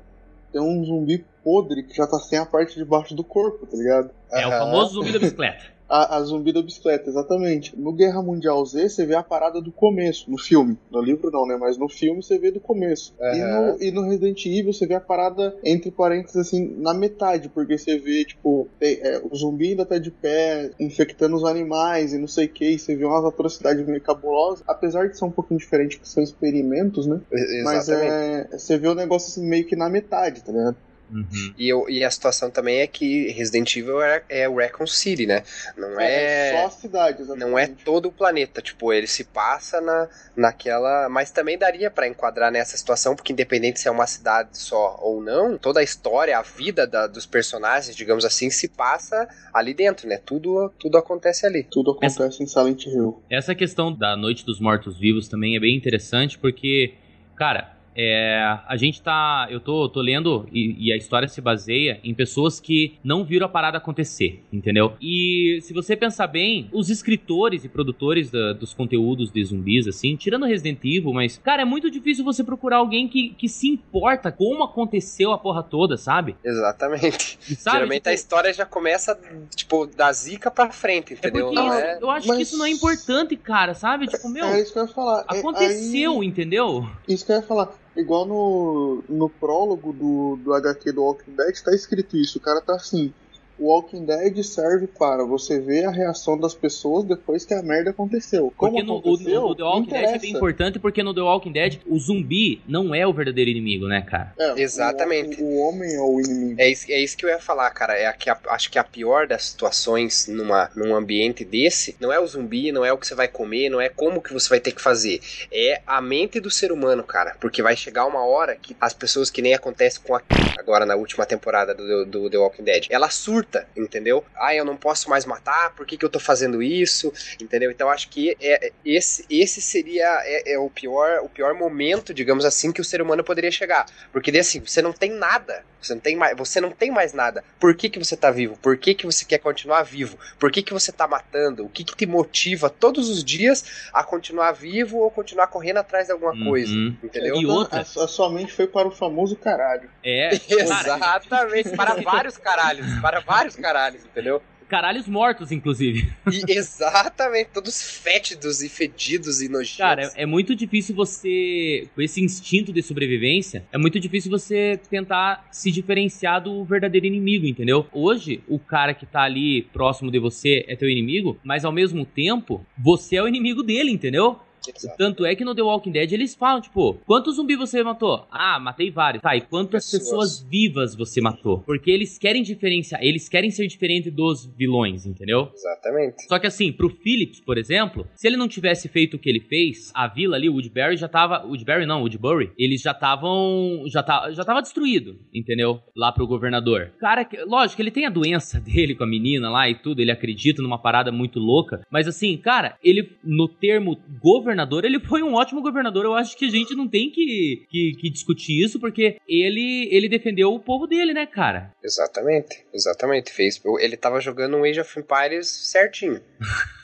tem 0.52 0.60
um 0.60 0.84
zumbi 0.84 1.24
podre 1.44 1.84
que 1.84 1.96
já 1.96 2.08
tá 2.08 2.20
sem 2.20 2.38
a 2.40 2.46
parte 2.46 2.76
de 2.76 2.86
baixo 2.86 3.16
do 3.16 3.24
corpo, 3.24 3.66
tá 3.66 3.78
ligado? 3.78 4.12
É 4.32 4.48
o 4.48 4.52
famoso 4.52 4.94
zumbi 4.94 5.12
da 5.12 5.20
bicicleta. 5.20 5.64
A, 5.94 6.16
a 6.16 6.24
zumbi 6.24 6.54
da 6.54 6.62
bicicleta, 6.62 7.10
exatamente. 7.10 7.78
No 7.78 7.92
Guerra 7.92 8.22
Mundial 8.22 8.66
Z, 8.66 8.88
você 8.88 9.06
vê 9.06 9.14
a 9.14 9.22
parada 9.22 9.62
do 9.62 9.74
começo, 9.74 10.32
no 10.32 10.38
filme. 10.38 10.78
No 10.90 11.02
livro 11.02 11.30
não, 11.30 11.46
né? 11.46 11.58
Mas 11.60 11.78
no 11.78 11.90
filme 11.90 12.24
você 12.24 12.40
vê 12.40 12.50
do 12.50 12.62
começo. 12.62 13.14
E, 13.20 13.40
no, 13.44 13.78
e 13.84 13.92
no 13.92 14.04
Resident 14.08 14.46
Evil 14.46 14.72
você 14.72 14.88
vê 14.88 14.94
a 14.94 15.02
parada, 15.02 15.54
entre 15.66 15.92
parênteses, 15.92 16.38
assim, 16.48 16.78
na 16.78 16.94
metade. 16.94 17.50
Porque 17.50 17.78
você 17.78 17.98
vê, 17.98 18.24
tipo, 18.24 18.70
tem- 18.80 19.00
é, 19.02 19.22
o 19.30 19.36
zumbi 19.36 19.72
ainda 19.72 19.86
tá 19.86 19.98
de 19.98 20.12
pé, 20.12 20.72
infectando 20.80 21.36
os 21.36 21.44
animais 21.44 22.14
e 22.14 22.18
não 22.18 22.28
sei 22.28 22.46
o 22.46 22.50
que. 22.54 22.70
E 22.70 22.80
você 22.80 22.96
vê 22.96 23.04
umas 23.04 23.26
atrocidades 23.26 23.86
meio 23.86 24.00
cabulosas. 24.02 24.64
Apesar 24.66 25.10
de 25.10 25.18
ser 25.18 25.26
um 25.26 25.32
pouquinho 25.32 25.60
diferente, 25.60 25.98
porque 25.98 26.10
são 26.10 26.24
experimentos, 26.24 27.06
né? 27.06 27.20
E- 27.34 27.64
Mas 27.66 27.90
Exatamente. 27.90 28.14
é, 28.54 28.58
você 28.58 28.78
vê 28.78 28.88
o 28.88 28.96
negócio 28.96 29.30
assim, 29.30 29.46
meio 29.46 29.66
que 29.68 29.76
na 29.76 29.90
metade, 29.90 30.42
tá 30.42 30.54
ligado? 30.54 30.78
Uhum. 31.12 31.54
E, 31.58 31.68
eu- 31.68 31.90
e 31.90 32.04
a 32.04 32.10
situação 32.10 32.50
também 32.50 32.80
é 32.80 32.88
que 32.88 33.30
Resident 33.32 33.76
Evil 33.76 34.02
é, 34.02 34.24
é 34.30 34.48
o 34.50 34.56
Recon 34.56 34.88
City, 34.88 35.26
né? 35.26 35.44
Não 35.78 36.00
é. 36.00 36.52
só 36.54 36.66
a 36.68 36.70
cidade, 36.70 37.22
exatamente. 37.22 37.50
Não 37.50 37.60
é 37.60 37.68
todo 37.68 38.08
o 38.08 38.12
planeta, 38.12 38.62
tipo, 38.62 38.94
ele 38.94 39.08
se 39.08 39.24
passa 39.26 39.82
na, 39.82 40.08
naquela. 40.36 41.10
Mas 41.10 41.32
também 41.32 41.58
daria 41.58 41.92
pra 41.92 42.08
enquadrar 42.08 42.52
nessa 42.52 42.78
situação, 42.78 43.16
porque 43.16 43.34
independente 43.34 43.80
se 43.80 43.88
é 43.88 43.92
uma 43.92 44.08
cidade 44.08 44.58
só 44.58 44.98
ou 45.02 45.22
não, 45.22 45.58
toda 45.58 45.80
a 45.80 45.84
história, 45.84 46.38
a 46.38 46.42
vida 46.42 46.88
da- 46.88 47.08
dos 47.08 47.26
personagens, 47.26 47.96
digamos 47.96 48.24
assim, 48.26 48.50
se 48.50 48.68
passa 48.70 49.28
ali 49.54 49.74
dentro, 49.74 50.08
né? 50.08 50.18
Tudo, 50.18 50.72
tudo 50.80 50.98
acontece 50.98 51.46
ali. 51.46 51.64
Tudo 51.70 51.92
acontece 51.92 52.42
em 52.42 52.48
Silent 52.48 52.86
Hill. 52.86 53.22
Essa 53.30 53.54
questão 53.54 53.94
da 53.94 54.16
Noite 54.16 54.46
dos 54.46 54.60
Mortos-Vivos 54.60 55.28
também 55.28 55.56
é 55.56 55.60
bem 55.60 55.76
interessante 55.76 56.38
porque, 56.38 56.94
cara, 57.36 57.71
é, 57.96 58.58
a 58.68 58.76
gente 58.78 59.02
tá. 59.02 59.48
Eu 59.50 59.60
tô, 59.60 59.88
tô 59.90 60.02
lendo 60.02 60.48
e, 60.52 60.88
e 60.88 60.94
a 60.94 60.98
história 60.98 61.28
se 61.28 61.42
baseia 61.42 62.00
em 62.04 62.14
pessoas 62.14 62.60
que 62.60 62.98
não 63.04 63.24
viram 63.24 63.46
a 63.46 63.50
parada 63.50 63.78
acontecer, 63.78 64.44
entendeu? 64.52 64.94
E 65.02 65.60
se 65.62 65.74
você 65.74 65.96
pensar 65.96 66.28
bem, 66.28 66.70
os 66.72 66.90
escritores 66.90 67.64
e 67.66 67.70
produtores 67.70 68.32
da- 68.32 68.54
dos 68.54 68.74
conteúdos 68.74 69.32
de 69.32 69.44
zumbis, 69.44 69.88
assim, 69.88 70.16
tirando 70.16 70.46
Resident 70.46 70.80
Evil, 70.84 71.14
mas, 71.14 71.38
cara, 71.38 71.62
é 71.62 71.66
muito 71.66 71.90
difícil 71.92 72.24
você 72.24 72.44
procurar 72.44 72.78
alguém 72.78 73.08
que, 73.08 73.30
que 73.30 73.48
se 73.50 73.68
importa 73.68 74.32
como 74.32 74.64
aconteceu 74.64 75.32
a 75.32 75.38
porra 75.38 75.64
toda, 75.64 75.98
sabe? 75.98 76.36
Exatamente. 76.44 77.38
E 77.50 77.56
sabe, 77.56 77.78
Geralmente 77.78 77.98
tipo, 78.02 78.10
a 78.10 78.14
história 78.14 78.54
já 78.54 78.66
começa, 78.66 79.20
tipo, 79.56 79.86
da 79.88 80.12
zica 80.14 80.50
pra 80.52 80.70
frente, 80.72 81.14
é 81.14 81.18
entendeu? 81.18 81.46
porque 81.48 81.56
Não 81.56 81.68
isso- 81.68 81.78
é- 81.86 81.98
eu 82.02 82.10
acho 82.10 82.28
Mas- 82.28 82.38
que 82.38 82.44
isso 82.44 82.58
não 82.58 82.66
é 82.66 82.70
importante, 82.70 83.36
cara, 83.36 83.74
sabe? 83.74 84.08
Tipo, 84.08 84.30
meu, 84.30 84.46
É 84.46 84.62
isso 84.62 84.72
que 84.74 84.80
eu 84.80 84.84
ia 84.84 84.90
falar. 84.90 85.26
É, 85.32 85.40
aconteceu, 85.40 86.22
aí- 86.22 86.28
entendeu? 86.28 86.88
Isso 87.08 87.26
que 87.26 87.32
eu 87.32 87.38
ia 87.38 87.42
falar. 87.42 87.70
Igual 87.96 88.26
no, 88.26 89.04
no 89.10 89.30
prólogo 89.30 89.92
do, 89.92 90.38
do 90.38 90.54
HQ 90.54 90.92
do 90.94 91.04
Walking 91.04 91.36
Dead, 91.36 91.62
tá 91.62 91.74
escrito 91.74 92.16
isso. 92.16 92.38
O 92.38 92.42
cara 92.42 92.62
tá 92.62 92.76
assim. 92.76 93.14
O 93.62 93.68
Walking 93.68 94.06
Dead 94.06 94.42
serve 94.44 94.88
para 94.88 95.24
você 95.24 95.60
ver 95.60 95.86
a 95.86 95.92
reação 95.92 96.36
das 96.38 96.56
pessoas 96.56 97.06
depois 97.06 97.46
que 97.46 97.54
a 97.54 97.62
merda 97.62 97.92
aconteceu. 97.92 98.52
Como 98.58 98.72
Porque 98.72 98.84
no, 98.84 98.96
o- 98.96 99.00
aconteceu, 99.00 99.42
no- 99.42 99.48
no 99.50 99.56
The 99.56 99.64
Walking 99.64 99.90
Dead 99.90 100.04
é 100.04 100.18
bem 100.20 100.32
importante, 100.32 100.80
porque 100.80 101.04
no 101.04 101.14
The 101.14 101.22
Walking 101.22 101.52
Dead 101.52 101.80
o 101.86 102.00
zumbi 102.00 102.62
não 102.68 102.96
é 102.96 103.06
o 103.06 103.14
verdadeiro 103.14 103.52
inimigo, 103.52 103.88
né, 103.88 104.02
cara? 104.02 104.34
É, 104.40 104.60
Exatamente. 104.62 105.42
O, 105.42 105.46
o 105.46 105.58
homem 105.60 105.94
é 105.94 106.00
o 106.02 106.20
inimigo. 106.20 106.60
É 106.60 106.70
isso, 106.72 106.86
é 106.92 107.00
isso 107.00 107.16
que 107.16 107.24
eu 107.26 107.30
ia 107.30 107.40
falar, 107.40 107.70
cara. 107.72 107.94
É 107.96 108.08
a, 108.08 108.14
que 108.14 108.30
a- 108.30 108.40
acho 108.50 108.72
que 108.72 108.80
a 108.80 108.84
pior 108.84 109.28
das 109.28 109.46
situações 109.46 110.28
numa, 110.28 110.72
num 110.76 110.96
ambiente 110.96 111.46
desse 111.46 111.96
não 112.00 112.12
é 112.12 112.20
o 112.20 112.26
zumbi, 112.26 112.72
não 112.72 112.84
é 112.84 112.92
o 112.92 112.98
que 112.98 113.06
você 113.06 113.14
vai 113.14 113.28
comer, 113.28 113.70
não 113.70 113.80
é 113.80 113.90
como 113.90 114.22
que 114.22 114.34
você 114.34 114.50
vai 114.50 114.60
ter 114.60 114.72
que 114.72 114.82
fazer. 114.82 115.20
É 115.52 115.82
a 115.86 116.02
mente 116.02 116.40
do 116.40 116.50
ser 116.50 116.72
humano, 116.72 117.04
cara. 117.04 117.36
Porque 117.40 117.62
vai 117.62 117.76
chegar 117.76 118.06
uma 118.08 118.26
hora 118.26 118.56
que 118.56 118.76
as 118.82 118.94
pessoas, 118.94 119.30
que 119.30 119.42
nem 119.42 119.54
acontece 119.54 120.00
com 120.00 120.16
a 120.16 120.22
agora 120.58 120.86
na 120.86 120.96
última 120.96 121.26
temporada 121.26 121.74
do, 121.74 122.06
do 122.06 122.30
The 122.30 122.38
Walking 122.38 122.64
Dead, 122.64 122.86
ela 122.90 123.10
surta, 123.10 123.51
entendeu? 123.76 124.24
Ah, 124.36 124.54
eu 124.56 124.64
não 124.66 124.76
posso 124.78 125.10
mais 125.10 125.26
matar, 125.26 125.74
por 125.76 125.86
que, 125.86 125.98
que 125.98 126.06
eu 126.06 126.10
tô 126.10 126.20
fazendo 126.20 126.62
isso? 126.62 127.12
Entendeu? 127.42 127.72
Então 127.72 127.90
acho 127.90 128.10
que 128.10 128.36
é, 128.42 128.72
esse, 128.86 129.26
esse 129.30 129.62
seria 129.62 130.08
é, 130.24 130.54
é 130.54 130.60
o 130.60 130.70
pior 130.70 131.20
o 131.24 131.30
pior 131.30 131.54
momento, 131.54 132.14
digamos 132.14 132.46
assim, 132.46 132.72
que 132.72 132.82
o 132.82 132.84
ser 132.86 133.02
humano 133.02 133.24
poderia 133.24 133.52
chegar. 133.52 133.86
Porque 134.12 134.32
assim, 134.38 134.60
você 134.60 134.82
não 134.82 134.94
tem 134.94 135.12
nada. 135.12 135.64
Você 135.82 135.96
não 135.96 136.02
tem 136.02 136.16
mais, 136.16 136.38
você 136.38 136.62
não 136.62 136.70
tem 136.70 136.92
mais 136.92 137.12
nada. 137.12 137.44
Por 137.60 137.74
que, 137.76 137.90
que 137.90 137.98
você 137.98 138.16
tá 138.16 138.30
vivo? 138.30 138.56
Por 138.58 138.78
que, 138.78 138.94
que 138.94 139.04
você 139.06 139.26
quer 139.26 139.40
continuar 139.40 139.82
vivo? 139.82 140.16
Por 140.38 140.52
que, 140.52 140.62
que 140.62 140.72
você 140.74 140.92
tá 140.92 141.08
matando? 141.08 141.66
O 141.66 141.70
que, 141.70 141.84
que 141.84 141.96
te 141.96 142.06
motiva 142.06 142.70
todos 142.70 143.10
os 143.10 143.24
dias 143.24 143.90
a 143.92 144.04
continuar 144.04 144.52
vivo 144.52 145.00
ou 145.00 145.10
continuar 145.10 145.48
correndo 145.48 145.78
atrás 145.78 146.06
de 146.06 146.12
alguma 146.14 146.34
Uhum. 146.34 146.44
coisa? 146.46 146.72
Entendeu? 147.04 147.36
E 147.36 147.46
outra- 147.48 147.80
A, 147.80 147.82
a 147.82 148.08
sua 148.08 148.30
mente 148.32 148.54
foi 148.54 148.68
para 148.68 148.88
o 148.88 148.92
famoso 148.92 149.36
caralho. 149.36 149.90
É, 150.04 150.30
Exatamente, 150.86 151.76
para 151.76 151.96
vários 151.96 152.38
caralhos, 152.38 152.94
para 153.02 153.20
vários 153.32 153.56
caralhos, 153.56 154.06
entendeu? 154.06 154.42
caralhos 154.72 155.06
mortos, 155.06 155.52
inclusive. 155.52 156.10
E, 156.32 156.46
exatamente, 156.56 157.50
todos 157.54 157.84
fétidos 157.84 158.62
e 158.62 158.70
fedidos 158.70 159.42
e 159.42 159.50
nojentos. 159.50 159.78
Cara, 159.78 160.04
é, 160.16 160.24
é 160.24 160.26
muito 160.26 160.56
difícil 160.56 160.96
você, 160.96 161.90
com 161.94 162.02
esse 162.02 162.24
instinto 162.24 162.72
de 162.72 162.82
sobrevivência, 162.82 163.66
é 163.70 163.78
muito 163.78 164.00
difícil 164.00 164.32
você 164.32 164.80
tentar 164.90 165.46
se 165.52 165.70
diferenciar 165.70 166.42
do 166.42 166.64
verdadeiro 166.64 167.06
inimigo, 167.06 167.46
entendeu? 167.46 167.86
Hoje, 167.92 168.42
o 168.48 168.58
cara 168.58 168.94
que 168.94 169.06
tá 169.06 169.24
ali 169.24 169.64
próximo 169.74 170.10
de 170.10 170.20
você 170.20 170.64
é 170.70 170.76
teu 170.78 170.90
inimigo, 170.90 171.38
mas 171.44 171.66
ao 171.66 171.72
mesmo 171.74 172.06
tempo, 172.06 172.66
você 172.78 173.18
é 173.18 173.22
o 173.22 173.28
inimigo 173.28 173.64
dele, 173.64 173.92
entendeu? 173.92 174.40
Exato. 174.68 174.98
Tanto 174.98 175.26
é 175.26 175.36
que 175.36 175.44
no 175.44 175.56
The 175.56 175.62
Walking 175.62 175.92
Dead 175.92 176.12
eles 176.12 176.36
falam, 176.36 176.62
tipo, 176.62 176.94
quantos 177.06 177.36
zumbis 177.36 177.58
você 177.58 177.84
matou? 177.84 178.26
Ah, 178.32 178.60
matei 178.60 178.92
vários. 178.92 179.22
Tá, 179.22 179.36
e 179.36 179.42
quantas 179.42 179.90
Pessoas. 179.90 180.02
pessoas, 180.40 180.48
vivas 180.50 180.96
você 180.96 181.20
matou? 181.22 181.60
Porque 181.60 181.90
eles 181.90 182.18
querem 182.18 182.44
diferenciar, 182.44 183.02
eles 183.04 183.28
querem 183.28 183.50
ser 183.52 183.68
diferente 183.68 184.10
dos 184.12 184.46
vilões, 184.58 185.06
entendeu? 185.06 185.50
Exatamente. 185.54 186.24
Só 186.28 186.38
que 186.40 186.48
assim, 186.48 186.72
pro 186.72 186.90
Phillips, 186.90 187.40
por 187.40 187.58
exemplo, 187.58 188.08
se 188.16 188.28
ele 188.28 188.38
não 188.38 188.48
tivesse 188.48 188.88
feito 188.88 189.16
o 189.16 189.20
que 189.20 189.30
ele 189.30 189.40
fez, 189.42 189.92
a 189.94 190.08
vila 190.08 190.36
ali, 190.36 190.48
o 190.50 190.54
Woodbury 190.54 190.98
já 190.98 191.08
tava. 191.08 191.46
Woodbury 191.46 191.86
não, 191.86 192.02
Woodbury, 192.02 192.52
eles 192.58 192.82
já 192.82 192.92
estavam. 192.92 193.84
Já, 193.88 194.04
tá, 194.04 194.32
já 194.32 194.44
tava 194.46 194.62
destruído, 194.62 195.18
entendeu? 195.34 195.80
Lá 195.96 196.12
pro 196.12 196.28
governador. 196.28 196.92
Cara, 197.00 197.26
que- 197.26 197.44
lógico, 197.46 197.82
ele 197.82 197.92
tem 197.92 198.06
a 198.06 198.10
doença 198.10 198.60
dele 198.62 198.96
com 198.96 199.04
a 199.04 199.08
menina 199.08 199.50
lá 199.50 199.70
e 199.70 199.76
tudo, 199.76 200.02
ele 200.02 200.12
acredita 200.12 200.62
numa 200.62 200.78
parada 200.78 201.12
muito 201.12 201.40
louca. 201.40 201.82
Mas 201.92 202.08
assim, 202.08 202.38
cara, 202.38 202.78
ele, 202.84 203.12
no 203.24 203.48
termo 203.48 203.98
governador, 204.22 204.51
ele 204.86 205.00
foi 205.00 205.22
um 205.24 205.34
ótimo 205.34 205.62
governador. 205.62 206.06
Eu 206.06 206.16
acho 206.16 206.38
que 206.38 206.46
a 206.46 206.50
gente 206.50 206.76
não 206.76 206.88
tem 206.88 207.10
que, 207.10 207.66
que, 207.70 207.94
que 208.00 208.10
discutir 208.10 208.64
isso, 208.64 208.80
porque 208.80 209.18
ele, 209.28 209.88
ele 209.92 210.10
defendeu 210.10 210.54
o 210.54 210.60
povo 210.60 210.88
dele, 210.88 211.14
né, 211.14 211.26
cara? 211.26 211.72
Exatamente. 211.84 212.66
Exatamente. 212.74 213.32
Fez. 213.32 213.62
Ele 213.80 213.98
tava 213.98 214.20
jogando 214.20 214.58
um 214.58 214.64
Age 214.64 214.82
of 214.82 215.00
Empires 215.00 215.48
certinho. 215.48 216.22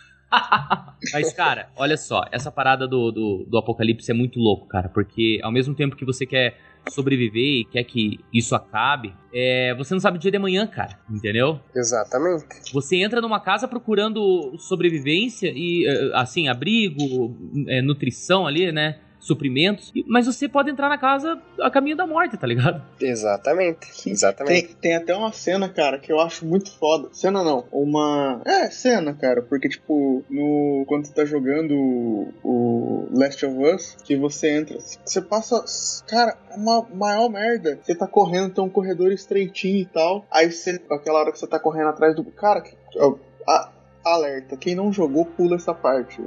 Mas, 1.13 1.31
cara, 1.33 1.69
olha 1.75 1.95
só, 1.95 2.25
essa 2.31 2.51
parada 2.51 2.87
do, 2.87 3.11
do, 3.11 3.45
do 3.49 3.57
apocalipse 3.57 4.11
é 4.11 4.13
muito 4.13 4.39
louco, 4.39 4.67
cara, 4.67 4.89
porque 4.89 5.39
ao 5.41 5.51
mesmo 5.51 5.73
tempo 5.73 5.95
que 5.95 6.03
você 6.03 6.25
quer 6.25 6.57
sobreviver 6.89 7.61
e 7.61 7.65
quer 7.65 7.83
que 7.83 8.19
isso 8.33 8.55
acabe, 8.55 9.13
é, 9.33 9.73
você 9.75 9.93
não 9.93 9.99
sabe 9.99 10.17
o 10.17 10.19
dia 10.19 10.31
de 10.31 10.37
amanhã, 10.37 10.65
cara, 10.65 10.99
entendeu? 11.09 11.59
Exatamente. 11.75 12.73
Você 12.73 12.97
entra 12.97 13.21
numa 13.21 13.39
casa 13.39 13.67
procurando 13.67 14.57
sobrevivência 14.57 15.51
e, 15.53 15.85
eh, 15.87 16.11
assim, 16.13 16.47
abrigo, 16.47 17.35
eh, 17.67 17.81
nutrição 17.81 18.47
ali, 18.47 18.71
né? 18.71 18.99
Suprimentos, 19.27 19.91
mas 20.07 20.25
você 20.25 20.47
pode 20.47 20.69
entrar 20.69 20.89
na 20.89 20.97
casa 20.97 21.39
a 21.61 21.69
caminho 21.69 21.97
da 21.97 22.07
morte, 22.07 22.37
tá 22.37 22.47
ligado? 22.47 22.81
Exatamente. 22.99 24.09
Exatamente. 24.09 24.67
Tem, 24.67 24.75
tem 24.75 24.95
até 24.95 25.15
uma 25.15 25.31
cena, 25.31 25.67
cara, 25.69 25.99
que 25.99 26.11
eu 26.11 26.19
acho 26.19 26.45
muito 26.45 26.71
foda. 26.71 27.09
Cena 27.11 27.43
não, 27.43 27.65
uma. 27.71 28.41
É, 28.45 28.69
cena, 28.69 29.13
cara, 29.13 29.41
porque, 29.41 29.67
tipo, 29.69 30.23
no. 30.29 30.85
Quando 30.87 31.05
tu 31.05 31.13
tá 31.13 31.25
jogando 31.25 31.71
o, 31.75 32.33
o 32.43 33.07
Last 33.13 33.45
of 33.45 33.55
Us, 33.57 33.97
que 34.03 34.15
você 34.15 34.49
entra. 34.51 34.77
Você 35.05 35.21
passa. 35.21 35.63
Cara, 36.07 36.37
uma 36.55 36.87
maior 36.93 37.29
merda. 37.29 37.79
Você 37.81 37.93
tá 37.95 38.07
correndo, 38.07 38.53
tem 38.53 38.63
um 38.63 38.69
corredor 38.69 39.11
estreitinho 39.11 39.81
e 39.81 39.85
tal. 39.85 40.25
Aí 40.31 40.51
você. 40.51 40.81
Aquela 40.89 41.19
hora 41.19 41.31
que 41.31 41.39
você 41.39 41.47
tá 41.47 41.59
correndo 41.59 41.89
atrás 41.89 42.15
do. 42.15 42.23
Cara, 42.25 42.61
que- 42.61 42.75
ó, 42.97 43.15
a- 43.47 43.71
alerta. 44.13 44.55
Quem 44.57 44.75
não 44.75 44.91
jogou, 44.91 45.25
pula 45.25 45.55
essa 45.55 45.73
parte. 45.73 46.21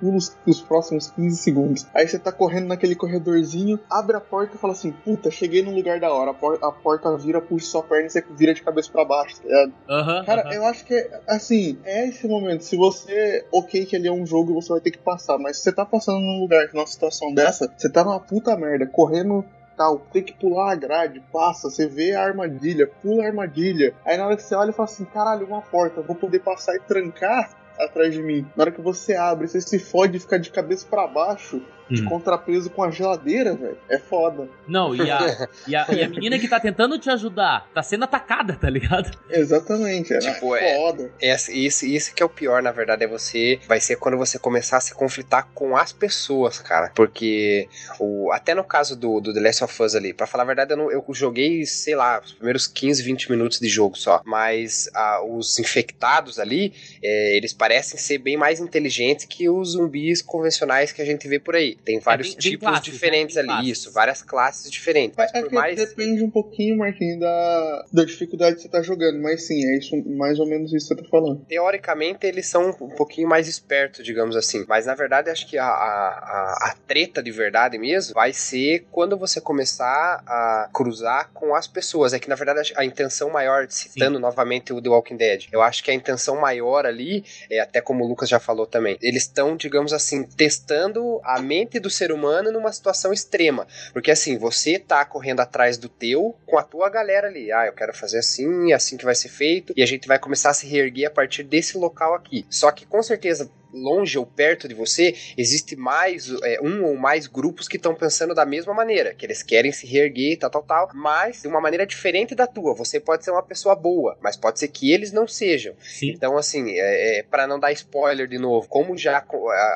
Pula 0.00 0.16
os, 0.16 0.36
os 0.46 0.60
próximos 0.60 1.10
15 1.10 1.36
segundos. 1.36 1.86
Aí 1.94 2.06
você 2.08 2.18
tá 2.18 2.32
correndo 2.32 2.66
naquele 2.66 2.94
corredorzinho, 2.96 3.78
abre 3.88 4.16
a 4.16 4.20
porta 4.20 4.56
e 4.56 4.58
fala 4.58 4.72
assim: 4.72 4.90
Puta, 4.90 5.30
cheguei 5.30 5.62
num 5.62 5.74
lugar 5.74 6.00
da 6.00 6.12
hora. 6.12 6.32
A, 6.32 6.34
por- 6.34 6.58
a 6.62 6.72
porta 6.72 7.16
vira, 7.16 7.40
puxa 7.40 7.66
sua 7.66 7.82
perna 7.82 8.06
e 8.06 8.10
você 8.10 8.24
vira 8.30 8.52
de 8.52 8.62
cabeça 8.62 8.90
pra 8.90 9.04
baixo. 9.04 9.36
tá 9.36 9.44
ligado? 9.44 9.72
Aham. 9.88 10.24
Cara, 10.24 10.42
aham. 10.42 10.52
eu 10.54 10.64
acho 10.66 10.84
que, 10.84 11.10
assim, 11.28 11.78
é 11.84 12.08
esse 12.08 12.26
momento. 12.26 12.62
Se 12.64 12.76
você, 12.76 13.44
ok, 13.52 13.86
que 13.86 13.94
ele 13.96 14.08
é 14.08 14.12
um 14.12 14.26
jogo, 14.26 14.54
você 14.54 14.70
vai 14.70 14.80
ter 14.80 14.90
que 14.90 14.98
passar. 14.98 15.38
Mas 15.38 15.56
se 15.58 15.62
você 15.64 15.72
tá 15.72 15.84
passando 15.86 16.18
num 16.20 16.40
lugar, 16.40 16.68
numa 16.74 16.86
situação 16.86 17.32
dessa, 17.32 17.72
você 17.76 17.88
tá 17.88 18.02
numa 18.04 18.18
puta 18.20 18.56
merda, 18.56 18.86
correndo 18.86 19.44
tal, 19.76 19.98
tem 20.12 20.22
que 20.22 20.32
pular 20.32 20.72
a 20.72 20.76
grade, 20.76 21.22
passa, 21.32 21.70
você 21.70 21.86
vê 21.86 22.14
a 22.14 22.24
armadilha, 22.24 22.90
pula 23.02 23.24
a 23.24 23.26
armadilha. 23.26 23.94
Aí 24.04 24.16
na 24.16 24.26
hora 24.26 24.36
que 24.36 24.42
você 24.42 24.54
olha 24.54 24.70
e 24.70 24.74
fala 24.74 24.88
assim: 24.88 25.04
caralho, 25.04 25.46
uma 25.46 25.62
porta, 25.62 26.02
vou 26.02 26.16
poder 26.16 26.40
passar 26.40 26.74
e 26.76 26.80
trancar 26.80 27.50
atrás 27.78 28.14
de 28.14 28.22
mim. 28.22 28.46
Na 28.56 28.64
hora 28.64 28.72
que 28.72 28.80
você 28.80 29.14
abre, 29.14 29.48
você 29.48 29.60
se 29.60 29.78
fode 29.78 30.16
e 30.16 30.20
fica 30.20 30.38
de 30.38 30.50
cabeça 30.50 30.86
pra 30.88 31.06
baixo, 31.06 31.62
de 31.90 32.02
Hum. 32.02 32.06
contrapeso 32.06 32.70
com 32.70 32.82
a 32.82 32.90
geladeira, 32.90 33.54
velho. 33.54 33.76
É 33.88 33.98
foda. 33.98 34.48
Não, 34.66 34.94
e 34.94 35.10
a, 35.10 35.18
e, 35.66 35.76
a, 35.76 35.86
e 35.90 36.02
a 36.02 36.08
menina 36.08 36.38
que 36.38 36.48
tá 36.48 36.58
tentando 36.60 36.98
te 36.98 37.10
ajudar 37.10 37.68
tá 37.74 37.82
sendo 37.82 38.04
atacada, 38.04 38.54
tá 38.54 38.68
ligado? 38.70 39.10
Exatamente, 39.28 40.12
é 40.14 40.18
Tipo, 40.18 40.54
é- 40.56 40.76
foda. 40.76 41.10
Essa- 41.20 41.52
isso, 41.52 41.84
isso 41.84 42.14
que 42.14 42.22
é 42.22 42.26
o 42.26 42.28
pior, 42.28 42.62
na 42.62 42.72
verdade, 42.72 43.04
é 43.04 43.06
você. 43.06 43.58
Vai 43.68 43.80
ser 43.80 43.96
quando 43.96 44.16
você 44.16 44.38
começar 44.38 44.76
a 44.78 44.80
se 44.80 44.94
conflitar 44.94 45.48
com 45.54 45.76
as 45.76 45.92
pessoas, 45.92 46.58
cara. 46.58 46.90
Porque 46.94 47.68
o, 47.98 48.30
até 48.32 48.54
no 48.54 48.64
caso 48.64 48.96
do, 48.96 49.20
do 49.20 49.34
The 49.34 49.40
Last 49.40 49.64
of 49.64 49.82
Us 49.82 49.94
ali, 49.94 50.12
pra 50.14 50.26
falar 50.26 50.44
a 50.44 50.46
verdade, 50.46 50.72
eu, 50.72 50.76
não- 50.76 50.90
eu 50.90 51.04
joguei, 51.10 51.66
sei 51.66 51.94
lá, 51.94 52.20
os 52.24 52.32
primeiros 52.32 52.66
15, 52.66 53.02
20 53.02 53.30
minutos 53.30 53.58
de 53.58 53.68
jogo 53.68 53.96
só. 53.96 54.22
Mas 54.24 54.88
ah, 54.94 55.22
os 55.24 55.58
infectados 55.58 56.38
ali, 56.38 56.72
é, 57.02 57.36
eles 57.36 57.52
parecem 57.52 57.98
ser 57.98 58.18
bem 58.18 58.36
mais 58.36 58.60
inteligentes 58.60 59.26
que 59.26 59.48
os 59.48 59.72
zumbis 59.72 60.22
convencionais 60.22 60.92
que 60.92 61.02
a 61.02 61.04
gente 61.04 61.26
vê 61.28 61.38
por 61.38 61.54
aí. 61.56 61.71
Tem 61.76 61.98
vários 62.00 62.28
tem- 62.28 62.36
tem 62.38 62.50
tipos 62.52 62.68
classes, 62.68 62.86
né? 62.88 62.92
diferentes 62.92 63.34
Tem 63.34 63.40
ali, 63.42 63.48
classes. 63.52 63.68
isso, 63.70 63.92
várias 63.92 64.22
classes 64.22 64.70
diferentes. 64.70 65.16
Mas 65.16 65.30
É 65.34 65.40
por 65.40 65.48
que 65.48 65.54
mais. 65.54 65.76
depende 65.76 66.22
um 66.22 66.30
pouquinho, 66.30 66.78
Marquinhos, 66.78 67.20
da, 67.20 67.84
da 67.92 68.04
dificuldade 68.04 68.56
que 68.56 68.62
você 68.62 68.68
tá 68.68 68.82
jogando. 68.82 69.20
Mas 69.20 69.46
sim, 69.46 69.64
é 69.64 69.78
isso, 69.78 69.96
mais 70.16 70.38
ou 70.38 70.46
menos 70.46 70.72
isso 70.72 70.88
que 70.88 70.94
você 70.94 71.02
tá 71.02 71.08
falando. 71.08 71.44
teoricamente 71.46 72.26
eles 72.26 72.46
são 72.46 72.70
um 72.70 72.88
pouquinho 72.90 73.28
mais 73.28 73.48
espertos, 73.48 74.04
digamos 74.04 74.36
assim. 74.36 74.64
Mas 74.68 74.86
na 74.86 74.94
verdade 74.94 75.30
acho 75.30 75.46
que 75.48 75.58
a, 75.58 75.64
a, 75.66 75.68
a, 75.68 76.70
a 76.70 76.74
treta 76.86 77.22
de 77.22 77.30
verdade 77.30 77.78
mesmo 77.78 78.14
vai 78.14 78.32
ser 78.32 78.86
quando 78.90 79.16
você 79.16 79.40
começar 79.40 80.22
a 80.26 80.68
cruzar 80.72 81.30
com 81.32 81.54
as 81.54 81.66
pessoas. 81.66 82.12
É 82.12 82.18
que 82.18 82.28
na 82.28 82.34
verdade 82.34 82.72
a 82.76 82.84
intenção 82.84 83.30
maior, 83.30 83.66
citando 83.68 84.18
novamente 84.18 84.72
o 84.72 84.80
The 84.82 84.88
Walking 84.88 85.16
Dead, 85.16 85.46
eu 85.52 85.62
acho 85.62 85.82
que 85.84 85.90
a 85.90 85.94
intenção 85.94 86.40
maior 86.40 86.86
ali, 86.86 87.24
é 87.50 87.60
até 87.60 87.80
como 87.80 88.04
o 88.04 88.08
Lucas 88.08 88.28
já 88.28 88.40
falou 88.40 88.66
também, 88.66 88.96
eles 89.00 89.22
estão, 89.22 89.56
digamos 89.56 89.92
assim, 89.92 90.24
testando 90.24 91.20
a 91.24 91.40
mente 91.40 91.61
do 91.80 91.90
ser 91.90 92.12
humano 92.12 92.50
numa 92.52 92.72
situação 92.72 93.12
extrema. 93.12 93.66
Porque 93.92 94.10
assim, 94.10 94.38
você 94.38 94.78
tá 94.78 95.04
correndo 95.04 95.40
atrás 95.40 95.76
do 95.78 95.88
teu 95.88 96.36
com 96.46 96.58
a 96.58 96.62
tua 96.62 96.88
galera 96.88 97.28
ali. 97.28 97.50
Ah, 97.52 97.66
eu 97.66 97.72
quero 97.72 97.94
fazer 97.94 98.18
assim, 98.18 98.72
é 98.72 98.74
assim 98.74 98.96
que 98.96 99.04
vai 99.04 99.14
ser 99.14 99.28
feito. 99.28 99.72
E 99.76 99.82
a 99.82 99.86
gente 99.86 100.08
vai 100.08 100.18
começar 100.18 100.50
a 100.50 100.54
se 100.54 100.66
reerguer 100.66 101.08
a 101.08 101.10
partir 101.10 101.42
desse 101.42 101.76
local 101.76 102.14
aqui. 102.14 102.46
Só 102.48 102.70
que 102.70 102.86
com 102.86 103.02
certeza. 103.02 103.50
Longe 103.72 104.18
ou 104.18 104.26
perto 104.26 104.68
de 104.68 104.74
você, 104.74 105.14
existe 105.36 105.76
mais 105.76 106.28
é, 106.44 106.58
um 106.62 106.84
ou 106.84 106.96
mais 106.96 107.26
grupos 107.26 107.68
que 107.68 107.76
estão 107.76 107.94
pensando 107.94 108.34
da 108.34 108.44
mesma 108.44 108.74
maneira, 108.74 109.14
que 109.14 109.24
eles 109.26 109.42
querem 109.42 109.72
se 109.72 109.86
reerguer, 109.86 110.38
tal, 110.38 110.50
tal, 110.50 110.62
tal, 110.62 110.90
mas 110.94 111.42
de 111.42 111.48
uma 111.48 111.60
maneira 111.60 111.86
diferente 111.86 112.34
da 112.34 112.46
tua. 112.46 112.74
Você 112.74 113.00
pode 113.00 113.24
ser 113.24 113.30
uma 113.30 113.42
pessoa 113.42 113.74
boa, 113.74 114.16
mas 114.20 114.36
pode 114.36 114.58
ser 114.58 114.68
que 114.68 114.92
eles 114.92 115.12
não 115.12 115.26
sejam. 115.26 115.74
Sim. 115.80 116.10
Então, 116.10 116.36
assim, 116.36 116.70
é, 116.70 117.18
é, 117.18 117.22
para 117.22 117.46
não 117.46 117.58
dar 117.58 117.72
spoiler 117.72 118.26
de 118.28 118.38
novo, 118.38 118.68
como 118.68 118.96
já 118.96 119.24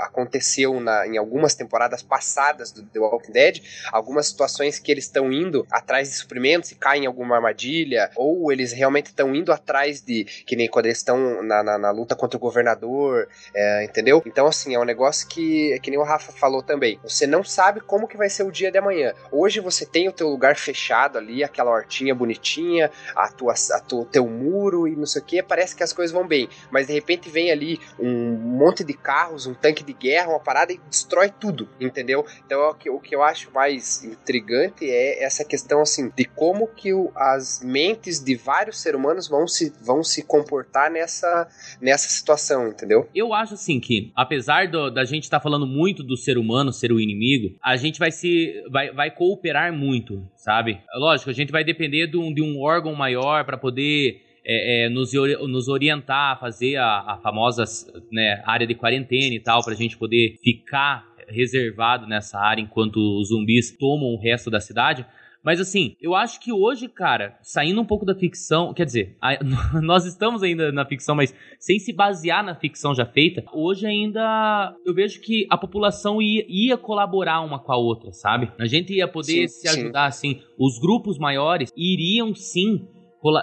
aconteceu 0.03 0.80
na- 0.80 1.07
em 1.07 1.16
algumas 1.16 1.55
temporadas 1.55 2.03
passadas 2.03 2.70
do 2.72 2.82
The 2.84 2.99
Walking 2.99 3.32
Dead, 3.32 3.62
algumas 3.92 4.26
situações 4.28 4.78
que 4.78 4.90
eles 4.92 5.05
estão 5.05 5.32
indo 5.32 5.66
atrás 5.70 6.09
de 6.11 6.14
suprimentos 6.16 6.70
e 6.70 6.74
caem 6.74 7.05
em 7.05 7.07
alguma 7.07 7.36
armadilha, 7.36 8.11
ou 8.16 8.53
eles 8.53 8.72
realmente 8.72 9.07
estão 9.07 9.34
indo 9.34 9.53
atrás 9.53 10.01
de. 10.01 10.24
Que 10.47 10.57
nem 10.57 10.68
quando 10.68 10.86
eles 10.86 10.99
estão 10.99 11.42
na, 11.42 11.62
na- 11.62 11.78
na 11.78 11.90
luta 11.90 12.14
contra 12.14 12.36
o 12.36 12.40
governador, 12.40 13.28
é, 13.55 13.86
entendeu? 13.87 14.22
Então, 14.26 14.47
assim, 14.47 14.74
é 14.74 14.78
um 14.78 14.84
negócio 14.84 15.26
que, 15.28 15.72
é 15.72 15.78
que 15.78 15.91
nem 15.91 15.99
o 15.99 16.03
Rafa 16.05 16.32
falou 16.32 16.62
também. 16.62 16.99
Você 17.03 17.26
não 17.26 17.43
sabe 17.43 17.80
como 17.80 18.07
que 18.07 18.16
vai 18.16 18.28
ser 18.28 18.43
o 18.43 18.51
dia 18.53 18.70
de 18.70 18.78
amanhã. 18.78 19.14
Hoje 19.32 19.61
você 19.61 19.87
tem 19.87 20.09
o 20.09 20.12
teu 20.12 20.28
lugar 20.28 20.57
fechado 20.57 21.16
ali, 21.18 21.43
aquela 21.43 21.70
hortinha 21.70 22.14
bonitinha, 22.14 22.91
a 23.14 23.28
tua, 23.28 23.55
a 23.72 23.80
tua, 23.80 24.05
teu 24.07 24.26
muro 24.26 24.87
e 24.87 24.95
não 24.97 25.07
sei 25.07 25.22
o 25.22 25.24
que, 25.24 25.43
parece 25.43 25.74
que 25.74 25.82
as 25.82 25.93
coisas 25.93 26.12
vão 26.12 26.26
bem. 26.26 26.49
Mas 26.70 26.87
de 26.87 26.93
repente 26.93 27.28
vem 27.28 27.51
ali 27.51 27.80
um 27.99 28.32
monte 28.32 28.84
de 28.84 28.93
carros, 28.95 29.47
um 29.47 29.55
tanque 29.55 29.82
de 29.84 29.93
guerra, 29.93 30.28
uma 30.30 30.41
parada 30.41 30.72
e 30.72 30.80
destrói 30.91 31.30
tudo, 31.30 31.68
entendeu? 31.80 32.24
Então 32.45 32.68
o 32.68 32.74
que, 32.74 32.91
o 32.91 33.01
que 33.01 33.14
eu 33.14 33.22
acho 33.22 33.51
mais 33.53 34.05
intrigante 34.05 34.89
é 34.91 35.22
essa 35.22 35.45
questão 35.45 35.80
assim 35.80 36.11
de 36.16 36.24
como 36.24 36.66
que 36.66 36.93
o- 36.93 37.11
as 37.14 37.61
mentes 37.62 38.20
de 38.22 38.34
vários 38.34 38.80
seres 38.80 38.99
humanos 38.99 39.28
vão 39.28 39.47
se, 39.47 39.72
vão 39.80 40.03
se 40.03 40.22
comportar 40.22 40.91
nessa, 40.91 41.49
nessa 41.80 42.09
situação, 42.09 42.68
entendeu? 42.68 43.09
Eu 43.14 43.32
acho 43.32 43.55
assim 43.55 43.76
que, 43.81 44.11
apesar 44.14 44.68
do- 44.68 44.91
da 44.91 45.05
gente 45.05 45.24
estar 45.24 45.41
falando 45.41 45.66
muito 45.66 46.03
do 46.03 46.16
ser 46.16 46.39
humano 46.39 46.72
ser 46.72 46.93
o 46.93 47.01
inimigo, 47.01 47.55
a 47.62 47.77
gente 47.77 47.99
vai 47.99 48.11
se. 48.11 48.53
vai, 48.70 48.93
vai 48.93 49.11
cooperar 49.11 49.72
muito, 49.72 50.22
sabe? 50.37 50.79
Lógico, 50.97 51.31
a 51.31 51.33
gente 51.33 51.53
vai 51.53 51.64
depender 51.64 52.07
de 52.07 52.16
um, 52.16 52.33
de 52.33 52.43
um 52.43 52.61
órgão 52.61 52.95
maior 52.95 53.45
para 53.45 53.57
poder. 53.57 54.22
é, 54.49 54.87
é, 54.87 54.89
nos, 54.89 55.12
nos 55.49 55.66
orientar 55.68 56.33
a 56.33 56.37
fazer 56.37 56.77
a, 56.77 57.14
a 57.14 57.18
famosa 57.20 57.64
né, 58.12 58.43
área 58.47 58.64
de 58.66 58.77
quarentena 58.77 59.35
e 59.35 59.41
tal, 59.41 59.64
pra 59.64 59.74
gente 59.74 59.99
poder 59.99 60.37
ficar 60.41 61.05
reservado 61.29 62.07
nessa 62.07 62.39
área 62.39 62.62
enquanto 62.62 62.97
os 63.20 63.29
zumbis 63.29 63.77
tomam 63.77 64.14
o 64.14 64.20
resto 64.20 64.49
da 64.49 64.61
cidade. 64.61 65.05
Mas 65.47 65.61
assim, 65.61 65.94
eu 66.01 66.16
acho 66.16 66.40
que 66.40 66.53
hoje, 66.53 66.88
cara, 66.88 67.38
saindo 67.40 67.80
um 67.80 67.84
pouco 67.84 68.05
da 68.05 68.16
ficção, 68.16 68.74
quer 68.74 68.84
dizer, 68.84 69.16
a, 69.22 69.38
nós 69.80 70.05
estamos 70.05 70.42
ainda 70.42 70.72
na 70.72 70.84
ficção, 70.84 71.14
mas 71.14 71.32
sem 71.61 71.78
se 71.78 71.92
basear 71.92 72.44
na 72.44 72.57
ficção 72.57 72.92
já 72.92 73.07
feita, 73.07 73.44
hoje 73.53 73.86
ainda 73.86 74.74
eu 74.84 74.92
vejo 74.92 75.20
que 75.20 75.47
a 75.49 75.57
população 75.57 76.20
ia, 76.20 76.44
ia 76.49 76.76
colaborar 76.76 77.42
uma 77.42 77.61
com 77.61 77.72
a 77.72 77.76
outra, 77.76 78.12
sabe? 78.12 78.51
A 78.59 78.66
gente 78.66 78.92
ia 78.92 79.07
poder 79.07 79.47
sim, 79.47 79.61
se 79.61 79.68
ajudar, 79.68 80.11
sim. 80.11 80.32
assim. 80.32 80.42
Os 80.59 80.80
grupos 80.80 81.16
maiores 81.16 81.70
iriam 81.76 82.34
sim 82.34 82.84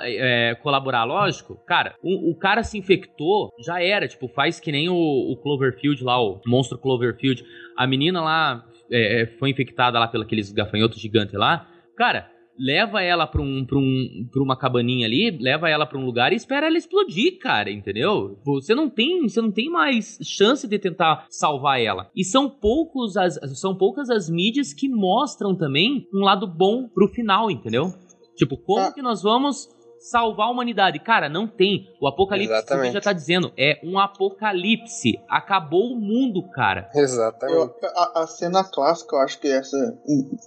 é, 0.04 0.56
colaborar, 0.62 1.06
lógico, 1.06 1.56
cara, 1.66 1.96
o, 2.04 2.32
o, 2.32 2.36
cara 2.38 2.64
se 2.64 2.78
infectou, 2.78 3.50
já 3.66 3.82
era, 3.82 4.10
tipo, 4.10 4.28
faz 4.28 4.60
que 4.60 4.74
nem 4.74 4.90
o, 4.90 4.94
o 4.94 5.38
Cloverfield 5.42 6.04
lá, 6.04 6.22
o 6.22 6.42
monstro 6.46 6.78
Cloverfield. 6.78 7.46
A 7.78 7.88
menina 7.88 8.22
lá 8.22 8.66
é, 8.92 9.22
é 9.22 9.26
foi 9.38 9.50
infectada 9.50 9.98
lá 9.98 10.08
pelos 10.10 10.52
gafanhotos 10.52 11.00
gigantes 11.00 11.34
lá. 11.34 11.70
Cara, 11.96 12.30
leva 12.58 13.02
ela 13.02 13.26
pra, 13.26 13.42
um, 13.42 13.66
pra, 13.66 13.78
um, 13.78 14.28
pra 14.32 14.44
uma 14.44 14.58
cabaninha 14.58 15.08
ali, 15.08 15.38
leva 15.40 15.70
ela 15.70 15.86
pra 15.86 15.98
um 15.98 16.06
lugar 16.06 16.32
e 16.32 16.36
espera 16.36 16.68
ela 16.68 16.78
explodir, 16.78 17.40
cara, 17.40 17.72
entendeu? 17.72 18.40
Você 18.46 18.76
não 18.76 18.90
tem, 18.90 19.28
você 19.28 19.42
não 19.42 19.52
tem 19.52 19.70
mais 19.70 20.18
chance 20.22 20.68
de 20.68 20.80
tentar 20.80 21.26
salvar 21.30 21.82
ela. 21.82 22.10
E 22.16 22.24
são 22.24 22.50
poucos 22.50 23.18
as, 23.18 23.40
são 23.60 23.76
poucas 23.76 24.10
as 24.10 24.30
mídias 24.30 24.74
que 24.74 24.88
mostram 24.88 25.56
também 25.56 26.08
um 26.14 26.20
lado 26.20 26.48
bom 26.48 26.88
pro 26.88 27.08
final, 27.10 27.50
entendeu? 27.50 27.94
Tipo, 28.36 28.58
como 28.58 28.88
ah. 28.88 28.92
que 28.92 29.02
nós 29.02 29.22
vamos 29.22 29.68
salvar 30.04 30.48
a 30.48 30.52
humanidade. 30.52 31.00
Cara, 31.00 31.30
não 31.30 31.48
tem. 31.48 31.90
O 32.02 32.08
apocalipse 32.08 32.54
já 32.92 33.02
tá 33.02 33.14
dizendo, 33.14 33.52
é 33.58 33.80
um 33.84 33.98
apocalipse. 33.98 35.20
Acabou 35.30 35.94
o 35.94 36.00
mundo, 36.00 36.44
cara. 36.52 36.90
Exatamente. 36.94 37.58
Eu, 37.58 37.90
a, 37.96 38.24
a, 38.24 38.28
cena 38.28 38.64
clássica, 38.64 39.16
eu 39.16 39.20
acho 39.22 39.40
que 39.40 39.48
essa, 39.48 39.78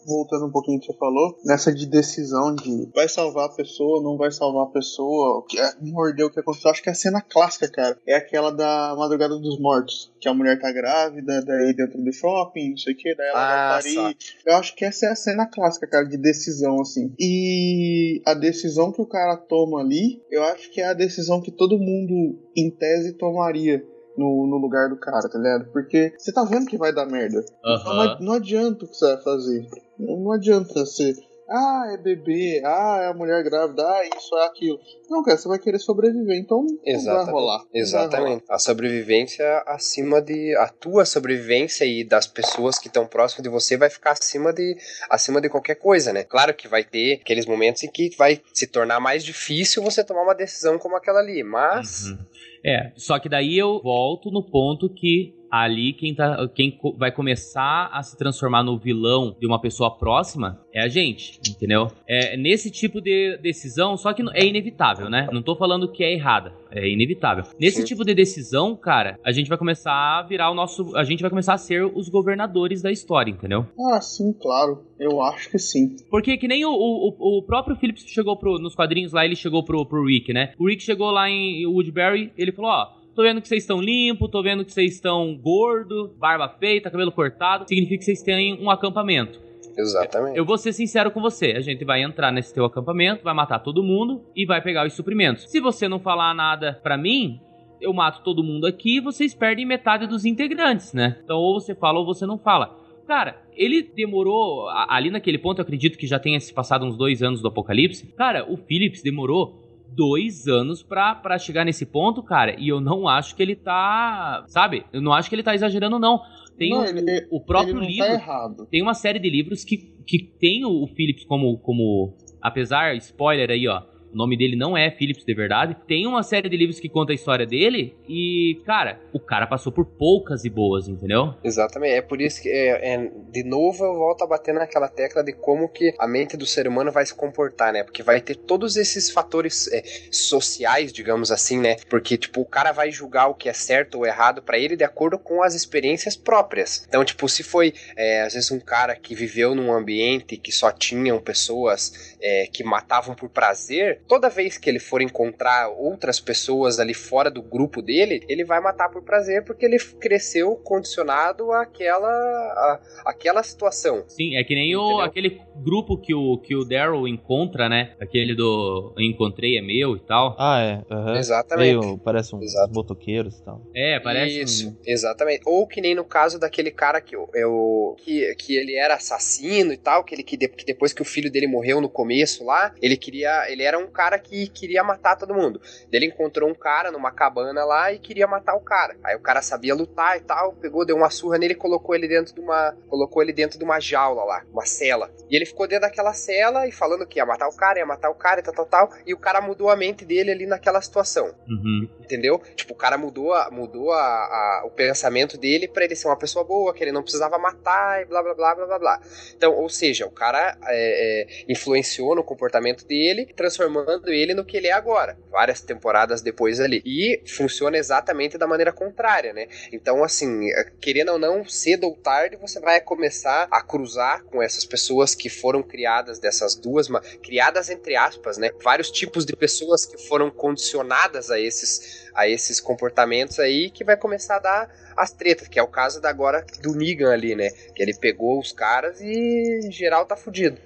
voltando 0.06 0.46
um 0.46 0.52
pouquinho 0.52 0.78
que 0.78 0.86
você 0.86 0.96
falou, 0.98 1.36
nessa 1.44 1.72
de 1.72 1.86
decisão 1.86 2.54
de 2.54 2.90
vai 2.94 3.08
salvar 3.08 3.46
a 3.46 3.54
pessoa, 3.54 4.02
não 4.02 4.16
vai 4.16 4.30
salvar 4.30 4.64
a 4.64 4.70
pessoa, 4.70 5.38
o 5.38 5.42
que 5.42 5.58
é, 5.58 5.72
mordeu 5.80 6.26
o 6.26 6.30
que 6.30 6.40
aconteceu, 6.40 6.70
acho 6.70 6.82
que 6.82 6.88
é 6.88 6.92
a 6.92 6.94
cena 6.94 7.20
clássica, 7.20 7.68
cara, 7.70 7.98
é 8.06 8.16
aquela 8.16 8.50
da 8.50 8.94
Madrugada 8.96 9.38
dos 9.38 9.58
Mortos, 9.58 10.12
que 10.20 10.28
a 10.28 10.34
mulher 10.34 10.58
tá 10.60 10.70
grávida, 10.72 11.42
daí 11.44 11.74
dentro 11.74 12.02
do 12.02 12.12
shopping, 12.12 12.70
não 12.70 12.76
sei 12.76 12.94
o 12.94 12.96
que, 12.96 13.14
daí 13.14 13.28
ela 13.28 13.38
ah, 13.38 13.72
vai 13.72 13.82
parir. 13.82 14.16
Eu 14.44 14.56
acho 14.56 14.74
que 14.74 14.84
essa 14.84 15.06
é 15.06 15.10
a 15.10 15.16
cena 15.16 15.46
clássica, 15.46 15.86
cara, 15.86 16.04
de 16.04 16.16
decisão, 16.16 16.80
assim. 16.80 17.14
E 17.18 18.22
a 18.26 18.34
decisão 18.34 18.92
que 18.92 19.00
o 19.00 19.06
cara 19.06 19.36
toma 19.48 19.80
ali, 19.80 20.22
eu 20.30 20.42
acho 20.44 20.70
que 20.70 20.80
é 20.80 20.88
a 20.88 20.94
decisão 20.94 21.40
que 21.40 21.50
todo 21.50 21.78
mundo, 21.78 22.38
em 22.56 22.70
tese, 22.70 23.14
tomaria. 23.14 23.84
No, 24.16 24.46
no 24.46 24.56
lugar 24.56 24.88
do 24.88 24.96
cara, 24.96 25.28
tá 25.28 25.36
ligado? 25.38 25.70
Porque 25.72 26.14
você 26.16 26.32
tá 26.32 26.42
vendo 26.42 26.64
que 26.64 26.78
vai 26.78 26.90
dar 26.90 27.04
merda. 27.04 27.36
Uhum. 27.36 27.76
Então 27.78 28.18
não, 28.20 28.32
adianta 28.32 28.86
o 28.86 28.88
que 28.88 28.96
você 28.96 29.12
vai 29.12 29.22
fazer. 29.22 29.66
Não, 29.98 30.16
não 30.16 30.32
adianta 30.32 30.72
você 30.72 31.14
ah, 31.48 31.84
é 31.92 31.96
bebê, 31.96 32.60
ah, 32.64 33.00
é 33.02 33.06
a 33.08 33.14
mulher 33.14 33.42
grávida, 33.44 33.82
ah, 33.86 34.02
isso, 34.16 34.36
é 34.36 34.46
aquilo. 34.46 34.80
Não, 35.08 35.22
cara, 35.22 35.36
você 35.36 35.46
vai 35.46 35.58
querer 35.58 35.78
sobreviver, 35.78 36.36
então 36.36 36.66
Exatamente. 36.84 37.24
vai 37.24 37.34
rolar. 37.34 37.64
Exatamente. 37.72 38.20
Vai 38.20 38.30
rolar. 38.30 38.42
A 38.50 38.58
sobrevivência 38.58 39.62
acima 39.66 40.20
de. 40.20 40.56
A 40.56 40.68
tua 40.68 41.04
sobrevivência 41.04 41.84
e 41.84 42.02
das 42.02 42.26
pessoas 42.26 42.78
que 42.78 42.88
estão 42.88 43.06
próximas 43.06 43.44
de 43.44 43.48
você 43.48 43.76
vai 43.76 43.88
ficar 43.88 44.12
acima 44.12 44.52
de, 44.52 44.76
acima 45.08 45.40
de 45.40 45.48
qualquer 45.48 45.76
coisa, 45.76 46.12
né? 46.12 46.24
Claro 46.24 46.52
que 46.54 46.66
vai 46.66 46.82
ter 46.82 47.20
aqueles 47.20 47.46
momentos 47.46 47.84
em 47.84 47.90
que 47.90 48.10
vai 48.16 48.40
se 48.52 48.66
tornar 48.66 48.98
mais 48.98 49.24
difícil 49.24 49.82
você 49.82 50.02
tomar 50.02 50.22
uma 50.22 50.34
decisão 50.34 50.78
como 50.78 50.96
aquela 50.96 51.20
ali, 51.20 51.44
mas. 51.44 52.06
Uhum. 52.06 52.18
É, 52.64 52.92
só 52.96 53.20
que 53.20 53.28
daí 53.28 53.56
eu 53.56 53.80
volto 53.80 54.28
no 54.32 54.42
ponto 54.42 54.92
que 54.92 55.35
ali 55.50 55.92
quem, 55.92 56.14
tá, 56.14 56.48
quem 56.54 56.78
vai 56.96 57.12
começar 57.12 57.90
a 57.92 58.02
se 58.02 58.16
transformar 58.16 58.62
no 58.62 58.78
vilão 58.78 59.36
de 59.38 59.46
uma 59.46 59.60
pessoa 59.60 59.96
próxima 59.96 60.60
é 60.72 60.82
a 60.82 60.88
gente, 60.88 61.40
entendeu? 61.48 61.88
É 62.06 62.36
nesse 62.36 62.70
tipo 62.70 63.00
de 63.00 63.38
decisão, 63.38 63.96
só 63.96 64.12
que 64.12 64.22
é 64.34 64.44
inevitável, 64.44 65.08
né? 65.08 65.28
Não 65.32 65.42
tô 65.42 65.56
falando 65.56 65.90
que 65.90 66.04
é 66.04 66.12
errada, 66.12 66.52
é 66.70 66.88
inevitável. 66.88 67.44
Nesse 67.58 67.84
tipo 67.84 68.04
de 68.04 68.14
decisão, 68.14 68.76
cara, 68.76 69.18
a 69.24 69.32
gente 69.32 69.48
vai 69.48 69.56
começar 69.56 69.92
a 69.92 70.22
virar 70.22 70.50
o 70.50 70.54
nosso. 70.54 70.96
A 70.96 71.04
gente 71.04 71.20
vai 71.20 71.30
começar 71.30 71.54
a 71.54 71.58
ser 71.58 71.84
os 71.84 72.08
governadores 72.08 72.82
da 72.82 72.90
história, 72.90 73.30
entendeu? 73.30 73.66
Ah, 73.92 74.00
sim, 74.00 74.32
claro. 74.32 74.84
Eu 74.98 75.22
acho 75.22 75.50
que 75.50 75.58
sim. 75.58 75.96
Porque 76.10 76.36
que 76.36 76.48
nem 76.48 76.64
o, 76.64 76.70
o, 76.70 77.38
o 77.38 77.42
próprio 77.42 77.76
Phillips 77.76 78.04
chegou 78.06 78.36
pro, 78.36 78.58
nos 78.58 78.74
quadrinhos 78.74 79.12
lá, 79.12 79.24
ele 79.24 79.36
chegou 79.36 79.64
pro, 79.64 79.84
pro 79.86 80.04
Rick, 80.04 80.32
né? 80.32 80.52
O 80.58 80.68
Rick 80.68 80.82
chegou 80.82 81.10
lá 81.10 81.28
em 81.28 81.66
Woodbury, 81.66 82.32
ele 82.36 82.52
falou: 82.52 82.70
ó 82.70 83.05
tô 83.16 83.22
vendo 83.22 83.40
que 83.40 83.48
vocês 83.48 83.62
estão 83.62 83.80
limpo, 83.80 84.28
tô 84.28 84.42
vendo 84.42 84.64
que 84.64 84.72
vocês 84.72 84.94
estão 84.94 85.34
gordo, 85.34 86.14
barba 86.18 86.48
feita, 86.48 86.90
cabelo 86.90 87.10
cortado. 87.10 87.66
Significa 87.66 87.98
que 87.98 88.04
vocês 88.04 88.22
têm 88.22 88.62
um 88.62 88.70
acampamento. 88.70 89.40
Exatamente. 89.76 90.38
Eu 90.38 90.44
vou 90.44 90.58
ser 90.58 90.72
sincero 90.72 91.10
com 91.10 91.20
você. 91.20 91.52
A 91.52 91.60
gente 91.60 91.84
vai 91.84 92.02
entrar 92.02 92.30
nesse 92.30 92.52
teu 92.52 92.64
acampamento, 92.64 93.24
vai 93.24 93.34
matar 93.34 93.58
todo 93.58 93.82
mundo 93.82 94.22
e 94.36 94.44
vai 94.44 94.60
pegar 94.62 94.86
os 94.86 94.92
suprimentos. 94.92 95.50
Se 95.50 95.60
você 95.60 95.88
não 95.88 95.98
falar 95.98 96.34
nada 96.34 96.78
para 96.82 96.96
mim, 96.98 97.40
eu 97.80 97.92
mato 97.92 98.22
todo 98.22 98.44
mundo 98.44 98.66
aqui 98.66 98.98
e 98.98 99.00
vocês 99.00 99.34
perdem 99.34 99.66
metade 99.66 100.06
dos 100.06 100.24
integrantes, 100.26 100.92
né? 100.92 101.18
Então 101.24 101.38
ou 101.38 101.58
você 101.58 101.74
fala 101.74 101.98
ou 101.98 102.06
você 102.06 102.26
não 102.26 102.38
fala. 102.38 102.78
Cara, 103.06 103.40
ele 103.54 103.82
demorou. 103.82 104.68
Ali 104.68 105.10
naquele 105.10 105.38
ponto, 105.38 105.58
eu 105.58 105.62
acredito 105.62 105.96
que 105.96 106.06
já 106.06 106.18
tenha 106.18 106.40
se 106.40 106.52
passado 106.52 106.84
uns 106.84 106.96
dois 106.96 107.22
anos 107.22 107.40
do 107.40 107.48
apocalipse. 107.48 108.12
Cara, 108.14 108.44
o 108.50 108.56
Phillips 108.56 109.02
demorou 109.02 109.65
dois 109.88 110.46
anos 110.46 110.82
pra, 110.82 111.14
pra 111.14 111.38
chegar 111.38 111.64
nesse 111.64 111.86
ponto, 111.86 112.22
cara. 112.22 112.54
E 112.58 112.68
eu 112.68 112.80
não 112.80 113.08
acho 113.08 113.34
que 113.34 113.42
ele 113.42 113.56
tá. 113.56 114.44
Sabe? 114.48 114.84
Eu 114.92 115.00
não 115.00 115.12
acho 115.12 115.28
que 115.28 115.34
ele 115.34 115.42
tá 115.42 115.54
exagerando, 115.54 115.98
não. 115.98 116.20
Tem 116.56 116.70
não, 116.70 116.80
o, 116.80 116.84
ele, 116.84 117.26
o 117.30 117.40
próprio 117.40 117.80
tá 117.80 117.86
livro. 117.86 118.18
Tá. 118.18 118.54
Tem 118.70 118.82
uma 118.82 118.94
série 118.94 119.18
de 119.18 119.28
livros 119.28 119.64
que, 119.64 119.76
que 120.06 120.18
tem 120.38 120.64
o, 120.64 120.84
o 120.84 120.86
Phillips 120.86 121.24
como, 121.24 121.58
como. 121.58 122.16
Apesar, 122.40 122.94
spoiler 122.96 123.50
aí, 123.50 123.66
ó 123.66 123.95
o 124.12 124.16
nome 124.16 124.36
dele 124.36 124.56
não 124.56 124.76
é 124.76 124.90
Phillips 124.90 125.24
de 125.24 125.34
verdade. 125.34 125.76
Tem 125.86 126.06
uma 126.06 126.22
série 126.22 126.48
de 126.48 126.56
livros 126.56 126.80
que 126.80 126.88
conta 126.88 127.12
a 127.12 127.14
história 127.14 127.46
dele 127.46 127.96
e, 128.08 128.60
cara, 128.64 129.00
o 129.12 129.20
cara 129.20 129.46
passou 129.46 129.72
por 129.72 129.84
poucas 129.84 130.44
e 130.44 130.50
boas, 130.50 130.88
entendeu? 130.88 131.34
Exatamente. 131.42 131.94
É 131.94 132.02
por 132.02 132.20
isso 132.20 132.42
que, 132.42 132.48
é, 132.48 132.94
é, 132.94 133.10
de 133.30 133.44
novo, 133.44 133.84
eu 133.84 133.94
volto 133.94 134.22
a 134.22 134.26
bater 134.26 134.54
naquela 134.54 134.88
tecla 134.88 135.22
de 135.22 135.32
como 135.32 135.68
que 135.68 135.94
a 135.98 136.06
mente 136.06 136.36
do 136.36 136.46
ser 136.46 136.66
humano 136.66 136.90
vai 136.90 137.04
se 137.04 137.14
comportar, 137.14 137.72
né? 137.72 137.82
Porque 137.82 138.02
vai 138.02 138.20
ter 138.20 138.36
todos 138.36 138.76
esses 138.76 139.10
fatores 139.10 139.68
é, 139.72 139.82
sociais, 140.10 140.92
digamos 140.92 141.30
assim, 141.30 141.58
né? 141.58 141.76
Porque, 141.88 142.16
tipo, 142.16 142.40
o 142.40 142.46
cara 142.46 142.72
vai 142.72 142.90
julgar 142.90 143.28
o 143.28 143.34
que 143.34 143.48
é 143.48 143.52
certo 143.52 143.98
ou 143.98 144.06
errado 144.06 144.42
para 144.42 144.58
ele 144.58 144.76
de 144.76 144.84
acordo 144.84 145.18
com 145.18 145.42
as 145.42 145.54
experiências 145.54 146.16
próprias. 146.16 146.84
Então, 146.88 147.04
tipo, 147.04 147.28
se 147.28 147.42
foi, 147.42 147.74
é, 147.96 148.22
às 148.22 148.34
vezes, 148.34 148.50
um 148.50 148.60
cara 148.60 148.96
que 148.96 149.14
viveu 149.14 149.54
num 149.54 149.72
ambiente 149.72 150.36
que 150.36 150.52
só 150.52 150.70
tinham 150.70 151.20
pessoas 151.20 152.16
é, 152.20 152.46
que 152.52 152.64
matavam 152.64 153.14
por 153.14 153.28
prazer, 153.28 154.00
toda 154.06 154.28
vez 154.28 154.56
que 154.58 154.68
ele 154.68 154.78
for 154.78 155.00
encontrar 155.02 155.68
outras 155.68 156.20
pessoas 156.20 156.78
ali 156.78 156.94
fora 156.94 157.30
do 157.30 157.42
grupo 157.42 157.82
dele, 157.82 158.24
ele 158.28 158.44
vai 158.44 158.60
matar 158.60 158.88
por 158.88 159.02
prazer 159.02 159.44
porque 159.44 159.66
ele 159.66 159.78
cresceu 160.00 160.56
condicionado 160.56 161.52
àquela, 161.52 162.08
à, 162.08 162.80
àquela 163.04 163.42
situação. 163.42 164.04
Sim, 164.08 164.36
é 164.36 164.44
que 164.44 164.54
nem 164.54 164.76
o, 164.76 165.00
aquele 165.00 165.40
grupo 165.56 165.98
que 165.98 166.14
o, 166.14 166.38
que 166.38 166.54
o 166.54 166.64
Daryl 166.64 167.06
encontra, 167.08 167.68
né? 167.68 167.94
Aquele 168.00 168.34
do 168.34 168.94
Encontrei 168.98 169.58
é 169.58 169.62
meu 169.62 169.96
e 169.96 170.00
tal. 170.00 170.36
Ah, 170.38 170.60
é. 170.60 170.94
Uhum. 170.94 171.16
Exatamente. 171.16 171.78
Meio, 171.78 171.98
parece 171.98 172.34
uns 172.34 172.44
Exato. 172.44 172.72
motoqueiros 172.74 173.38
e 173.38 173.44
tal. 173.44 173.62
É, 173.74 174.00
parece. 174.00 174.40
Isso, 174.40 174.68
um... 174.68 174.76
exatamente. 174.84 175.42
Ou 175.46 175.66
que 175.66 175.80
nem 175.80 175.94
no 175.94 176.04
caso 176.04 176.38
daquele 176.38 176.70
cara 176.70 177.00
que, 177.00 177.14
eu, 177.16 177.96
que, 177.98 178.34
que 178.36 178.56
ele 178.56 178.74
era 178.74 178.94
assassino 178.94 179.72
e 179.72 179.76
tal, 179.76 180.04
que 180.04 180.14
ele 180.14 180.22
que, 180.22 180.36
de, 180.36 180.48
que 180.48 180.64
depois 180.64 180.92
que 180.92 181.02
o 181.02 181.04
filho 181.04 181.30
dele 181.30 181.46
morreu 181.46 181.80
no 181.80 181.88
começo 181.88 182.44
lá, 182.44 182.74
ele 182.80 182.96
queria. 182.96 183.50
Ele 183.50 183.62
era 183.62 183.78
um 183.78 183.85
cara 183.88 184.18
que 184.18 184.48
queria 184.48 184.82
matar 184.82 185.16
todo 185.16 185.34
mundo. 185.34 185.60
Ele 185.92 186.06
encontrou 186.06 186.48
um 186.48 186.54
cara 186.54 186.90
numa 186.90 187.10
cabana 187.10 187.64
lá 187.64 187.92
e 187.92 187.98
queria 187.98 188.26
matar 188.26 188.54
o 188.54 188.60
cara. 188.60 188.96
Aí 189.04 189.16
o 189.16 189.20
cara 189.20 189.42
sabia 189.42 189.74
lutar 189.74 190.16
e 190.16 190.20
tal, 190.20 190.52
pegou, 190.54 190.84
deu 190.84 190.96
uma 190.96 191.10
surra 191.10 191.38
nele 191.38 191.54
e 191.54 191.56
colocou 191.56 191.94
ele 191.94 192.08
dentro 192.08 192.34
de 192.34 192.40
uma. 192.40 192.76
Colocou 192.88 193.22
ele 193.22 193.32
dentro 193.32 193.58
de 193.58 193.64
uma 193.64 193.80
jaula 193.80 194.24
lá, 194.24 194.44
uma 194.52 194.64
cela. 194.64 195.10
E 195.30 195.36
ele 195.36 195.46
ficou 195.46 195.66
dentro 195.66 195.88
daquela 195.88 196.12
cela 196.12 196.66
e 196.66 196.72
falando 196.72 197.06
que 197.06 197.18
ia 197.18 197.26
matar 197.26 197.48
o 197.48 197.56
cara, 197.56 197.78
ia 197.78 197.86
matar 197.86 198.10
o 198.10 198.14
cara 198.14 198.40
e 198.40 198.42
tal, 198.42 198.54
tal, 198.54 198.66
tal. 198.66 198.90
E 199.06 199.14
o 199.14 199.18
cara 199.18 199.40
mudou 199.40 199.70
a 199.70 199.76
mente 199.76 200.04
dele 200.04 200.30
ali 200.30 200.46
naquela 200.46 200.80
situação. 200.80 201.34
Uhum. 201.48 201.88
Entendeu? 202.00 202.40
Tipo, 202.54 202.74
o 202.74 202.76
cara 202.76 202.96
mudou, 202.96 203.34
mudou 203.50 203.92
a, 203.92 203.98
a, 203.98 204.62
o 204.66 204.70
pensamento 204.70 205.36
dele 205.38 205.68
para 205.68 205.84
ele 205.84 205.96
ser 205.96 206.08
uma 206.08 206.16
pessoa 206.16 206.44
boa, 206.44 206.72
que 206.72 206.82
ele 206.82 206.92
não 206.92 207.02
precisava 207.02 207.38
matar 207.38 208.02
e 208.02 208.04
blá 208.04 208.22
blá 208.22 208.34
blá 208.34 208.54
blá 208.54 208.66
blá 208.66 208.78
blá. 208.78 209.00
Então, 209.36 209.54
ou 209.54 209.68
seja, 209.68 210.06
o 210.06 210.10
cara 210.10 210.56
é, 210.64 211.22
é, 211.22 211.44
influenciou 211.48 212.14
no 212.14 212.24
comportamento 212.24 212.86
dele, 212.86 213.26
transformando 213.36 213.75
transformando 213.76 214.08
ele 214.08 214.34
no 214.34 214.44
que 214.44 214.56
ele 214.56 214.68
é 214.68 214.72
agora, 214.72 215.18
várias 215.30 215.60
temporadas 215.60 216.22
depois 216.22 216.60
ali. 216.60 216.82
E 216.84 217.22
funciona 217.26 217.76
exatamente 217.76 218.38
da 218.38 218.46
maneira 218.46 218.72
contrária, 218.72 219.32
né? 219.32 219.46
Então, 219.72 220.02
assim, 220.02 220.50
é, 220.50 220.70
querendo 220.80 221.12
ou 221.12 221.18
não, 221.18 221.44
cedo 221.44 221.84
ou 221.84 221.96
tarde, 221.96 222.36
você 222.36 222.60
vai 222.60 222.80
começar 222.80 223.48
a 223.50 223.62
cruzar 223.62 224.24
com 224.24 224.42
essas 224.42 224.64
pessoas 224.64 225.14
que 225.14 225.28
foram 225.28 225.62
criadas 225.62 226.18
dessas 226.18 226.54
duas, 226.54 226.88
criadas 227.22 227.68
entre 227.68 227.96
aspas, 227.96 228.38
né? 228.38 228.50
Vários 228.62 228.90
tipos 228.90 229.24
de 229.24 229.36
pessoas 229.36 229.84
que 229.84 229.98
foram 229.98 230.30
condicionadas 230.30 231.30
a 231.30 231.38
esses, 231.38 232.08
a 232.14 232.28
esses 232.28 232.60
comportamentos 232.60 233.38
aí, 233.38 233.70
que 233.70 233.84
vai 233.84 233.96
começar 233.96 234.36
a 234.36 234.40
dar 234.40 234.86
as 234.96 235.12
tretas, 235.12 235.48
que 235.48 235.58
é 235.58 235.62
o 235.62 235.68
caso 235.68 236.00
da 236.00 236.08
agora 236.08 236.44
do 236.62 236.74
Negan 236.74 237.12
ali, 237.12 237.34
né? 237.34 237.50
Que 237.74 237.82
ele 237.82 237.94
pegou 237.94 238.38
os 238.38 238.52
caras 238.52 239.00
e 239.00 239.70
geral 239.70 240.06
tá 240.06 240.16
fudido. 240.16 240.58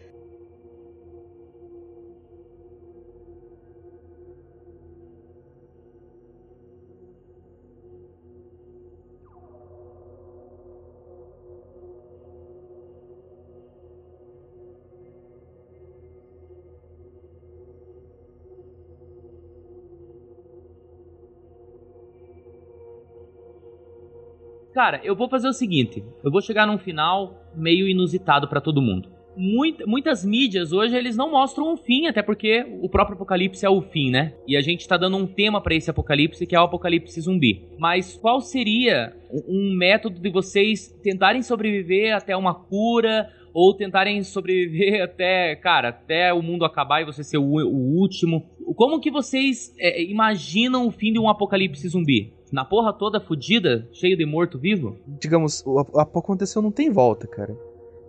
Cara, 24.80 24.98
eu 25.04 25.14
vou 25.14 25.28
fazer 25.28 25.46
o 25.46 25.52
seguinte: 25.52 26.02
eu 26.24 26.30
vou 26.30 26.40
chegar 26.40 26.66
num 26.66 26.78
final 26.78 27.44
meio 27.54 27.86
inusitado 27.86 28.48
pra 28.48 28.62
todo 28.62 28.80
mundo. 28.80 29.10
Muita- 29.36 29.84
muitas 29.86 30.24
mídias 30.24 30.72
hoje 30.72 30.96
eles 30.96 31.18
não 31.18 31.30
mostram 31.30 31.70
um 31.70 31.76
fim, 31.76 32.06
até 32.06 32.22
porque 32.22 32.64
o 32.80 32.88
próprio 32.88 33.14
apocalipse 33.14 33.66
é 33.66 33.68
o 33.68 33.82
fim, 33.82 34.10
né? 34.10 34.32
E 34.48 34.56
a 34.56 34.62
gente 34.62 34.88
tá 34.88 34.96
dando 34.96 35.18
um 35.18 35.26
tema 35.26 35.60
pra 35.60 35.74
esse 35.74 35.90
apocalipse 35.90 36.46
que 36.46 36.56
é 36.56 36.58
o 36.58 36.64
apocalipse 36.64 37.20
zumbi. 37.20 37.62
Mas 37.78 38.16
qual 38.16 38.40
seria 38.40 39.14
um 39.30 39.70
um 39.70 39.76
método 39.76 40.18
de 40.18 40.30
vocês 40.30 40.88
tentarem 41.02 41.42
sobreviver 41.42 42.16
até 42.16 42.34
uma 42.34 42.54
cura 42.54 43.28
ou 43.52 43.74
tentarem 43.76 44.22
sobreviver 44.22 45.02
até, 45.04 45.56
cara, 45.56 45.90
até 45.90 46.32
o 46.32 46.40
mundo 46.40 46.64
acabar 46.64 47.02
e 47.02 47.04
você 47.04 47.22
ser 47.22 47.36
o, 47.36 47.44
o 47.44 47.98
último? 48.00 48.46
Como 48.76 48.98
que 48.98 49.10
vocês 49.10 49.74
é, 49.78 50.02
imaginam 50.02 50.86
o 50.86 50.90
fim 50.90 51.12
de 51.12 51.18
um 51.18 51.28
apocalipse 51.28 51.86
zumbi? 51.86 52.32
Na 52.52 52.64
porra 52.64 52.92
toda 52.92 53.20
fudida, 53.20 53.88
cheio 53.92 54.16
de 54.16 54.26
morto-vivo? 54.26 54.96
Digamos, 55.06 55.62
o 55.64 55.78
aconteceu 56.00 56.60
não 56.60 56.72
tem 56.72 56.90
volta, 56.90 57.26
cara. 57.26 57.56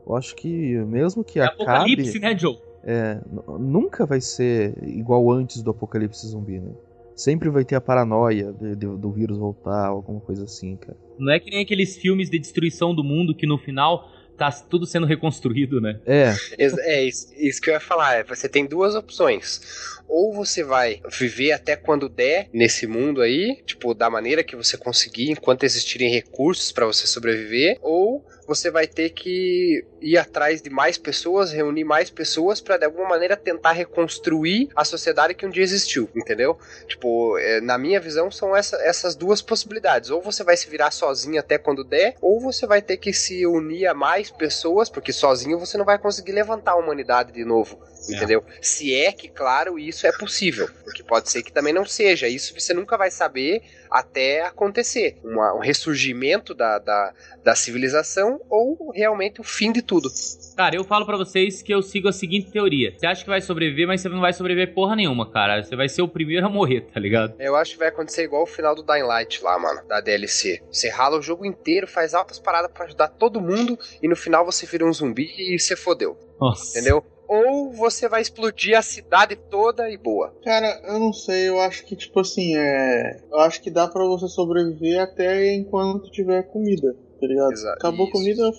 Eu 0.08 0.16
acho 0.16 0.36
que 0.36 0.50
mesmo 0.86 1.24
que 1.24 1.40
É 1.40 1.44
acabe, 1.44 1.62
apocalipse, 1.64 2.20
né, 2.20 2.38
Joe? 2.38 2.58
é, 2.84 3.20
nunca 3.60 4.06
vai 4.06 4.20
ser 4.20 4.76
igual 4.84 5.30
antes 5.32 5.62
do 5.62 5.70
apocalipse 5.72 6.28
zumbi, 6.28 6.60
né? 6.60 6.72
Sempre 7.16 7.50
vai 7.50 7.64
ter 7.64 7.76
a 7.76 7.82
paranoia 7.82 8.52
de- 8.52 8.76
de- 8.76 8.98
do 8.98 9.12
vírus 9.12 9.38
voltar, 9.38 9.88
alguma 9.88 10.20
coisa 10.20 10.46
assim, 10.46 10.76
cara. 10.76 10.98
Não 11.20 11.32
é 11.32 11.40
que 11.40 11.52
nem 11.52 11.62
aqueles 11.62 11.96
filmes 11.98 12.30
de 12.32 12.40
destruição 12.40 12.96
do 12.96 13.04
mundo 13.04 13.36
que 13.36 13.46
no 13.46 13.60
final 13.60 14.10
tá 14.42 14.52
tudo 14.52 14.88
sendo 14.88 15.06
reconstruído, 15.06 15.80
né? 15.80 16.00
É, 16.06 16.36
É 16.58 17.04
isso, 17.04 17.28
isso 17.38 17.62
que 17.62 17.70
eu 17.70 17.76
ia 17.76 17.80
falar. 17.80 18.16
é, 18.16 18.24
Você 18.24 18.50
tem 18.50 18.66
duas 18.66 18.96
opções. 18.96 19.62
Ou 20.08 20.34
você 20.34 20.64
vai 20.64 21.00
viver 21.10 21.52
até 21.52 21.76
quando 21.76 22.10
der 22.10 22.50
nesse 22.52 22.88
mundo 22.88 23.22
aí, 23.22 23.62
tipo, 23.66 23.94
da 23.94 24.10
maneira 24.10 24.44
que 24.44 24.56
você 24.56 24.76
conseguir, 24.78 25.30
enquanto 25.32 25.64
existirem 25.64 26.10
recursos 26.12 26.72
pra 26.72 26.86
você 26.88 27.06
sobreviver, 27.06 27.78
ou 27.82 28.26
você 28.54 28.70
vai 28.70 28.86
ter 28.86 29.12
que 29.12 29.86
ir 30.02 30.18
atrás 30.18 30.62
de 30.62 30.70
mais 30.70 30.98
pessoas, 30.98 31.54
reunir 31.54 31.86
mais 31.86 32.10
pessoas 32.10 32.60
pra 32.60 32.76
de 32.76 32.84
alguma 32.84 33.08
maneira 33.08 33.38
tentar 33.38 33.72
reconstruir 33.72 34.68
a 34.76 34.84
sociedade 34.84 35.34
que 35.34 35.46
um 35.46 35.50
dia 35.50 35.64
existiu, 35.64 36.10
entendeu? 36.14 36.58
Tipo, 36.86 37.38
é, 37.38 37.62
na 37.62 37.78
minha 37.78 38.00
visão 38.00 38.30
são 38.30 38.54
essa- 38.56 38.76
essas 38.84 39.16
duas 39.16 39.42
possibilidades. 39.42 40.10
Ou 40.10 40.22
você 40.22 40.44
vai 40.44 40.58
se 40.58 40.70
virar 40.70 40.92
sozinho 40.92 41.40
até 41.40 41.58
quando 41.58 41.82
der, 41.86 42.16
ou 42.22 42.42
você 42.42 42.68
vai 42.68 42.82
ter 42.82 42.98
que 42.98 43.14
se 43.14 43.46
unir 43.48 43.88
a 43.88 43.94
mais 43.94 44.30
pessoas, 44.30 44.90
porque 44.90 45.14
sozinho 45.14 45.58
você 45.58 45.78
não 45.78 45.86
vai 45.86 45.98
conseguir 45.98 46.34
levantar 46.34 46.72
a 46.74 46.76
humanidade 46.76 47.32
de 47.32 47.46
novo, 47.46 47.80
É. 48.10 48.16
entendeu? 48.16 48.44
Se 48.62 48.94
é 48.96 49.12
que, 49.12 49.28
claro, 49.28 49.78
isso 49.78 50.08
é 50.08 50.12
possível, 50.12 50.68
porque 50.84 51.04
pode 51.04 51.30
ser 51.30 51.44
que 51.44 51.52
também 51.52 51.74
não 51.74 51.86
seja. 51.86 52.28
Isso 52.28 52.54
você 52.60 52.74
nunca 52.74 52.98
vai 52.98 53.12
saber 53.12 53.62
até 53.90 54.42
acontecer. 54.46 55.18
Uma- 55.24 55.54
um 55.56 55.60
ressurgimento 55.60 56.54
da, 56.54 56.80
da, 56.80 57.14
da 57.44 57.56
civilização 57.56 58.40
ou 58.50 58.92
realmente 58.94 59.42
o 59.42 59.44
fim 59.44 59.72
de 59.72 59.82
tudo. 59.82 60.10
Cara, 60.56 60.76
eu 60.76 60.84
falo 60.84 61.06
pra 61.06 61.18
vocês 61.18 61.62
que 61.62 61.74
eu 61.74 61.82
sigo 61.82 62.08
a 62.08 62.14
seguinte 62.14 62.52
teoria. 62.52 62.94
Você 62.98 63.06
acha 63.06 63.24
que 63.24 63.30
vai 63.30 63.42
sobreviver, 63.42 63.88
mas 63.88 64.02
você 64.02 64.10
não 64.10 64.20
vai 64.22 64.34
sobreviver 64.34 64.74
porra 64.74 64.96
nenhuma, 64.96 65.30
cara. 65.32 65.64
Você 65.64 65.76
vai 65.76 65.90
ser 65.90 66.02
o 66.02 66.08
primeiro 66.08 66.46
a 66.46 66.50
morrer, 66.50 66.82
tá 66.94 67.00
ligado? 67.00 67.36
Eu 67.40 67.56
acho 67.56 67.74
que 67.74 67.80
vai 67.80 67.88
acontecer 67.90 68.24
igual 68.24 68.44
o 68.44 68.48
final 68.48 68.76
do 68.76 68.84
Dying 68.84 69.04
Light 69.04 69.44
lá, 69.44 69.58
mano, 69.60 69.82
da 69.88 70.00
DLC. 70.02 70.62
Você 70.72 70.90
rala 70.90 71.18
o 71.18 71.22
jogo 71.22 71.46
inteiro, 71.46 71.88
faz 71.88 72.14
altas 72.14 72.40
paradas 72.40 72.72
pra 72.72 72.86
ajudar 72.86 73.08
todo 73.10 73.42
mundo 73.42 73.78
e 74.02 74.08
no 74.08 74.16
final 74.16 74.46
você 74.46 74.66
vira 74.66 74.86
um 74.86 74.94
zumbi 74.94 75.32
e 75.38 75.60
você 75.60 75.76
fodeu, 75.76 76.18
Nossa. 76.40 76.78
entendeu? 76.78 77.04
Ou 77.32 77.72
você 77.72 78.10
vai 78.10 78.22
explodir 78.22 78.78
a 78.78 78.82
cidade 78.82 79.38
toda 79.38 79.90
e 79.90 79.98
boa. 79.98 80.36
Cara, 80.44 80.82
eu 80.84 81.00
não 81.00 81.14
sei, 81.14 81.48
eu 81.48 81.62
acho 81.62 81.86
que, 81.86 81.96
tipo 81.96 82.20
assim, 82.20 82.58
é. 82.58 83.24
Eu 83.32 83.40
acho 83.40 83.62
que 83.62 83.72
dá 83.72 83.88
pra 83.88 84.04
você 84.04 84.28
sobreviver 84.28 85.02
até 85.02 85.56
enquanto 85.56 86.12
tiver 86.12 86.44
comida, 86.44 86.94
tá 87.22 87.26
ligado? 87.26 87.54
Acabou 87.76 88.08
a 88.08 88.10
isso. 88.10 88.12
comida, 88.12 88.44
não 88.44 88.54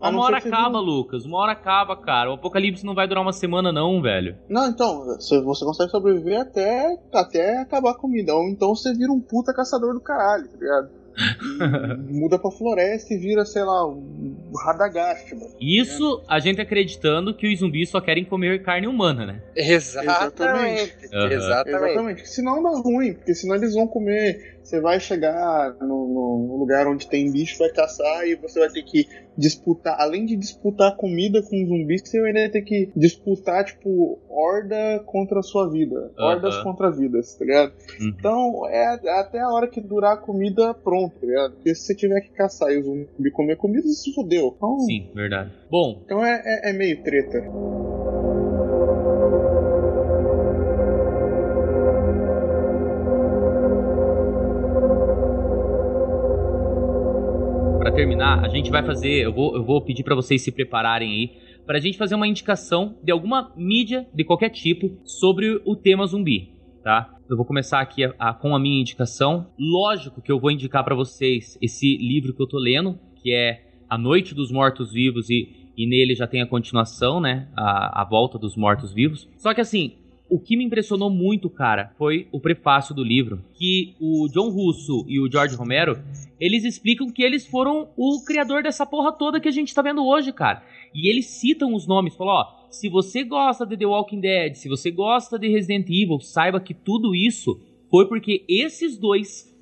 Uma 0.00 0.22
hora 0.22 0.38
acaba, 0.38 0.78
Lucas. 0.78 1.24
Uma 1.24 1.38
hora 1.38 1.50
acaba, 1.50 1.96
cara. 1.96 2.30
O 2.30 2.34
apocalipse 2.34 2.86
não 2.86 2.94
vai 2.94 3.08
durar 3.08 3.24
uma 3.24 3.32
semana, 3.32 3.72
não, 3.72 4.00
velho. 4.00 4.38
Não, 4.48 4.68
então, 4.68 5.04
você, 5.04 5.40
você 5.40 5.64
consegue 5.64 5.90
sobreviver 5.90 6.40
até, 6.40 6.96
até 7.12 7.58
acabar 7.58 7.90
a 7.90 7.98
comida. 7.98 8.32
Ou 8.36 8.44
então 8.44 8.72
você 8.72 8.94
vira 8.94 9.10
um 9.10 9.20
puta 9.20 9.52
caçador 9.52 9.92
do 9.92 10.00
caralho, 10.00 10.46
tá 10.46 10.56
ligado? 10.56 11.05
Muda 12.08 12.38
pra 12.38 12.50
floresta 12.50 13.14
e 13.14 13.18
vira, 13.18 13.44
sei 13.44 13.62
lá, 13.62 13.86
um 13.86 14.36
Radagast, 14.64 15.34
mano. 15.34 15.54
Isso 15.60 16.22
a 16.28 16.38
gente 16.38 16.60
acreditando 16.60 17.34
que 17.34 17.52
os 17.52 17.58
zumbis 17.58 17.90
só 17.90 18.00
querem 18.00 18.24
comer 18.24 18.62
carne 18.62 18.86
humana, 18.86 19.26
né? 19.26 19.42
Exatamente. 19.54 20.96
Exatamente. 21.02 21.34
Exatamente. 21.34 22.28
Senão 22.28 22.62
dá 22.62 22.70
ruim, 22.70 23.14
porque 23.14 23.34
senão 23.34 23.56
eles 23.56 23.74
vão 23.74 23.86
comer. 23.86 24.55
Você 24.66 24.80
vai 24.80 24.98
chegar 24.98 25.76
no, 25.80 25.86
no- 26.08 26.56
lugar 26.58 26.88
onde 26.88 27.08
tem 27.08 27.30
bicho, 27.30 27.56
vai 27.58 27.68
caçar 27.70 28.26
e 28.26 28.34
você 28.34 28.58
vai 28.58 28.68
ter 28.68 28.82
que 28.82 29.06
disputar. 29.38 29.94
Além 30.00 30.26
de 30.26 30.34
disputar 30.36 30.96
comida 30.96 31.40
com 31.40 31.50
zumbis, 31.66 32.02
você 32.04 32.20
vai 32.20 32.30
ainda 32.36 32.50
ter 32.50 32.62
que 32.62 32.90
disputar, 32.96 33.64
tipo, 33.64 34.18
horda 34.28 35.00
contra 35.06 35.38
a 35.38 35.42
sua 35.42 35.70
vida. 35.70 36.10
Hordas 36.18 36.56
Aham. 36.56 36.64
contra 36.64 36.90
vidas, 36.90 37.36
tá 37.36 37.44
ligado? 37.44 37.72
Uhum. 38.00 38.14
Então 38.18 38.68
é 38.68 38.86
até 39.20 39.38
a 39.38 39.48
hora 39.50 39.68
que 39.68 39.80
durar 39.80 40.14
a 40.14 40.16
comida 40.20 40.74
pronto, 40.74 41.14
tá 41.20 41.26
ligado? 41.26 41.52
Porque 41.54 41.72
se 41.72 41.82
você 41.82 41.94
tiver 41.94 42.20
que 42.22 42.32
caçar 42.32 42.72
e 42.72 42.78
o 42.78 42.82
zumbi 42.82 43.30
comer 43.30 43.56
comida, 43.56 43.86
se 43.86 44.12
fodeu. 44.14 44.52
Então, 44.56 44.80
Sim, 44.80 45.08
verdade. 45.14 45.52
Bom, 45.70 46.02
então 46.04 46.24
é, 46.24 46.42
é- 46.44 46.70
é 46.70 46.72
meio 46.72 47.00
treta. 47.04 47.38
Terminar, 57.96 58.44
a 58.44 58.48
gente 58.48 58.70
vai 58.70 58.84
fazer. 58.84 59.24
Eu 59.24 59.32
vou, 59.32 59.56
eu 59.56 59.64
vou 59.64 59.80
pedir 59.82 60.02
pra 60.04 60.14
vocês 60.14 60.42
se 60.42 60.52
prepararem 60.52 61.10
aí. 61.10 61.30
Pra 61.66 61.80
gente 61.80 61.96
fazer 61.98 62.14
uma 62.14 62.28
indicação 62.28 62.96
de 63.02 63.10
alguma 63.10 63.52
mídia 63.56 64.06
de 64.14 64.22
qualquer 64.22 64.50
tipo 64.50 64.98
sobre 65.04 65.60
o 65.64 65.74
tema 65.74 66.06
zumbi, 66.06 66.50
tá? 66.84 67.10
Eu 67.28 67.36
vou 67.36 67.44
começar 67.46 67.80
aqui 67.80 68.04
a- 68.04 68.14
a- 68.18 68.34
com 68.34 68.54
a 68.54 68.58
minha 68.58 68.80
indicação. 68.80 69.48
Lógico 69.58 70.20
que 70.22 70.30
eu 70.30 70.38
vou 70.38 70.50
indicar 70.50 70.84
pra 70.84 70.94
vocês 70.94 71.58
esse 71.60 71.96
livro 71.96 72.34
que 72.34 72.42
eu 72.42 72.46
tô 72.46 72.58
lendo, 72.58 72.98
que 73.20 73.32
é 73.32 73.62
A 73.88 73.96
Noite 73.98 74.34
dos 74.34 74.52
Mortos 74.52 74.92
Vivos, 74.92 75.28
e, 75.30 75.48
e 75.76 75.88
nele 75.88 76.14
já 76.14 76.26
tem 76.26 76.40
a 76.42 76.46
continuação, 76.46 77.18
né? 77.20 77.48
A, 77.56 78.02
a 78.02 78.04
volta 78.04 78.38
dos 78.38 78.56
mortos 78.56 78.92
vivos. 78.92 79.28
Só 79.38 79.52
que 79.54 79.60
assim, 79.60 79.94
o 80.28 80.38
que 80.40 80.56
me 80.56 80.64
impressionou 80.64 81.08
muito, 81.08 81.48
cara, 81.48 81.92
foi 81.96 82.26
o 82.32 82.40
prefácio 82.40 82.94
do 82.94 83.04
livro. 83.04 83.42
Que 83.54 83.94
o 84.00 84.28
John 84.32 84.50
Russo 84.50 85.04
e 85.08 85.20
o 85.20 85.30
George 85.30 85.54
Romero 85.54 85.98
eles 86.38 86.64
explicam 86.64 87.10
que 87.10 87.22
eles 87.22 87.46
foram 87.46 87.88
o 87.96 88.22
criador 88.24 88.62
dessa 88.62 88.84
porra 88.84 89.12
toda 89.12 89.40
que 89.40 89.48
a 89.48 89.52
gente 89.52 89.74
tá 89.74 89.82
vendo 89.82 90.04
hoje, 90.04 90.32
cara. 90.32 90.62
E 90.94 91.08
eles 91.08 91.26
citam 91.26 91.74
os 91.74 91.86
nomes, 91.86 92.14
falam, 92.14 92.34
ó, 92.34 92.66
se 92.70 92.88
você 92.88 93.24
gosta 93.24 93.64
de 93.64 93.76
The 93.76 93.86
Walking 93.86 94.20
Dead, 94.20 94.54
se 94.54 94.68
você 94.68 94.90
gosta 94.90 95.38
de 95.38 95.48
Resident 95.48 95.88
Evil, 95.88 96.20
saiba 96.20 96.60
que 96.60 96.74
tudo 96.74 97.14
isso 97.14 97.60
foi 97.90 98.06
porque 98.06 98.44
esses 98.48 98.98
dois 98.98 99.54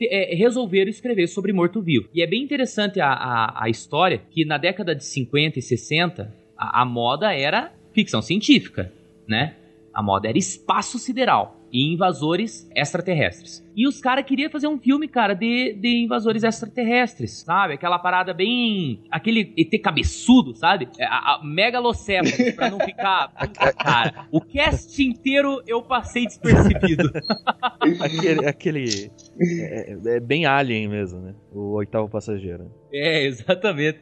é, 0.00 0.34
resolveram 0.34 0.90
escrever 0.90 1.26
sobre 1.26 1.52
morto-vivo. 1.52 2.08
E 2.14 2.22
é 2.22 2.26
bem 2.26 2.42
interessante 2.42 3.00
a, 3.00 3.08
a, 3.08 3.64
a 3.64 3.68
história 3.68 4.18
que 4.30 4.44
na 4.44 4.58
década 4.58 4.94
de 4.94 5.04
50 5.04 5.58
e 5.58 5.62
60, 5.62 6.34
a, 6.56 6.82
a 6.82 6.84
moda 6.84 7.32
era 7.32 7.72
ficção 7.92 8.22
científica, 8.22 8.92
né? 9.28 9.56
A 9.94 10.02
moda 10.02 10.28
era 10.28 10.36
espaço 10.36 10.98
sideral 10.98 11.60
e 11.72 11.92
invasores 11.92 12.68
extraterrestres. 12.74 13.64
E 13.76 13.86
os 13.88 14.00
caras 14.00 14.24
queriam 14.24 14.48
fazer 14.50 14.68
um 14.68 14.78
filme, 14.78 15.08
cara, 15.08 15.34
de, 15.34 15.72
de 15.74 16.04
invasores 16.04 16.44
extraterrestres, 16.44 17.42
sabe? 17.44 17.74
Aquela 17.74 17.98
parada 17.98 18.32
bem. 18.32 19.02
aquele 19.10 19.52
ET 19.56 19.80
cabeçudo, 19.82 20.54
sabe? 20.54 20.88
É, 20.98 21.04
A, 21.04 21.34
a 21.36 21.40
megalocéfalo, 21.44 22.54
pra 22.54 22.70
não 22.70 22.78
ficar. 22.78 23.32
Cara. 23.76 24.26
O 24.30 24.40
cast 24.40 25.02
inteiro 25.02 25.62
eu 25.66 25.82
passei 25.82 26.26
despercebido. 26.26 27.10
aquele. 28.00 28.46
aquele 28.46 29.10
é, 29.40 29.96
é- 30.16 30.20
bem 30.20 30.46
alien 30.46 30.88
mesmo, 30.88 31.20
né? 31.20 31.34
O 31.52 31.72
oitavo 31.74 32.08
passageiro. 32.08 32.70
É, 32.92 33.26
exatamente. 33.26 33.98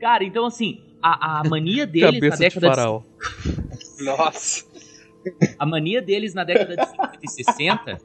Cara, 0.00 0.22
então 0.22 0.46
assim, 0.46 0.80
a, 1.02 1.40
a 1.40 1.48
mania 1.48 1.84
deles 1.86 2.06
na 2.06 2.12
Cabeça 2.12 2.36
de 2.36 2.42
década 2.44 2.68
de 2.68 2.76
faraó. 2.76 3.02
Nossa. 4.04 4.67
A 5.58 5.66
mania 5.66 6.02
deles 6.02 6.34
na 6.34 6.44
década 6.44 6.76
de 6.76 6.86
50 6.86 7.18
e 7.22 7.28
60. 7.28 7.98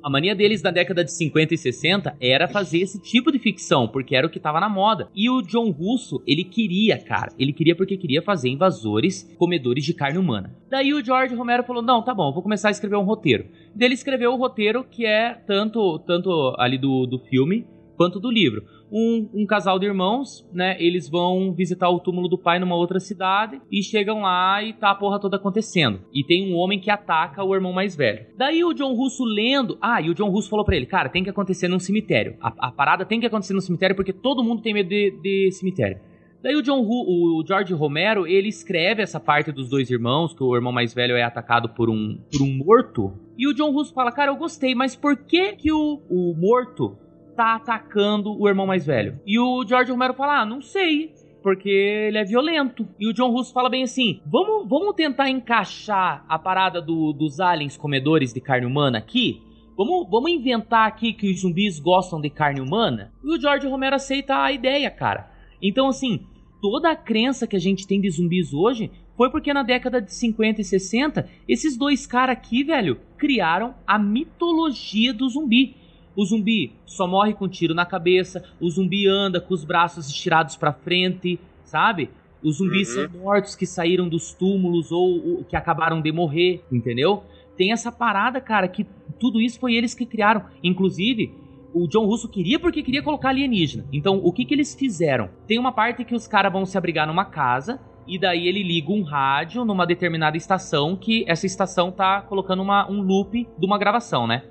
A 0.00 0.08
mania 0.08 0.34
deles 0.34 0.62
na 0.62 0.70
década 0.70 1.04
de 1.04 1.12
50 1.12 1.54
e 1.54 1.58
60 1.58 2.16
era 2.20 2.46
fazer 2.46 2.78
esse 2.78 3.00
tipo 3.00 3.32
de 3.32 3.38
ficção, 3.38 3.88
porque 3.88 4.14
era 4.14 4.26
o 4.26 4.30
que 4.30 4.38
tava 4.38 4.60
na 4.60 4.68
moda. 4.68 5.08
E 5.14 5.28
o 5.28 5.42
John 5.42 5.70
Russo, 5.70 6.22
ele 6.26 6.44
queria, 6.44 6.96
cara, 6.98 7.32
ele 7.38 7.52
queria 7.52 7.74
porque 7.74 7.96
queria 7.96 8.22
fazer 8.22 8.48
invasores 8.48 9.28
comedores 9.36 9.84
de 9.84 9.92
carne 9.92 10.18
humana. 10.18 10.56
Daí 10.70 10.94
o 10.94 11.04
George 11.04 11.34
Romero 11.34 11.64
falou: 11.64 11.82
"Não, 11.82 12.02
tá 12.02 12.14
bom, 12.14 12.32
vou 12.32 12.42
começar 12.42 12.68
a 12.68 12.70
escrever 12.70 12.96
um 12.96 13.04
roteiro". 13.04 13.46
Daí 13.74 13.88
ele 13.88 13.94
escreveu 13.94 14.32
o 14.32 14.36
roteiro 14.36 14.84
que 14.84 15.04
é 15.04 15.34
tanto 15.34 15.98
tanto 16.00 16.54
ali 16.58 16.78
do, 16.78 17.04
do 17.04 17.18
filme 17.18 17.66
quanto 17.96 18.20
do 18.20 18.30
livro. 18.30 18.64
Um, 18.90 19.28
um, 19.34 19.46
casal 19.46 19.78
de 19.78 19.86
irmãos, 19.86 20.48
né? 20.52 20.76
Eles 20.78 21.08
vão 21.08 21.52
visitar 21.52 21.88
o 21.90 22.00
túmulo 22.00 22.28
do 22.28 22.38
pai 22.38 22.58
numa 22.58 22.74
outra 22.74 22.98
cidade 22.98 23.60
e 23.70 23.82
chegam 23.82 24.22
lá 24.22 24.62
e 24.62 24.72
tá 24.72 24.90
a 24.90 24.94
porra 24.94 25.20
toda 25.20 25.36
acontecendo. 25.36 26.00
E 26.12 26.24
tem 26.24 26.52
um 26.52 26.56
homem 26.56 26.80
que 26.80 26.90
ataca 26.90 27.44
o 27.44 27.54
irmão 27.54 27.72
mais 27.72 27.94
velho. 27.94 28.26
Daí 28.36 28.64
o 28.64 28.72
John 28.72 28.94
Russo 28.94 29.24
lendo. 29.24 29.76
Ah, 29.80 30.00
e 30.00 30.08
o 30.08 30.14
John 30.14 30.30
Russo 30.30 30.48
falou 30.48 30.64
para 30.64 30.76
ele: 30.76 30.86
Cara, 30.86 31.08
tem 31.08 31.22
que 31.22 31.30
acontecer 31.30 31.68
num 31.68 31.78
cemitério. 31.78 32.36
A, 32.40 32.68
a, 32.68 32.72
parada 32.72 33.04
tem 33.04 33.20
que 33.20 33.26
acontecer 33.26 33.52
no 33.52 33.60
cemitério 33.60 33.94
porque 33.94 34.12
todo 34.12 34.42
mundo 34.42 34.62
tem 34.62 34.72
medo 34.72 34.88
de, 34.88 35.10
de 35.22 35.52
cemitério. 35.52 36.00
Daí 36.40 36.54
o 36.54 36.62
John 36.62 36.80
o 36.80 37.42
George 37.44 37.74
Romero, 37.74 38.26
ele 38.26 38.48
escreve 38.48 39.02
essa 39.02 39.18
parte 39.18 39.50
dos 39.50 39.68
dois 39.68 39.90
irmãos, 39.90 40.32
que 40.32 40.42
o 40.42 40.54
irmão 40.54 40.72
mais 40.72 40.94
velho 40.94 41.16
é 41.16 41.22
atacado 41.22 41.68
por 41.70 41.90
um, 41.90 42.16
por 42.30 42.42
um 42.42 42.56
morto. 42.56 43.12
E 43.36 43.48
o 43.48 43.54
John 43.54 43.72
Russo 43.72 43.92
fala, 43.92 44.12
cara, 44.12 44.30
eu 44.30 44.36
gostei, 44.36 44.74
mas 44.74 44.94
por 44.94 45.16
que 45.16 45.56
que 45.56 45.72
o, 45.72 46.00
o 46.08 46.34
morto 46.36 46.96
tá 47.38 47.54
atacando 47.54 48.36
o 48.36 48.48
irmão 48.48 48.66
mais 48.66 48.84
velho? 48.84 49.20
E 49.24 49.38
o 49.38 49.64
George 49.64 49.92
Romero 49.92 50.12
fala, 50.12 50.40
ah, 50.40 50.44
não 50.44 50.60
sei, 50.60 51.14
porque 51.40 51.68
ele 51.68 52.18
é 52.18 52.24
violento. 52.24 52.84
E 52.98 53.08
o 53.08 53.12
John 53.12 53.30
Russo 53.30 53.52
fala 53.52 53.70
bem 53.70 53.84
assim: 53.84 54.20
vamos, 54.26 54.68
vamos 54.68 54.94
tentar 54.96 55.30
encaixar 55.30 56.24
a 56.28 56.36
parada 56.36 56.82
do, 56.82 57.12
dos 57.12 57.38
aliens 57.38 57.76
comedores 57.76 58.32
de 58.32 58.40
carne 58.40 58.66
humana 58.66 58.98
aqui? 58.98 59.40
Vamos, 59.76 60.08
vamos 60.10 60.32
inventar 60.32 60.88
aqui 60.88 61.12
que 61.12 61.30
os 61.30 61.40
zumbis 61.40 61.78
gostam 61.78 62.20
de 62.20 62.28
carne 62.28 62.60
humana? 62.60 63.12
E 63.22 63.32
o 63.32 63.40
George 63.40 63.68
Romero 63.68 63.94
aceita 63.94 64.42
a 64.42 64.50
ideia, 64.50 64.90
cara. 64.90 65.30
Então, 65.62 65.86
assim, 65.86 66.26
toda 66.60 66.90
a 66.90 66.96
crença 66.96 67.46
que 67.46 67.54
a 67.54 67.60
gente 67.60 67.86
tem 67.86 68.00
de 68.00 68.10
zumbis 68.10 68.52
hoje 68.52 68.90
foi 69.16 69.30
porque 69.30 69.52
na 69.52 69.62
década 69.62 70.02
de 70.02 70.12
50 70.12 70.60
e 70.60 70.64
60, 70.64 71.28
esses 71.48 71.78
dois 71.78 72.04
caras 72.04 72.36
aqui, 72.36 72.64
velho, 72.64 72.98
criaram 73.16 73.76
a 73.86 73.96
mitologia 73.96 75.14
do 75.14 75.28
zumbi. 75.28 75.76
O 76.18 76.24
zumbi 76.24 76.72
só 76.84 77.06
morre 77.06 77.32
com 77.32 77.48
tiro 77.48 77.72
na 77.72 77.86
cabeça, 77.86 78.42
o 78.60 78.68
zumbi 78.68 79.06
anda 79.06 79.40
com 79.40 79.54
os 79.54 79.64
braços 79.64 80.08
estirados 80.08 80.56
para 80.56 80.72
frente, 80.72 81.38
sabe? 81.62 82.10
Os 82.42 82.56
zumbis 82.56 82.88
uhum. 82.88 83.08
são 83.08 83.20
mortos 83.20 83.54
que 83.54 83.64
saíram 83.64 84.08
dos 84.08 84.34
túmulos 84.34 84.90
ou, 84.90 85.36
ou 85.36 85.44
que 85.44 85.54
acabaram 85.54 86.00
de 86.00 86.10
morrer, 86.10 86.64
entendeu? 86.72 87.22
Tem 87.56 87.70
essa 87.70 87.92
parada, 87.92 88.40
cara, 88.40 88.66
que 88.66 88.84
tudo 89.20 89.40
isso 89.40 89.60
foi 89.60 89.74
eles 89.74 89.94
que 89.94 90.04
criaram. 90.04 90.42
Inclusive, 90.60 91.32
o 91.72 91.86
John 91.86 92.06
Russo 92.06 92.28
queria 92.28 92.58
porque 92.58 92.82
queria 92.82 93.02
colocar 93.02 93.28
alienígena. 93.28 93.84
Então, 93.92 94.16
o 94.16 94.32
que 94.32 94.44
que 94.44 94.54
eles 94.54 94.74
fizeram? 94.74 95.30
Tem 95.46 95.56
uma 95.56 95.70
parte 95.70 96.04
que 96.04 96.16
os 96.16 96.26
caras 96.26 96.52
vão 96.52 96.66
se 96.66 96.76
abrigar 96.76 97.06
numa 97.06 97.26
casa 97.26 97.78
e 98.08 98.18
daí 98.18 98.48
ele 98.48 98.64
liga 98.64 98.90
um 98.90 99.04
rádio 99.04 99.64
numa 99.64 99.86
determinada 99.86 100.36
estação 100.36 100.96
que 100.96 101.24
essa 101.28 101.46
estação 101.46 101.92
tá 101.92 102.22
colocando 102.22 102.60
uma, 102.60 102.90
um 102.90 103.02
loop 103.02 103.46
de 103.56 103.66
uma 103.66 103.78
gravação, 103.78 104.26
né? 104.26 104.42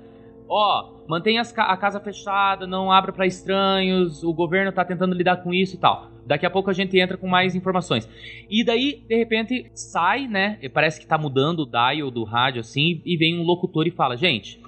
Ó, 0.48 0.97
mantenha 1.08 1.40
a 1.42 1.76
casa 1.76 1.98
fechada, 1.98 2.66
não 2.66 2.92
abra 2.92 3.12
para 3.12 3.26
estranhos, 3.26 4.22
o 4.22 4.32
governo 4.32 4.70
tá 4.70 4.84
tentando 4.84 5.14
lidar 5.14 5.38
com 5.38 5.54
isso 5.54 5.76
e 5.76 5.78
tal. 5.78 6.10
Daqui 6.26 6.44
a 6.44 6.50
pouco 6.50 6.68
a 6.68 6.74
gente 6.74 6.98
entra 6.98 7.16
com 7.16 7.26
mais 7.26 7.54
informações. 7.54 8.06
E 8.50 8.62
daí, 8.62 9.02
de 9.08 9.16
repente, 9.16 9.70
sai, 9.74 10.28
né? 10.28 10.58
Parece 10.74 11.00
que 11.00 11.06
tá 11.06 11.16
mudando 11.16 11.60
o 11.60 11.66
dial 11.66 12.10
do 12.10 12.22
rádio 12.22 12.60
assim, 12.60 13.00
e 13.04 13.16
vem 13.16 13.40
um 13.40 13.42
locutor 13.42 13.86
e 13.86 13.90
fala: 13.90 14.16
Gente, 14.16 14.60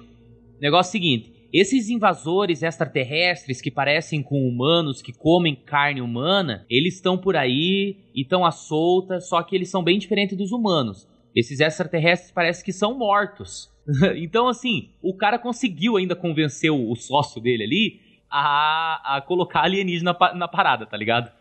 negócio 0.59 0.91
seguinte, 0.91 1.31
esses 1.53 1.89
invasores 1.89 2.63
extraterrestres 2.63 3.61
que 3.61 3.69
parecem 3.69 4.23
com 4.23 4.47
humanos, 4.47 5.01
que 5.01 5.13
comem 5.13 5.55
carne 5.55 6.01
humana, 6.01 6.65
eles 6.67 6.95
estão 6.95 7.17
por 7.17 7.35
aí 7.35 7.97
e 8.15 8.21
estão 8.21 8.43
à 8.43 8.51
solta, 8.51 9.19
só 9.19 9.43
que 9.43 9.55
eles 9.55 9.69
são 9.69 9.83
bem 9.83 9.99
diferentes 9.99 10.35
dos 10.35 10.51
humanos. 10.51 11.07
Esses 11.35 11.59
extraterrestres 11.59 12.31
parecem 12.31 12.65
que 12.65 12.73
são 12.73 12.97
mortos. 12.97 13.70
então, 14.17 14.47
assim, 14.47 14.89
o 15.01 15.13
cara 15.15 15.39
conseguiu 15.39 15.97
ainda 15.97 16.15
convencer 16.15 16.71
o, 16.71 16.95
sócio 16.95 17.41
dele 17.41 17.63
ali 17.63 18.01
a, 18.29 19.17
a 19.17 19.21
colocar 19.21 19.61
alienígena 19.61 20.15
na, 20.19 20.33
na 20.33 20.47
parada, 20.47 20.85
tá 20.85 20.95
ligado? 20.95 21.31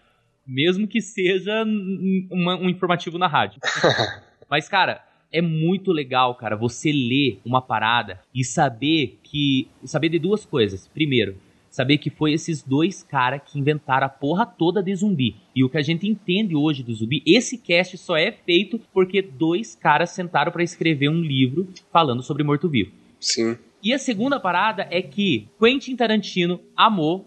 Mesmo 0.47 0.89
que 0.89 1.01
seja 1.01 1.65
um, 1.65 2.29
um 2.33 2.69
informativo 2.69 3.19
na 3.19 3.27
rádio. 3.27 3.61
Mas, 4.49 4.69
cara, 4.69 5.05
é 5.33 5.41
muito 5.41 5.93
legal, 5.93 6.35
cara, 6.35 6.57
você 6.57 6.91
ler 6.91 7.41
uma 7.45 7.63
parada 7.63 8.21
e 8.35 8.45
saber 8.45 9.19
que. 9.23 9.69
Saber 9.85 10.09
de 10.09 10.19
duas 10.19 10.45
coisas. 10.45 10.89
Primeiro, 10.89 11.37
saber 11.71 11.99
que 11.99 12.11
foi 12.11 12.33
esses 12.33 12.63
dois 12.63 13.03
caras 13.03 13.41
que 13.47 13.59
inventaram 13.59 14.07
a 14.07 14.11
porra 14.11 14.45
toda 14.45 14.83
de 14.83 14.95
zumbi. 14.95 15.37
E 15.55 15.63
o 15.65 15.71
que 15.71 15.79
a 15.79 15.83
gente 15.83 16.07
entende 16.07 16.57
hoje 16.57 16.83
do 16.83 16.93
zumbi, 16.93 17.23
esse 17.25 17.57
cast 17.57 17.97
só 17.97 18.17
é 18.17 18.33
feito 18.33 18.81
porque 18.93 19.23
dois 19.23 19.75
caras 19.75 20.11
sentaram 20.11 20.51
para 20.51 20.65
escrever 20.65 21.09
um 21.09 21.23
livro 21.23 21.69
falando 21.93 22.23
sobre 22.23 22.43
morto-vivo. 22.43 22.91
Sim. 23.21 23.57
E 23.83 23.95
a 23.95 23.99
segunda 23.99 24.39
parada 24.39 24.87
é 24.91 25.01
que 25.01 25.49
Quentin 25.59 25.97
Tarantino 25.97 26.61
amou 26.77 27.27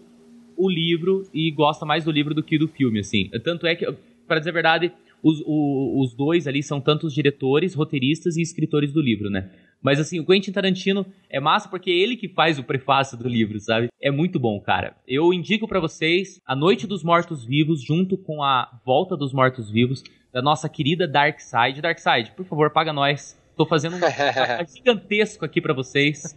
o 0.56 0.68
livro 0.68 1.26
e 1.32 1.50
gosta 1.50 1.84
mais 1.84 2.04
do 2.04 2.12
livro 2.12 2.34
do 2.34 2.42
que 2.42 2.58
do 2.58 2.68
filme, 2.68 3.00
assim. 3.00 3.28
Tanto 3.42 3.66
é 3.66 3.74
que, 3.74 3.86
para 4.26 4.38
dizer 4.38 4.50
a 4.50 4.52
verdade, 4.52 4.92
os, 5.22 5.42
o, 5.46 6.02
os 6.02 6.14
dois 6.14 6.46
ali 6.46 6.62
são 6.62 6.80
tanto 6.80 7.06
os 7.06 7.14
diretores, 7.14 7.74
roteiristas 7.74 8.36
e 8.36 8.42
escritores 8.42 8.92
do 8.92 9.00
livro, 9.00 9.30
né? 9.30 9.50
Mas 9.84 10.00
assim, 10.00 10.18
o 10.18 10.24
Quentin 10.24 10.50
Tarantino 10.50 11.04
é 11.28 11.38
massa 11.38 11.68
porque 11.68 11.90
é 11.90 11.94
ele 11.94 12.16
que 12.16 12.26
faz 12.26 12.58
o 12.58 12.64
prefácio 12.64 13.18
do 13.18 13.28
livro, 13.28 13.60
sabe? 13.60 13.90
É 14.00 14.10
muito 14.10 14.40
bom, 14.40 14.58
cara. 14.58 14.96
Eu 15.06 15.30
indico 15.30 15.68
para 15.68 15.78
vocês 15.78 16.40
A 16.46 16.56
Noite 16.56 16.86
dos 16.86 17.04
Mortos 17.04 17.44
Vivos 17.44 17.82
junto 17.82 18.16
com 18.16 18.42
A 18.42 18.80
Volta 18.82 19.14
dos 19.14 19.34
Mortos 19.34 19.70
Vivos 19.70 20.02
da 20.32 20.40
nossa 20.40 20.70
querida 20.70 21.06
Dark 21.06 21.38
Side. 21.38 21.82
Dark 21.82 21.98
Side, 21.98 22.32
por 22.34 22.46
favor, 22.46 22.70
paga 22.70 22.94
nós. 22.94 23.38
Tô 23.54 23.66
fazendo 23.66 23.96
um 23.96 24.00
gigantesco 24.74 25.44
aqui 25.44 25.60
para 25.60 25.74
vocês. 25.74 26.34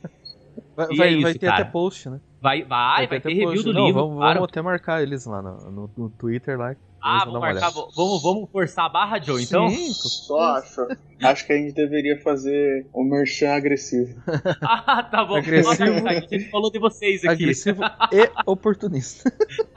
Vai, 0.76 0.88
vai, 0.88 1.08
é 1.08 1.12
isso, 1.12 1.22
vai 1.22 1.34
ter 1.34 1.48
cara. 1.48 1.62
até 1.62 1.72
post, 1.72 2.10
né? 2.10 2.20
Vai, 2.42 2.64
vai, 2.64 2.68
vai, 2.68 3.08
vai 3.08 3.20
ter, 3.22 3.30
ter 3.30 3.34
review 3.34 3.54
post. 3.54 3.64
do 3.64 3.74
Não, 3.74 3.86
livro. 3.86 4.02
Vamos, 4.02 4.20
vamos 4.20 4.44
até 4.44 4.62
marcar 4.62 5.02
eles 5.02 5.26
lá 5.26 5.42
no, 5.42 5.72
no, 5.72 5.92
no 5.98 6.10
Twitter 6.10 6.60
lá. 6.60 6.76
Ah, 7.02 7.24
vamos 7.26 7.40
marcar. 7.40 7.72
Vamos, 7.72 8.22
vamos 8.22 8.50
forçar 8.52 8.86
a 8.86 8.90
barra, 8.90 9.20
Joe, 9.20 9.42
então? 9.42 9.70
Sim, 9.70 9.94
só 9.94 10.40
acho. 10.58 10.88
Acho 11.22 11.46
que 11.46 11.54
a 11.54 11.58
gente 11.58 11.74
deveria 11.74 12.20
fazer 12.22 12.88
o 12.94 13.02
um 13.02 13.06
merchan 13.06 13.52
agressivo. 13.54 14.22
ah, 14.62 15.04
tá 15.04 15.24
bom. 15.24 15.38
Agressivo. 15.38 16.02
Nossa, 16.02 16.10
a 16.10 16.20
gente 16.20 16.50
falou 16.50 16.72
de 16.72 16.80
vocês 16.80 17.24
aqui. 17.24 17.44
Agressivo 17.44 17.82
e 18.12 18.30
oportunista. 18.46 19.32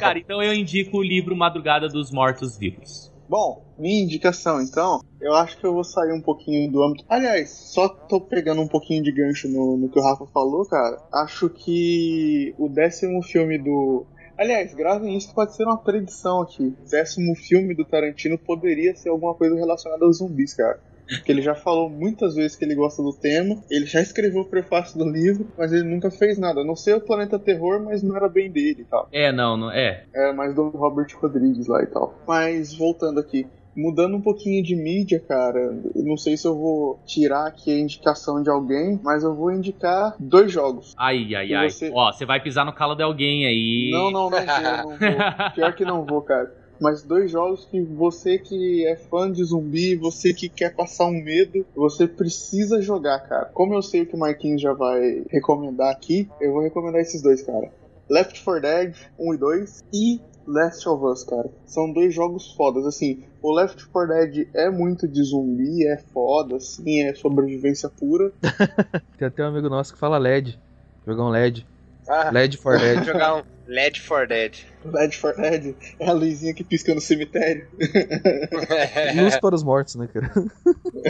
Cara, 0.00 0.18
então 0.18 0.42
eu 0.42 0.52
indico 0.52 0.98
o 0.98 1.02
livro 1.02 1.36
Madrugada 1.36 1.88
dos 1.88 2.10
Mortos 2.10 2.56
Vivos. 2.56 3.12
Bom, 3.28 3.64
minha 3.78 4.02
indicação 4.02 4.60
então, 4.60 5.00
eu 5.18 5.32
acho 5.34 5.56
que 5.56 5.64
eu 5.64 5.72
vou 5.72 5.84
sair 5.84 6.12
um 6.12 6.20
pouquinho 6.20 6.70
do 6.70 6.82
âmbito. 6.82 7.04
Aliás, 7.08 7.48
só 7.48 7.88
tô 7.88 8.20
pegando 8.20 8.60
um 8.60 8.68
pouquinho 8.68 9.02
de 9.02 9.10
gancho 9.10 9.48
no, 9.48 9.76
no 9.78 9.88
que 9.88 9.98
o 9.98 10.02
Rafa 10.02 10.26
falou, 10.26 10.66
cara. 10.66 11.00
Acho 11.10 11.48
que 11.48 12.54
o 12.58 12.68
décimo 12.68 13.22
filme 13.22 13.56
do 13.56 14.04
Aliás, 14.36 14.74
gravem 14.74 15.16
isso, 15.16 15.34
pode 15.34 15.54
ser 15.54 15.64
uma 15.64 15.78
predição 15.78 16.42
aqui. 16.42 16.74
O 16.84 16.90
décimo 16.90 17.34
filme 17.36 17.74
do 17.74 17.84
Tarantino 17.84 18.38
poderia 18.38 18.94
ser 18.94 19.10
alguma 19.10 19.34
coisa 19.34 19.54
relacionada 19.54 20.04
aos 20.04 20.18
zumbis, 20.18 20.54
cara. 20.54 20.80
Porque 21.06 21.30
ele 21.30 21.42
já 21.42 21.54
falou 21.54 21.90
muitas 21.90 22.34
vezes 22.34 22.56
que 22.56 22.64
ele 22.64 22.74
gosta 22.74 23.02
do 23.02 23.12
tema, 23.12 23.62
ele 23.70 23.86
já 23.86 24.00
escreveu 24.00 24.42
o 24.42 24.48
prefácio 24.48 24.98
do 24.98 25.08
livro, 25.08 25.46
mas 25.58 25.72
ele 25.72 25.84
nunca 25.84 26.10
fez 26.10 26.38
nada. 26.38 26.64
Não 26.64 26.76
sei 26.76 26.94
o 26.94 27.00
Planeta 27.00 27.38
Terror, 27.38 27.82
mas 27.84 28.02
não 28.02 28.16
era 28.16 28.28
bem 28.28 28.50
dele 28.50 28.82
e 28.82 28.84
tal. 28.84 29.08
É, 29.12 29.32
não, 29.32 29.56
não 29.56 29.70
é. 29.70 30.06
É 30.14 30.32
mais 30.32 30.54
do 30.54 30.68
Robert 30.68 31.08
Rodrigues 31.20 31.66
lá 31.66 31.82
e 31.82 31.86
tal. 31.86 32.14
Mas 32.26 32.74
voltando 32.74 33.20
aqui, 33.20 33.46
Mudando 33.74 34.16
um 34.16 34.20
pouquinho 34.20 34.62
de 34.62 34.76
mídia, 34.76 35.18
cara, 35.20 35.74
não 35.94 36.16
sei 36.16 36.36
se 36.36 36.46
eu 36.46 36.54
vou 36.54 37.00
tirar 37.06 37.46
aqui 37.46 37.70
a 37.70 37.78
indicação 37.78 38.42
de 38.42 38.50
alguém, 38.50 39.00
mas 39.02 39.22
eu 39.22 39.34
vou 39.34 39.50
indicar 39.50 40.14
dois 40.18 40.52
jogos. 40.52 40.94
Ai, 40.98 41.34
ai, 41.34 41.54
ai. 41.54 41.70
Você... 41.70 41.90
Ó, 41.94 42.12
você 42.12 42.26
vai 42.26 42.40
pisar 42.40 42.66
no 42.66 42.72
calo 42.72 42.94
de 42.94 43.02
alguém 43.02 43.46
aí. 43.46 43.90
Não, 43.92 44.10
não, 44.10 44.30
não 44.30 44.38
não 44.44 44.88
vou. 44.88 44.98
Pior 45.54 45.74
que 45.74 45.84
não 45.84 46.04
vou, 46.04 46.20
cara. 46.22 46.62
Mas 46.82 47.02
dois 47.02 47.30
jogos 47.30 47.64
que 47.64 47.80
você 47.80 48.38
que 48.38 48.84
é 48.86 48.96
fã 48.96 49.30
de 49.30 49.44
zumbi, 49.44 49.94
você 49.94 50.34
que 50.34 50.48
quer 50.48 50.74
passar 50.74 51.06
um 51.06 51.22
medo, 51.22 51.64
você 51.76 52.08
precisa 52.08 52.82
jogar, 52.82 53.20
cara. 53.20 53.44
Como 53.54 53.72
eu 53.72 53.82
sei 53.82 54.04
que 54.04 54.16
o 54.16 54.18
Marquinhos 54.18 54.60
já 54.60 54.72
vai 54.72 55.22
recomendar 55.30 55.92
aqui, 55.92 56.28
eu 56.40 56.52
vou 56.52 56.60
recomendar 56.60 57.00
esses 57.00 57.22
dois, 57.22 57.40
cara. 57.40 57.70
Left 58.10 58.42
4 58.42 58.60
Dead 58.60 58.96
1 59.16 59.34
e 59.34 59.36
2 59.36 59.84
e 59.92 60.20
Last 60.44 60.88
of 60.88 61.04
Us, 61.04 61.22
cara. 61.22 61.48
São 61.64 61.92
dois 61.92 62.12
jogos 62.12 62.52
fodas. 62.52 62.84
Assim, 62.84 63.22
o 63.42 63.52
Left 63.52 63.86
4 63.86 64.14
Dead 64.14 64.48
é 64.54 64.70
muito 64.70 65.08
de 65.08 65.22
zumbi, 65.22 65.86
é 65.86 65.98
foda, 66.12 66.56
assim, 66.56 67.02
é 67.02 67.14
sobrevivência 67.14 67.88
pura. 67.88 68.32
Tem 69.18 69.26
até 69.26 69.42
um 69.42 69.48
amigo 69.48 69.68
nosso 69.68 69.92
que 69.92 69.98
fala 69.98 70.16
LED. 70.16 70.58
Jogar 71.04 71.24
um 71.24 71.30
LED. 71.30 71.66
Ah, 72.08 72.30
LED 72.30 72.56
for 72.56 72.78
Dead. 72.78 73.04
Jogar 73.04 73.36
um 73.36 73.42
LED 73.66 74.00
for 74.00 74.26
Dead. 74.28 74.54
LED 74.84 75.16
for 75.16 75.34
Dead 75.34 75.74
é 75.98 76.08
a 76.08 76.12
luzinha 76.12 76.54
que 76.54 76.62
pisca 76.62 76.94
no 76.94 77.00
cemitério. 77.00 77.66
Luz 79.16 79.36
para 79.40 79.54
os 79.54 79.64
mortos, 79.64 79.96
né, 79.96 80.08
cara? 80.12 80.32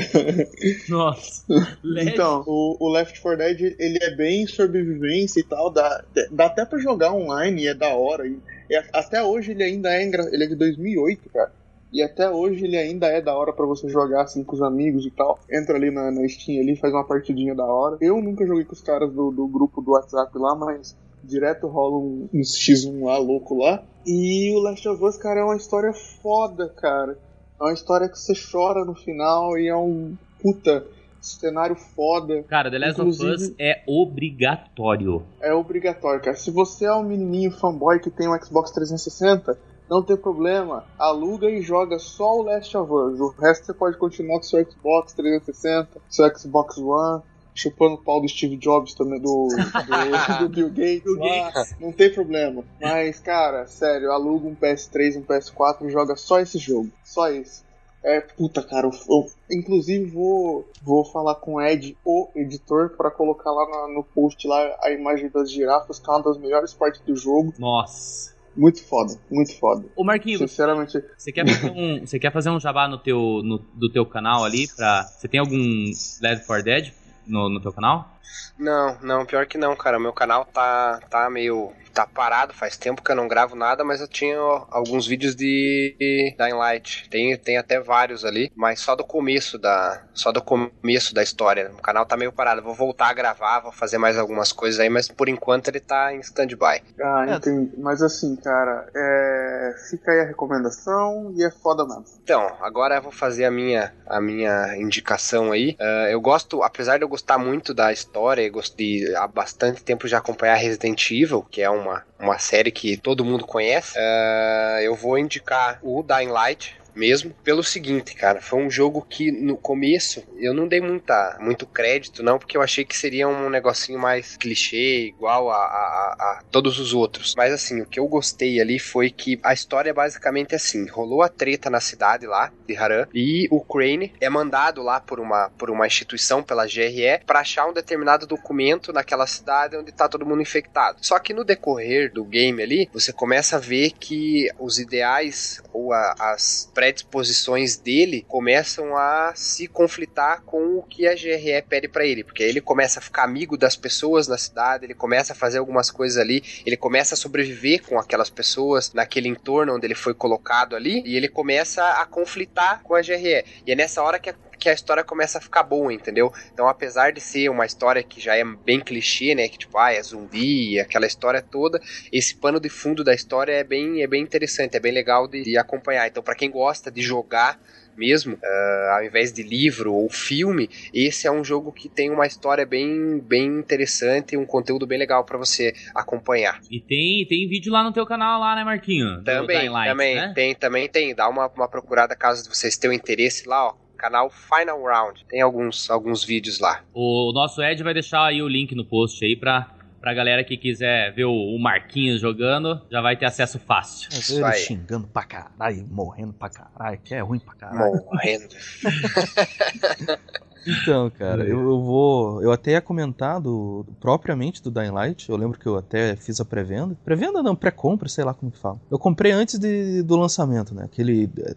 Nossa. 0.89 1.45
LED. 1.83 2.11
Então, 2.11 2.45
o, 2.47 2.77
o, 2.81 2.93
Left 2.93 3.21
4 3.21 3.39
Dead, 3.39 3.77
ele 3.79 3.99
é 4.01 4.17
bem 4.17 4.47
sobrevivência 4.47 5.41
e 5.41 5.45
tal, 5.45 5.71
dá, 5.71 6.03
dá 6.31 6.47
até 6.47 6.65
pra 6.65 6.79
jogar 6.79 7.13
online, 7.13 7.67
é 7.67 7.75
da 7.75 7.89
hora. 7.89 8.27
E, 8.27 8.39
e 8.71 8.77
até 8.93 9.23
hoje 9.23 9.51
ele 9.51 9.63
ainda 9.63 9.95
é, 9.95 10.03
ele 10.03 10.45
é 10.45 10.47
de 10.47 10.57
2008, 10.57 11.29
cara. 11.29 11.53
E 11.93 12.03
até 12.03 12.31
hoje 12.31 12.65
ele 12.65 12.77
ainda 12.77 13.07
é 13.07 13.21
da 13.21 13.37
hora 13.37 13.53
para 13.53 13.67
você 13.67 13.89
jogar 13.89 14.23
assim 14.23 14.43
com 14.43 14.55
os 14.55 14.63
amigos 14.63 15.05
e 15.05 15.11
tal. 15.11 15.39
Entra 15.51 15.77
ali 15.77 15.91
na, 15.91 16.11
na 16.11 16.27
Steam 16.29 16.61
ali, 16.63 16.75
faz 16.77 16.93
uma 16.93 17.05
partidinha 17.07 17.55
da 17.55 17.65
hora. 17.67 17.99
Eu 18.01 18.21
nunca 18.23 18.47
joguei 18.47 18.65
com 18.65 18.73
os 18.73 18.81
caras 18.81 19.13
do, 19.13 19.31
do 19.31 19.47
grupo 19.47 19.83
do 19.83 19.91
WhatsApp 19.93 20.31
lá, 20.39 20.55
mas 20.55 20.97
Direto 21.25 21.69
rola 21.69 21.99
um, 21.99 22.29
um 22.35 22.41
X1 22.41 23.05
lá, 23.05 23.17
louco 23.19 23.57
lá. 23.57 23.85
E 24.07 24.53
o 24.57 24.61
Last 24.61 24.89
of 24.89 25.05
Us, 25.05 25.17
cara, 25.19 25.41
é 25.41 25.45
uma 25.45 25.57
história 25.57 25.93
foda, 25.93 26.69
cara. 26.71 27.17
É 27.61 27.65
uma 27.65 27.73
história 27.75 28.09
que 28.09 28.19
você 28.19 28.33
chora 28.51 28.85
no 28.85 28.95
final 28.95 29.57
e 29.57 29.69
é 29.69 29.77
um 29.77 30.17
puta 30.43 30.85
cenário 31.21 31.77
foda. 31.77 32.43
Cara, 32.49 32.69
The 32.71 32.79
Last 32.79 33.01
Inclusive- 33.01 33.33
of 33.35 33.45
Us 33.45 33.55
é 33.61 33.83
obrigatório. 33.87 35.23
É 35.41 35.53
obrigatório, 35.55 36.21
cara. 36.21 36.37
Se 36.37 36.51
você 36.51 36.87
é 36.87 36.93
um 36.95 37.05
menininho 37.05 37.51
fanboy 37.53 38.01
que 38.01 38.11
tem 38.11 38.29
um 38.29 38.37
Xbox 38.43 38.73
360, 38.73 39.57
não 39.93 40.03
tem 40.03 40.17
problema. 40.17 40.85
Aluga 40.99 41.51
e 41.51 41.61
joga 41.63 41.99
só 41.99 42.39
o 42.39 42.43
Last 42.43 42.77
of 42.77 42.93
Us. 42.93 43.21
O 43.21 43.29
resto 43.29 43.67
você 43.67 43.75
pode 43.75 43.97
continuar 43.99 44.37
com 44.39 44.43
seu 44.45 44.65
Xbox 44.65 45.13
360, 45.13 46.01
seu 46.09 46.39
Xbox 46.39 46.79
One. 46.79 47.23
Chupando 47.55 47.97
o 47.97 47.99
pau 47.99 48.19
do 48.19 48.27
Steve 48.27 48.57
Jobs 48.57 48.95
também, 48.95 49.21
do, 49.21 49.49
do, 49.49 50.39
do 50.41 50.49
Bill 50.49 50.71
Gates. 50.71 51.03
Bill 51.05 51.17
lá. 51.19 51.53
Não 51.79 51.93
tem 51.93 52.11
problema. 52.11 52.65
Mas, 52.81 53.21
cara, 53.21 53.67
sério, 53.67 54.11
aluga 54.11 54.49
um 54.49 54.55
PS3, 54.55 55.19
um 55.19 55.23
PS4 55.23 55.83
e 55.87 55.91
joga 55.91 56.17
só 56.17 56.41
esse 56.41 56.57
jogo. 56.57 56.89
Só 57.05 57.29
esse. 57.31 57.63
É, 58.03 58.21
puta, 58.23 58.63
cara, 58.63 58.87
eu, 58.87 58.93
eu- 59.09 59.27
inclusive 59.51 60.07
vou, 60.07 60.67
vou 60.83 61.05
falar 61.05 61.35
com 61.37 61.57
o 61.57 61.61
Ed, 61.61 61.95
o 62.05 62.27
editor, 62.35 62.97
pra 62.97 63.11
colocar 63.11 63.53
lá 63.53 63.69
na- 63.69 63.95
no 63.95 64.03
post 64.03 64.49
lá 64.49 64.75
a 64.83 64.91
imagem 64.91 65.29
das 65.29 65.51
girafas, 65.53 65.99
que 66.01 66.11
é 66.11 66.13
uma 66.15 66.23
das 66.23 66.39
melhores 66.39 66.73
partes 66.73 67.01
do 67.03 67.15
jogo. 67.15 67.53
Nossa. 67.59 68.32
Muito 68.57 68.85
foda, 68.85 69.19
muito 69.31 69.59
foda. 69.59 69.85
Ô 69.97 70.05
Marquinhos, 70.05 70.39
Sinceramente, 70.41 71.03
você 71.17 71.33
quer 71.33 71.49
fazer 71.49 71.71
um, 71.71 72.01
você 72.07 72.19
quer 72.19 72.33
fazer 72.33 72.51
um 72.51 72.61
jabá 72.61 72.87
no 72.87 72.99
teu, 72.99 73.41
no, 73.43 73.59
do 73.75 73.91
teu 73.91 74.05
canal 74.05 74.45
ali 74.45 74.69
pra. 74.69 75.05
Você 75.05 75.27
tem 75.27 75.41
algum 75.41 75.91
Left 76.21 76.47
4 76.47 76.65
Dead 76.65 76.93
no, 77.27 77.49
no 77.49 77.61
teu 77.61 77.73
canal? 77.73 78.19
Não, 78.59 78.97
não, 79.03 79.27
pior 79.27 79.47
que 79.47 79.59
não, 79.59 79.75
cara. 79.75 79.99
Meu 79.99 80.13
canal 80.13 80.45
tá, 80.45 81.01
tá 81.11 81.29
meio. 81.31 81.73
tá 81.93 82.07
parado, 82.07 82.55
faz 82.55 82.77
tempo 82.77 83.03
que 83.03 83.11
eu 83.11 83.17
não 83.17 83.29
gravo 83.29 83.55
nada, 83.55 83.85
mas 83.85 84.01
eu 84.01 84.09
tinha 84.09 84.41
ó, 84.41 84.67
alguns 84.71 85.07
vídeos 85.07 85.35
de 85.37 85.95
Dying 86.39 86.55
Light. 86.55 87.09
Tem, 87.11 87.37
tem 87.37 87.59
até 87.59 87.81
vários 87.81 88.25
ali, 88.25 88.51
mas 88.55 88.81
só 88.81 88.95
do 88.95 89.05
começo 89.05 89.59
da. 89.59 90.03
Só 90.15 90.31
do 90.33 90.41
começo 90.43 91.15
da 91.15 91.23
história. 91.23 91.71
O 91.73 91.83
canal 91.83 92.07
tá 92.07 92.17
meio 92.17 92.33
parado. 92.33 92.61
Eu 92.61 92.65
Vou 92.65 92.75
voltar 92.75 93.09
a 93.09 93.13
gravar, 93.13 93.61
vou 93.61 93.73
fazer 93.73 93.99
mais 93.99 94.17
algumas 94.19 94.53
coisas 94.53 94.79
aí, 94.81 94.89
mas 94.89 95.09
por 95.09 95.29
enquanto 95.29 95.69
ele 95.69 95.81
tá 95.81 96.15
em 96.15 96.21
stand-by. 96.21 96.83
ah, 97.03 97.27
É. 97.29 97.35
entendi. 97.35 97.73
Mas 97.79 98.03
assim, 98.03 98.37
cara, 98.37 98.87
é... 98.95 99.75
fica 99.91 100.13
aí 100.13 100.21
a 100.21 100.25
recomendação 100.25 101.33
e 101.37 101.45
é 101.45 101.51
foda 101.51 101.85
mesmo. 101.85 102.05
Então, 102.23 102.57
agora 102.61 102.97
eu 102.97 103.03
vou 103.03 103.13
fazer 103.13 103.45
a 103.45 103.51
minha, 103.51 103.93
a 104.07 104.21
minha 104.21 104.77
indicação 104.77 105.53
aí. 105.53 105.77
Ah, 105.81 106.07
eu 106.11 106.21
gosto, 106.21 106.63
apesar 106.63 106.99
de 106.99 107.05
eu 107.05 107.09
gostar 107.09 107.39
muito 107.39 107.75
da 107.75 107.93
história, 107.93 108.12
eu 108.43 108.53
gosto 108.53 108.77
de 108.77 109.15
há 109.17 109.27
bastante 109.27 109.83
tempo 109.83 110.07
já 110.07 110.19
acompanhar 110.19 110.55
Resident 110.55 111.11
Evil, 111.11 111.43
que 111.51 111.63
é 111.63 111.71
uma, 111.71 112.05
uma 112.19 112.39
série 112.39 112.71
que 112.71 112.97
todo 112.97 113.25
mundo 113.25 113.47
conhece. 113.47 113.99
Ah, 113.99 114.79
eu 114.83 114.95
vou 114.95 115.19
indicar 115.19 115.79
o 115.83 116.03
Dying 116.03 116.29
Light. 116.29 116.82
Mesmo 116.95 117.35
pelo 117.43 117.63
seguinte, 117.63 118.15
cara, 118.15 118.41
foi 118.41 118.61
um 118.63 118.71
jogo 118.71 119.07
que 119.09 119.31
no 119.33 119.57
começo 119.57 120.23
eu 120.37 120.53
não 120.55 120.69
dei 120.69 120.81
muita, 120.81 121.37
muito 121.41 121.67
crédito, 121.67 122.23
não, 122.23 122.39
porque 122.39 122.57
eu 122.57 122.63
achei 122.63 122.85
que 122.85 122.97
seria 122.97 123.29
um 123.29 123.49
negocinho 123.49 123.99
mais 123.99 124.37
clichê, 124.37 125.07
igual 125.07 125.51
a, 125.51 125.57
a- 125.57 126.17
a- 126.19 126.43
todos 126.51 126.79
os 126.79 126.93
outros. 126.93 127.35
Mas 127.37 127.53
assim, 127.53 127.81
o 127.81 127.87
que 127.87 127.99
eu 127.99 128.07
gostei 128.07 128.61
ali 128.61 128.79
foi 128.79 129.11
que 129.11 129.39
a 129.43 129.53
história 129.53 129.91
é 129.91 129.95
basicamente 129.95 130.55
assim: 130.55 130.87
rolou 130.89 131.23
a 131.23 131.29
treta 131.29 131.71
na 131.71 131.81
cidade 131.81 132.27
lá 132.27 132.53
de 132.67 132.77
Haran 132.77 133.07
e 133.15 133.49
o 133.51 133.61
Crane 133.65 134.13
é 134.21 134.29
mandado 134.29 134.83
lá 134.83 135.01
por 135.01 135.19
uma, 135.21 135.51
por 135.59 135.71
uma 135.71 135.87
instituição, 135.87 136.43
pela 136.43 136.67
GRE, 136.67 137.21
pra 137.27 137.41
achar 137.41 137.67
um 137.67 137.73
determinado 137.73 138.27
documento 138.27 138.93
naquela 138.93 139.27
cidade 139.27 139.77
onde 139.77 139.93
tá 139.93 140.09
todo 140.09 140.27
mundo 140.27 140.43
infectado. 140.43 140.99
Só 141.01 141.19
que 141.19 141.33
no 141.33 141.45
decorrer 141.45 142.13
do 142.13 142.25
game 142.25 142.63
ali, 142.63 142.89
você 142.93 143.13
começa 143.13 143.57
a 143.57 143.61
ver 143.61 143.93
que 143.93 144.49
os 144.59 144.79
ideais 144.79 145.63
ou 145.73 145.93
a- 145.93 146.15
as 146.19 146.71
predisposições 146.83 147.77
dele 147.77 148.27
começam 148.27 148.97
a 148.97 149.33
se 149.37 149.69
conflitar 149.69 150.43
com 150.43 150.79
o 150.79 150.83
que 150.83 151.07
a 151.07 151.15
GRE 151.15 151.63
pede 151.69 151.87
pra 151.87 152.05
ele, 152.05 152.25
porque 152.25 152.43
aí 152.43 152.49
ele 152.49 152.61
começa 152.61 152.99
a 152.99 153.03
ficar 153.03 153.23
amigo 153.23 153.57
das 153.57 153.77
pessoas 153.77 154.27
na 154.27 154.37
cidade, 154.37 154.85
ele 154.87 154.95
começa 154.95 155.33
a 155.33 155.37
fazer 155.37 155.59
algumas 155.59 155.93
coisas 155.93 156.19
ali, 156.19 156.43
ele 156.67 156.77
começa 156.77 157.15
a 157.15 157.17
sobreviver 157.17 157.85
com 157.85 158.01
aquelas 158.01 158.29
pessoas 158.29 158.93
naquele 158.93 159.29
entorno 159.29 159.77
onde 159.77 159.87
ele 159.87 159.95
foi 159.95 160.13
colocado 160.13 160.75
ali, 160.75 161.05
e 161.07 161.17
ele 161.17 161.29
começa 161.29 161.89
a 161.89 162.05
conflitar 162.05 162.83
com 162.83 162.97
a 162.97 163.01
GRE. 163.01 163.45
E 163.65 163.71
é 163.71 163.77
nessa 163.77 164.03
hora 164.03 164.19
que 164.19 164.31
a 164.31 164.35
que 164.63 164.69
a 164.69 164.73
história 164.73 165.03
começa 165.03 165.39
a 165.39 165.41
ficar 165.41 165.65
boa, 165.65 165.93
entendeu? 165.93 166.33
Então, 166.53 166.69
apesar 166.69 167.13
de 167.13 167.21
ser 167.21 167.49
uma 167.49 167.67
história 167.67 168.01
que 168.01 168.21
já 168.21 168.37
é 168.37 168.45
bem 168.45 168.79
clichê, 168.79 169.35
né? 169.35 169.49
Que 169.49 169.59
tipo, 169.59 169.77
ah, 169.77 169.93
é 169.93 170.01
zumbi, 170.01 170.79
aquela 170.79 171.05
história 171.05 171.43
toda, 171.43 171.81
esse 172.13 172.37
pano 172.37 172.61
de 172.61 172.69
fundo 172.69 173.03
da 173.03 173.13
história 173.13 173.53
é 173.53 173.65
bem, 173.65 174.03
é 174.03 174.07
bem 174.07 174.23
interessante, 174.23 174.77
é 174.77 174.81
bem 174.81 174.93
legal 174.93 175.27
de, 175.27 175.43
de 175.43 175.59
acompanhar. 175.59 176.07
Então, 176.07 176.23
pra 176.23 176.37
quem 176.37 176.49
gosta 176.49 176.93
de 176.93 177.03
jogar 177.03 177.59
mesmo, 177.97 178.39
ah, 178.41 178.99
ao 178.99 179.05
invés 179.05 179.33
de 179.33 179.43
livro 179.43 179.93
ou 179.93 180.09
filme, 180.09 180.71
esse 180.95 181.27
é 181.27 181.33
um 181.33 181.43
jogo 181.43 181.73
que 181.73 181.89
tem 181.89 182.09
uma 182.09 182.25
história 182.25 182.65
bem, 182.65 183.19
bem 183.19 183.47
interessante, 183.47 184.37
um 184.37 184.47
conteúdo 184.47 184.87
bem 184.87 184.99
legal 184.99 185.25
pra 185.25 185.37
você 185.37 185.75
acompanhar. 185.93 186.61
E 186.71 186.81
tem, 186.81 187.27
tem 187.27 187.49
vídeo 187.49 187.73
lá 187.73 187.83
no 187.83 187.93
teu 187.93 188.07
canal 188.07 188.39
lá, 188.39 188.55
né, 188.55 188.63
Marquinho? 188.63 189.25
Também, 189.25 189.59
Dying 189.59 189.69
Light, 189.71 189.91
também, 189.91 190.15
né? 190.15 190.33
tem, 190.37 190.55
também 190.55 190.89
tem. 190.89 191.15
Dá 191.17 191.29
uma, 191.29 191.49
uma 191.49 191.69
procurada 191.69 192.15
caso 192.15 192.49
vocês 192.49 192.77
tenham 192.77 192.95
interesse 192.95 193.49
lá, 193.49 193.67
ó. 193.67 193.82
Canal 194.03 194.29
Final 194.31 194.83
Round. 194.83 195.25
Tem 195.29 195.41
alguns, 195.41 195.89
alguns 195.89 196.25
vídeos 196.25 196.59
lá. 196.59 196.81
O 196.93 197.31
nosso 197.33 197.63
Ed 197.63 197.81
vai 197.85 197.95
deixar 197.95 198.25
aí 198.27 198.43
o 198.43 198.49
link 198.49 198.75
no 198.75 198.85
post 198.85 199.25
aí 199.25 199.37
pra, 199.37 199.69
pra 200.01 200.13
galera 200.13 200.43
que 200.43 200.57
quiser 200.57 201.15
ver 201.15 201.25
o, 201.25 201.57
Marquinhos 201.57 202.21
jogando, 202.21 202.83
já 202.91 203.01
vai 203.01 203.17
ter 203.17 203.27
acesso 203.27 203.61
fácil. 203.61 204.09
Mas 204.11 204.19
Isso 204.29 204.35
ele 204.35 204.45
aí. 204.45 204.59
xingando 204.59 205.07
pra 205.07 205.23
caralho, 205.23 205.87
morrendo 205.89 206.33
pra 206.33 206.51
caralho, 206.51 206.99
que 206.99 207.15
é 207.15 207.21
ruim 207.21 207.39
pra 207.39 207.55
caralho. 207.55 208.03
Morrendo. 208.05 208.49
Então, 210.65 211.11
cara, 211.11 211.43
eu, 211.43 211.59
eu 211.61 211.83
vou. 211.83 212.41
Eu 212.41 212.53
até 212.53 212.71
ia 212.71 212.81
comentar 212.81 213.41
do, 213.41 213.85
propriamente 214.01 214.63
do 214.63 214.71
Dying 214.71 214.93
Light. 214.93 215.29
Eu 215.29 215.37
lembro 215.37 215.59
que 215.59 215.67
eu 215.67 215.77
até 215.77 216.15
fiz 216.15 216.39
a 216.41 216.45
pré-venda. 216.45 216.97
Pré-venda 217.05 217.43
não, 217.43 217.57
pré-compra, 217.57 218.09
sei 218.09 218.23
lá 218.23 218.33
como 218.33 218.53
que 218.53 218.59
fala. 218.61 218.81
Eu 218.89 218.97
comprei 218.97 219.33
antes 219.33 219.59
de- 219.59 220.05
do 220.05 220.17
lançamento, 220.17 220.73
né? 220.73 220.85
Aquele 220.85 221.29
é, 221.41 221.55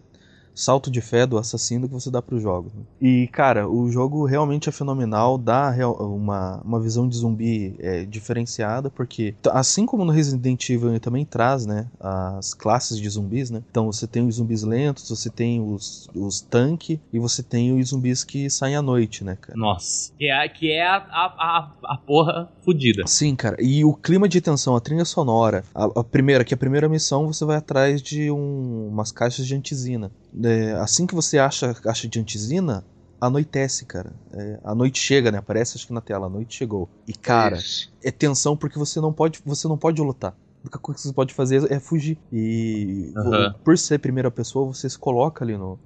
salto 0.56 0.90
de 0.90 1.00
fé 1.00 1.26
do 1.26 1.36
assassino 1.38 1.86
que 1.86 1.92
você 1.94 2.10
dá 2.10 2.20
pro 2.22 2.40
jogo. 2.40 2.72
E, 3.00 3.28
cara, 3.28 3.68
o 3.68 3.90
jogo 3.90 4.24
realmente 4.24 4.68
é 4.68 4.72
fenomenal, 4.72 5.36
dá 5.36 5.72
uma, 6.00 6.60
uma 6.64 6.80
visão 6.80 7.06
de 7.08 7.16
zumbi 7.16 7.76
é, 7.78 8.04
diferenciada, 8.04 8.88
porque 8.90 9.34
assim 9.52 9.84
como 9.84 10.04
no 10.04 10.10
Resident 10.12 10.68
Evil 10.70 10.88
ele 10.90 10.98
também 10.98 11.24
traz, 11.24 11.66
né, 11.66 11.86
as 12.00 12.54
classes 12.54 12.98
de 12.98 13.08
zumbis, 13.08 13.50
né? 13.50 13.62
Então 13.70 13.86
você 13.92 14.06
tem 14.06 14.26
os 14.26 14.36
zumbis 14.36 14.62
lentos, 14.62 15.08
você 15.08 15.28
tem 15.28 15.60
os, 15.60 16.08
os 16.14 16.40
tanque 16.40 16.98
e 17.12 17.18
você 17.18 17.42
tem 17.42 17.78
os 17.78 17.88
zumbis 17.90 18.24
que 18.24 18.48
saem 18.48 18.76
à 18.76 18.82
noite, 18.82 19.22
né, 19.22 19.36
cara? 19.40 19.58
Nossa. 19.58 20.10
Que 20.18 20.30
é, 20.30 20.48
que 20.48 20.72
é 20.72 20.86
a, 20.86 20.96
a, 20.96 21.72
a, 21.84 21.96
porra 21.98 22.48
fodida. 22.64 23.04
Sim, 23.06 23.36
cara. 23.36 23.56
E 23.60 23.84
o 23.84 23.92
clima 23.92 24.28
de 24.28 24.40
tensão, 24.40 24.74
a 24.74 24.80
trilha 24.80 25.04
sonora. 25.04 25.64
A, 25.74 25.84
a 25.84 26.04
primeira, 26.04 26.44
que 26.44 26.54
a 26.54 26.56
primeira 26.56 26.88
missão 26.88 27.26
você 27.26 27.44
vai 27.44 27.56
atrás 27.56 28.00
de 28.00 28.30
um- 28.30 28.88
umas 28.88 29.12
caixas 29.12 29.46
de 29.46 29.54
antizina. 29.54 30.10
É, 30.44 30.72
assim 30.72 31.06
que 31.06 31.14
você 31.14 31.38
acha 31.38 31.70
a 31.70 31.74
caixa 31.74 32.06
de 32.08 32.20
antizina, 32.20 32.84
anoitece, 33.20 33.86
cara. 33.86 34.12
É, 34.32 34.60
a 34.64 34.74
noite 34.74 34.98
chega, 34.98 35.30
né? 35.32 35.38
Aparece 35.38 35.76
acho 35.76 35.86
que 35.86 35.92
na 35.92 36.00
tela, 36.00 36.26
a 36.26 36.30
noite 36.30 36.56
chegou. 36.56 36.88
E, 37.06 37.12
cara, 37.12 37.56
Isso. 37.56 37.90
é 38.02 38.10
tensão 38.10 38.56
porque 38.56 38.78
você 38.78 39.00
não 39.00 39.12
pode, 39.12 39.40
você 39.44 39.66
não 39.66 39.78
pode 39.78 40.00
lutar. 40.02 40.32
A 40.32 40.66
única 40.66 40.78
coisa 40.78 41.00
que 41.00 41.08
você 41.08 41.14
pode 41.14 41.34
fazer 41.34 41.70
é 41.70 41.78
fugir. 41.78 42.18
E 42.32 43.12
Aham. 43.16 43.54
por 43.64 43.78
ser 43.78 43.98
primeira 43.98 44.30
pessoa, 44.30 44.66
você 44.66 44.88
se 44.90 44.98
coloca 44.98 45.44
ali 45.44 45.56
no, 45.56 45.78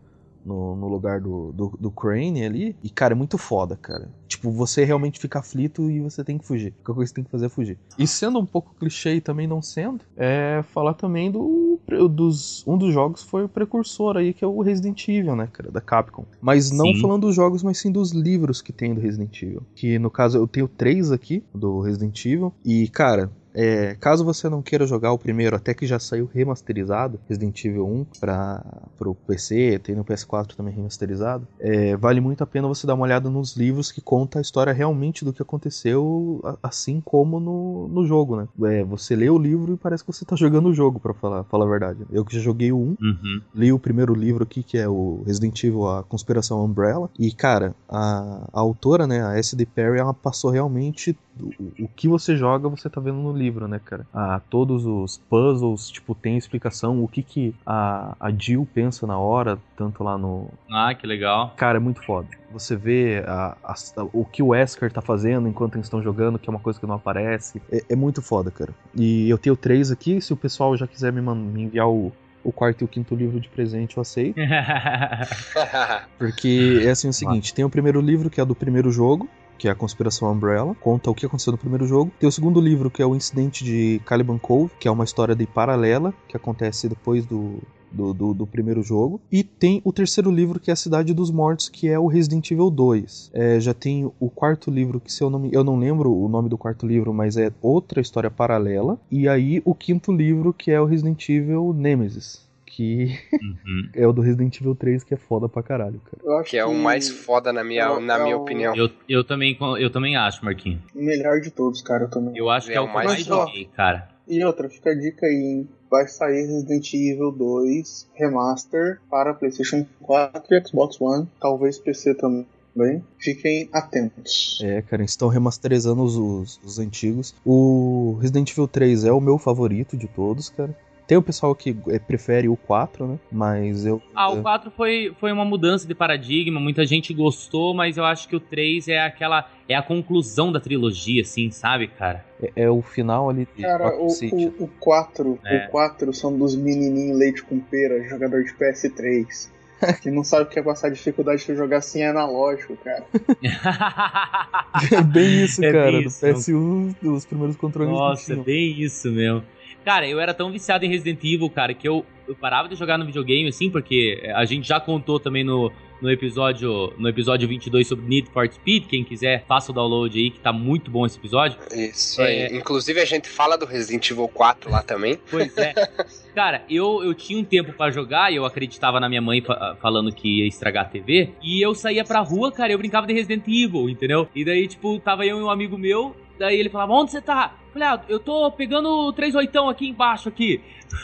no, 0.45 0.77
no 0.77 0.89
lugar 0.89 1.21
do, 1.21 1.53
do, 1.53 1.77
do 1.79 1.91
Crane 1.91 2.45
ali. 2.45 2.77
E, 2.83 2.91
cara, 2.91 3.15
é 3.15 3.17
muito 3.17 3.39
foda, 3.39 3.77
cara. 3.77 4.09
Tipo, 4.29 4.51
você 4.51 4.85
realmente 4.85 5.19
fica 5.19 5.41
aflito 5.41 5.91
e 5.91 6.01
você 6.01 6.23
tem 6.23 6.39
que 6.39 6.47
fugir. 6.47 6.69
A 6.69 6.77
única 6.77 6.95
coisa 6.95 7.05
que 7.05 7.09
você 7.09 7.15
tem 7.15 7.25
que 7.25 7.31
fazer 7.31 7.47
é 7.47 7.49
fugir. 7.49 7.79
E 7.99 8.07
sendo 8.07 8.39
um 8.39 8.47
pouco 8.47 8.75
clichê 8.79 9.17
e 9.17 9.21
também 9.21 9.47
não 9.47 9.61
sendo, 9.61 10.01
é 10.17 10.63
falar 10.73 10.95
também 10.95 11.31
do. 11.31 11.79
Dos, 12.11 12.65
um 12.67 12.79
dos 12.79 12.95
jogos 12.95 13.23
foi 13.23 13.45
o 13.45 13.49
precursor 13.49 14.17
aí, 14.17 14.33
que 14.33 14.45
é 14.45 14.47
o 14.47 14.61
Resident 14.63 15.09
Evil, 15.09 15.35
né, 15.35 15.49
cara, 15.53 15.71
da 15.71 15.81
Capcom. 15.81 16.25
Mas 16.41 16.71
não 16.71 16.87
Sim. 16.87 17.01
falando 17.01 17.23
dos 17.23 17.35
jogos, 17.35 17.63
mas 17.63 17.79
sim 17.79 17.91
dos 17.91 18.13
livros 18.13 18.63
que 18.63 18.73
tem 18.73 18.95
do 18.95 19.01
Resident 19.01 19.43
Evil. 19.43 19.63
Que 19.75 19.99
no 19.99 20.11
caso 20.11 20.39
eu 20.39 20.47
tenho 20.47 20.69
três 20.69 21.11
aqui 21.11 21.43
do 21.53 21.81
Resident 21.81 22.25
Evil. 22.25 22.53
E, 22.65 22.89
cara, 22.89 23.31
é, 23.55 23.97
caso 24.01 24.25
você 24.25 24.49
não 24.49 24.63
queira 24.63 24.87
jogar 24.87 25.13
o 25.13 25.19
primeiro, 25.19 25.57
até 25.57 25.75
que 25.75 25.87
já 25.87 25.99
saiu 25.99 26.29
remasterizado, 26.33 27.19
Resident 27.29 27.65
Evil 27.65 27.87
1 27.87 28.07
para 28.21 28.63
o 29.07 29.15
PC, 29.15 29.81
tem 29.83 29.95
no 29.95 30.05
PS4 30.05 30.55
também 30.57 30.75
remasterizado, 30.75 31.47
é, 31.59 31.97
vale 31.97 32.21
muito 32.21 32.43
a 32.43 32.47
pena 32.47 32.69
você 32.69 32.87
dar 32.87 32.95
uma 32.95 33.05
olhada 33.05 33.29
nos 33.31 33.57
livros 33.57 33.91
que 33.93 34.01
conta 34.01 34.39
a 34.39 34.43
história 34.43 34.73
realmente 34.73 35.25
do 35.25 35.33
que 35.33 35.43
aconteceu, 35.43 36.41
assim 36.63 37.01
como 37.01 37.41
no, 37.41 37.89
no 37.89 38.07
jogo, 38.07 38.37
né? 38.37 38.49
É, 38.65 38.85
você 38.85 39.17
lê 39.17 39.29
o 39.31 39.39
livro 39.39 39.75
e 39.75 39.77
parece 39.77 40.05
que 40.05 40.13
você 40.13 40.25
tá 40.25 40.37
jogando 40.37 40.69
o 40.69 40.75
jogo, 40.75 41.01
pra 41.01 41.15
falar, 41.15 41.45
falar 41.45 41.65
a 41.67 41.69
verdade. 41.69 42.05
Eu 42.11 42.25
que 42.25 42.35
já 42.35 42.41
joguei 42.41 42.73
o 42.73 42.77
1, 42.79 42.97
Uhum. 43.01 43.41
li 43.55 43.73
o 43.73 43.79
primeiro 43.79 44.15
livro 44.15 44.43
aqui, 44.45 44.63
que 44.63 44.77
é 44.79 44.89
o 44.89 45.23
Resident 45.27 45.63
Evil, 45.65 45.87
a 45.89 46.03
Conspiração 46.03 46.65
Umbrella. 46.65 47.11
E, 47.19 47.33
cara, 47.33 47.75
a, 47.89 48.49
a 48.53 48.61
autora, 48.61 49.07
né, 49.07 49.25
a 49.25 49.37
S.D. 49.39 49.65
Perry, 49.67 49.99
ela 49.99 50.13
passou 50.15 50.51
realmente 50.51 51.17
o, 51.39 51.85
o 51.85 51.89
que 51.89 52.09
você 52.09 52.37
joga, 52.37 52.69
você 52.69 52.89
tá 52.89 53.01
vendo 53.01 53.19
no 53.19 53.33
livro, 53.33 53.69
né, 53.69 53.81
cara? 53.85 54.07
Ah, 54.13 54.41
todos 54.51 54.85
os 54.85 55.19
puzzles, 55.19 55.91
tipo, 55.91 56.15
tem 56.15 56.37
explicação, 56.37 57.03
o 57.03 57.09
que 57.09 57.23
que 57.23 57.55
a, 57.65 58.17
a 58.19 58.31
Jill 58.31 58.67
pensa 58.73 59.07
na 59.07 59.19
hora, 59.19 59.59
tanto 59.77 60.03
lá 60.03 60.19
no... 60.19 60.49
Ah, 60.71 60.95
que 60.95 61.07
legal. 61.07 61.55
Cara, 61.57 61.79
é 61.79 61.81
muito 61.81 62.03
foda. 62.03 62.29
Você 62.53 62.75
vê 62.75 63.23
a, 63.27 63.57
a, 63.63 63.75
o 64.13 64.25
que 64.25 64.43
o 64.43 64.49
Wesker 64.49 64.93
tá 64.93 65.01
fazendo 65.01 65.49
enquanto 65.49 65.77
eles 65.77 65.87
estão 65.87 66.03
jogando, 66.03 66.39
que 66.39 66.49
é 66.49 66.53
uma 66.53 66.61
coisa 66.61 66.81
que 66.81 66.87
não 66.87 66.97
aparece. 66.97 67.63
É, 67.71 67.85
é 67.91 67.97
muito 67.97 68.21
foda, 68.21 68.51
cara. 68.51 68.75
E 68.95 69.29
eu 69.29 69.39
tenho 69.39 69.57
três 69.57 69.91
aqui, 69.91 70.21
se 70.21 70.33
o 70.33 70.37
pessoal 70.37 70.77
já 70.77 70.87
quiser 70.87 71.13
me, 71.13 71.21
me 71.21 71.63
enviar 71.63 71.89
o, 71.89 72.13
o 72.43 72.53
quarto 72.53 72.83
e 72.83 72.85
o 72.85 72.89
quinto 72.89 73.15
livro 73.15 73.39
de 73.41 73.49
presente 73.49 73.97
eu 73.97 74.01
aceito. 74.01 74.41
Porque 76.19 76.83
é 76.85 76.91
assim 76.91 77.09
o 77.09 77.13
seguinte: 77.13 77.55
tem 77.55 77.65
o 77.65 77.71
primeiro 77.71 78.01
livro, 78.01 78.31
que 78.31 78.41
é 78.41 78.45
do 78.45 78.55
primeiro 78.55 78.91
jogo, 78.91 79.29
que 79.61 79.69
é 79.69 79.71
a 79.71 79.75
Conspiração 79.75 80.33
Umbrella, 80.33 80.75
conta 80.81 81.11
o 81.11 81.15
que 81.15 81.27
aconteceu 81.27 81.51
no 81.51 81.59
primeiro 81.59 81.87
jogo. 81.87 82.11
Tem 82.19 82.27
o 82.27 82.33
segundo 82.33 82.59
livro, 82.59 82.91
que 82.91 83.03
é 83.03 83.07
o 83.07 83.15
Incidente 83.15 83.63
de 83.63 84.01
Caliban 84.07 84.39
Cove, 84.39 84.71
que 84.81 84.89
é 84.89 84.91
uma 84.91 85.05
história 85.05 85.35
de 85.35 85.47
paralela, 85.47 86.15
que 86.27 86.35
acontece 86.35 86.89
depois 86.89 87.27
do, 87.27 87.59
do, 87.93 88.15
do, 88.15 88.33
do, 88.33 88.47
primeiro 88.47 88.83
jogo. 88.83 89.21
E 89.31 89.45
tem 89.45 89.83
o 89.85 89.93
terceiro 89.93 90.31
livro, 90.31 90.59
que 90.59 90.71
é 90.71 90.73
a 90.73 90.77
Cidade 90.77 91.13
dos 91.13 91.31
Mortos, 91.31 91.69
que 91.69 91.89
é 91.89 91.99
o 91.99 92.07
Resident 92.07 92.51
Evil 92.51 92.71
2. 92.71 93.33
É, 93.35 93.61
já 93.61 93.75
tem 93.75 94.11
o 94.19 94.31
quarto 94.31 94.71
livro, 94.71 94.99
que 94.99 95.13
se 95.13 95.23
eu 95.23 95.29
não 95.29 95.47
eu 95.53 95.63
não 95.63 95.79
lembro 95.79 96.11
o 96.11 96.27
nome 96.27 96.49
do 96.49 96.57
quarto 96.57 96.87
livro, 96.87 97.13
mas 97.13 97.37
é 97.37 97.53
outra 97.61 98.01
história 98.01 98.31
paralela. 98.31 98.99
E 99.11 99.29
aí 99.29 99.61
o 99.63 99.75
quinto 99.75 100.11
livro, 100.11 100.55
que 100.55 100.71
é 100.71 100.81
o 100.81 100.87
Resident 100.87 101.29
Evil 101.29 101.75
Nemesis 101.75 102.49
que 102.81 103.19
uhum. 103.43 103.91
é 103.95 104.07
o 104.07 104.13
do 104.13 104.23
Resident 104.23 104.59
Evil 104.59 104.75
3, 104.75 105.05
que 105.05 105.13
é 105.13 105.17
foda 105.17 105.47
pra 105.49 105.63
caralho, 105.63 106.01
cara. 106.01 106.43
que 106.45 106.57
é 106.57 106.65
o 106.65 106.75
mais 106.75 107.11
foda 107.11 107.53
na 107.53 107.63
minha, 107.63 107.85
é, 107.85 108.01
na 108.01 108.19
é 108.19 108.23
minha 108.23 108.39
o... 108.39 108.41
opinião. 108.41 108.75
Eu, 108.75 108.91
eu, 109.07 109.23
também, 109.23 109.57
eu 109.79 109.91
também 109.91 110.17
acho, 110.17 110.43
Marquinhos. 110.43 110.81
O 110.95 111.03
melhor 111.03 111.41
de 111.41 111.51
todos, 111.51 111.83
cara, 111.83 112.05
eu 112.05 112.11
também. 112.11 112.35
Eu 112.35 112.49
acho 112.49 112.69
que 112.69 112.73
é, 112.73 112.77
é 112.77 112.81
o 112.81 112.91
mais, 112.91 113.09
mais 113.09 113.25
joguei, 113.25 113.67
cara. 113.67 114.09
E 114.27 114.43
outra, 114.43 114.69
fica 114.71 114.91
a 114.91 114.95
dica 114.95 115.27
aí, 115.27 115.35
hein? 115.35 115.69
Vai 115.91 116.07
sair 116.07 116.47
Resident 116.47 116.95
Evil 116.95 117.33
2 117.33 118.09
Remaster 118.15 119.01
para 119.11 119.35
PlayStation 119.35 119.85
4 120.01 120.43
e 120.55 120.67
Xbox 120.67 121.01
One, 121.01 121.29
talvez 121.39 121.79
PC 121.79 122.15
também. 122.15 122.47
Bem, 122.75 123.05
fiquem 123.19 123.69
atentos. 123.73 124.61
É, 124.63 124.81
cara, 124.81 125.03
estão 125.03 125.27
remasterizando 125.27 126.05
os, 126.05 126.17
os, 126.17 126.61
os, 126.65 126.79
antigos. 126.79 127.35
O 127.45 128.17
Resident 128.21 128.53
Evil 128.53 128.69
3 128.69 129.05
é 129.07 129.13
o 129.13 129.21
meu 129.21 129.39
favorito 129.39 129.97
de 129.97 130.07
todos, 130.07 130.49
cara. 130.49 130.75
Tem 131.11 131.19
o 131.19 131.23
pessoal 131.23 131.57
que 131.57 131.77
é, 131.89 131.99
prefere 131.99 132.49
o 132.49 132.57
4, 132.57 133.05
né? 133.05 133.19
Mas 133.33 133.85
eu. 133.85 134.01
Ah, 134.15 134.31
o 134.31 134.43
4 134.43 134.71
foi, 134.71 135.13
foi 135.19 135.33
uma 135.33 135.45
mudança 135.45 135.85
de 135.85 135.93
paradigma, 135.93 136.61
muita 136.61 136.87
gente 136.87 137.13
gostou, 137.13 137.75
mas 137.75 137.97
eu 137.97 138.05
acho 138.05 138.29
que 138.29 138.37
o 138.37 138.39
3 138.39 138.87
é 138.87 139.01
aquela. 139.01 139.51
É 139.69 139.75
a 139.75 139.83
conclusão 139.83 140.53
da 140.53 140.61
trilogia, 140.61 141.23
assim, 141.23 141.51
sabe, 141.51 141.89
cara? 141.89 142.25
É, 142.41 142.63
é 142.63 142.71
o 142.71 142.81
final 142.81 143.29
ali 143.29 143.49
de 143.57 143.63
Cara, 143.63 143.93
o, 143.97 144.07
o, 144.07 144.65
o 144.65 144.69
4, 144.79 145.39
é. 145.47 145.67
o 145.67 145.71
4 145.71 146.13
são 146.15 146.39
dos 146.39 146.55
menininhos 146.55 147.19
leite 147.19 147.43
com 147.43 147.59
pera, 147.59 148.09
jogador 148.09 148.45
de 148.45 148.53
PS3. 148.53 149.51
que 150.01 150.13
não 150.13 150.23
sabe 150.23 150.45
o 150.45 150.47
que 150.47 150.61
é 150.61 150.63
passar 150.63 150.91
dificuldade 150.91 151.45
de 151.45 151.57
jogar 151.57 151.79
assim 151.79 152.05
analógico, 152.05 152.77
cara. 152.77 153.05
é 154.93 155.03
bem 155.03 155.45
isso, 155.45 155.65
é 155.65 155.73
cara. 155.73 155.91
Bem 155.91 156.07
isso. 156.07 156.21
Do 156.21 156.33
PS1, 156.33 156.95
dos 157.03 157.27
primeiros 157.27 157.57
controles. 157.57 157.91
Nossa, 157.93 158.33
é 158.33 158.37
bem 158.37 158.81
isso 158.81 159.11
mesmo. 159.11 159.43
Cara, 159.85 160.07
eu 160.07 160.21
era 160.21 160.35
tão 160.35 160.51
viciado 160.51 160.85
em 160.85 160.89
Resident 160.89 161.23
Evil, 161.25 161.49
cara, 161.51 161.73
que 161.73 161.89
eu, 161.89 162.05
eu 162.29 162.35
parava 162.35 162.69
de 162.69 162.75
jogar 162.75 162.99
no 162.99 163.07
videogame, 163.07 163.49
assim, 163.49 163.71
porque 163.71 164.21
a 164.35 164.45
gente 164.45 164.69
já 164.69 164.79
contou 164.79 165.19
também 165.19 165.43
no, 165.43 165.73
no 166.01 166.11
episódio 166.11 166.93
no 166.99 167.09
episódio 167.09 167.49
22 167.49 167.87
sobre 167.87 168.07
Need 168.07 168.31
for 168.31 168.51
Speed. 168.51 168.87
Quem 168.87 169.05
quiser, 169.05 169.45
faça 169.47 169.71
o 169.71 169.75
download 169.75 170.19
aí, 170.19 170.31
que 170.31 170.41
tá 170.41 170.53
muito 170.53 170.91
bom 170.91 171.05
esse 171.07 171.19
episódio. 171.19 171.59
Isso 171.73 172.21
é... 172.23 172.47
aí. 172.47 172.57
Inclusive, 172.57 173.01
a 173.01 173.05
gente 173.05 173.29
fala 173.29 173.57
do 173.57 173.67
Resident 173.67 174.11
Evil 174.11 174.29
4 174.29 174.71
lá 174.71 174.83
também. 174.83 175.19
Pois 175.31 175.57
é. 175.57 175.75
Cara, 176.35 176.63
eu, 176.71 177.03
eu 177.03 177.13
tinha 177.13 177.39
um 177.39 177.45
tempo 177.45 177.73
para 177.73 177.91
jogar 177.91 178.33
e 178.33 178.37
eu 178.37 178.45
acreditava 178.45 179.01
na 179.01 179.09
minha 179.09 179.21
mãe 179.21 179.43
falando 179.81 180.13
que 180.13 180.41
ia 180.41 180.47
estragar 180.47 180.87
a 180.87 180.89
TV. 180.89 181.31
E 181.43 181.65
eu 181.65 181.75
saía 181.75 182.05
pra 182.05 182.21
rua, 182.21 182.53
cara, 182.53 182.73
eu 182.73 182.79
brincava 182.79 183.07
de 183.07 183.13
Resident 183.13 183.43
Evil, 183.49 183.91
entendeu? 183.91 184.29
E 184.35 184.45
daí, 184.45 184.69
tipo, 184.69 185.01
tava 185.01 185.27
eu 185.27 185.41
e 185.41 185.43
um 185.43 185.51
amigo 185.51 185.77
meu, 185.77 186.15
Daí 186.41 186.59
ele 186.59 186.71
falava, 186.71 186.95
onde 186.95 187.11
você 187.11 187.21
tá? 187.21 187.55
Falei, 187.71 187.87
ah, 187.87 188.03
eu 188.09 188.19
tô 188.19 188.51
pegando 188.51 188.89
o 188.89 189.13
38 189.13 189.59
aqui 189.69 189.89
embaixo 189.89 190.31
aqui. 190.31 190.59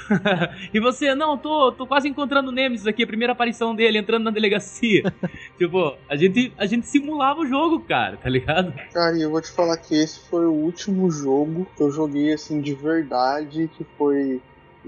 e 0.73 0.81
você, 0.81 1.15
não, 1.15 1.37
tô, 1.37 1.71
tô 1.73 1.87
quase 1.87 2.09
encontrando 2.09 2.49
o 2.49 2.53
Nemesis 2.53 2.87
aqui, 2.87 3.03
a 3.03 3.07
primeira 3.07 3.35
aparição 3.35 3.75
dele 3.75 3.99
entrando 3.99 4.25
na 4.25 4.31
delegacia. 4.31 5.03
tipo, 5.59 5.95
a 6.09 6.17
gente, 6.17 6.55
a 6.57 6.65
gente 6.65 6.87
simulava 6.87 7.41
o 7.41 7.47
jogo, 7.47 7.81
cara, 7.81 8.17
tá 8.17 8.31
ligado? 8.31 8.73
Cara, 8.95 9.15
e 9.15 9.21
eu 9.21 9.31
vou 9.31 9.43
te 9.43 9.53
falar 9.53 9.77
que 9.77 9.95
esse 9.95 10.27
foi 10.27 10.47
o 10.47 10.53
último 10.53 11.11
jogo 11.11 11.67
que 11.77 11.83
eu 11.83 11.91
joguei 11.91 12.33
assim 12.33 12.63
de 12.63 12.75
verdade, 12.75 13.69
que 13.77 13.85
foi 13.99 14.41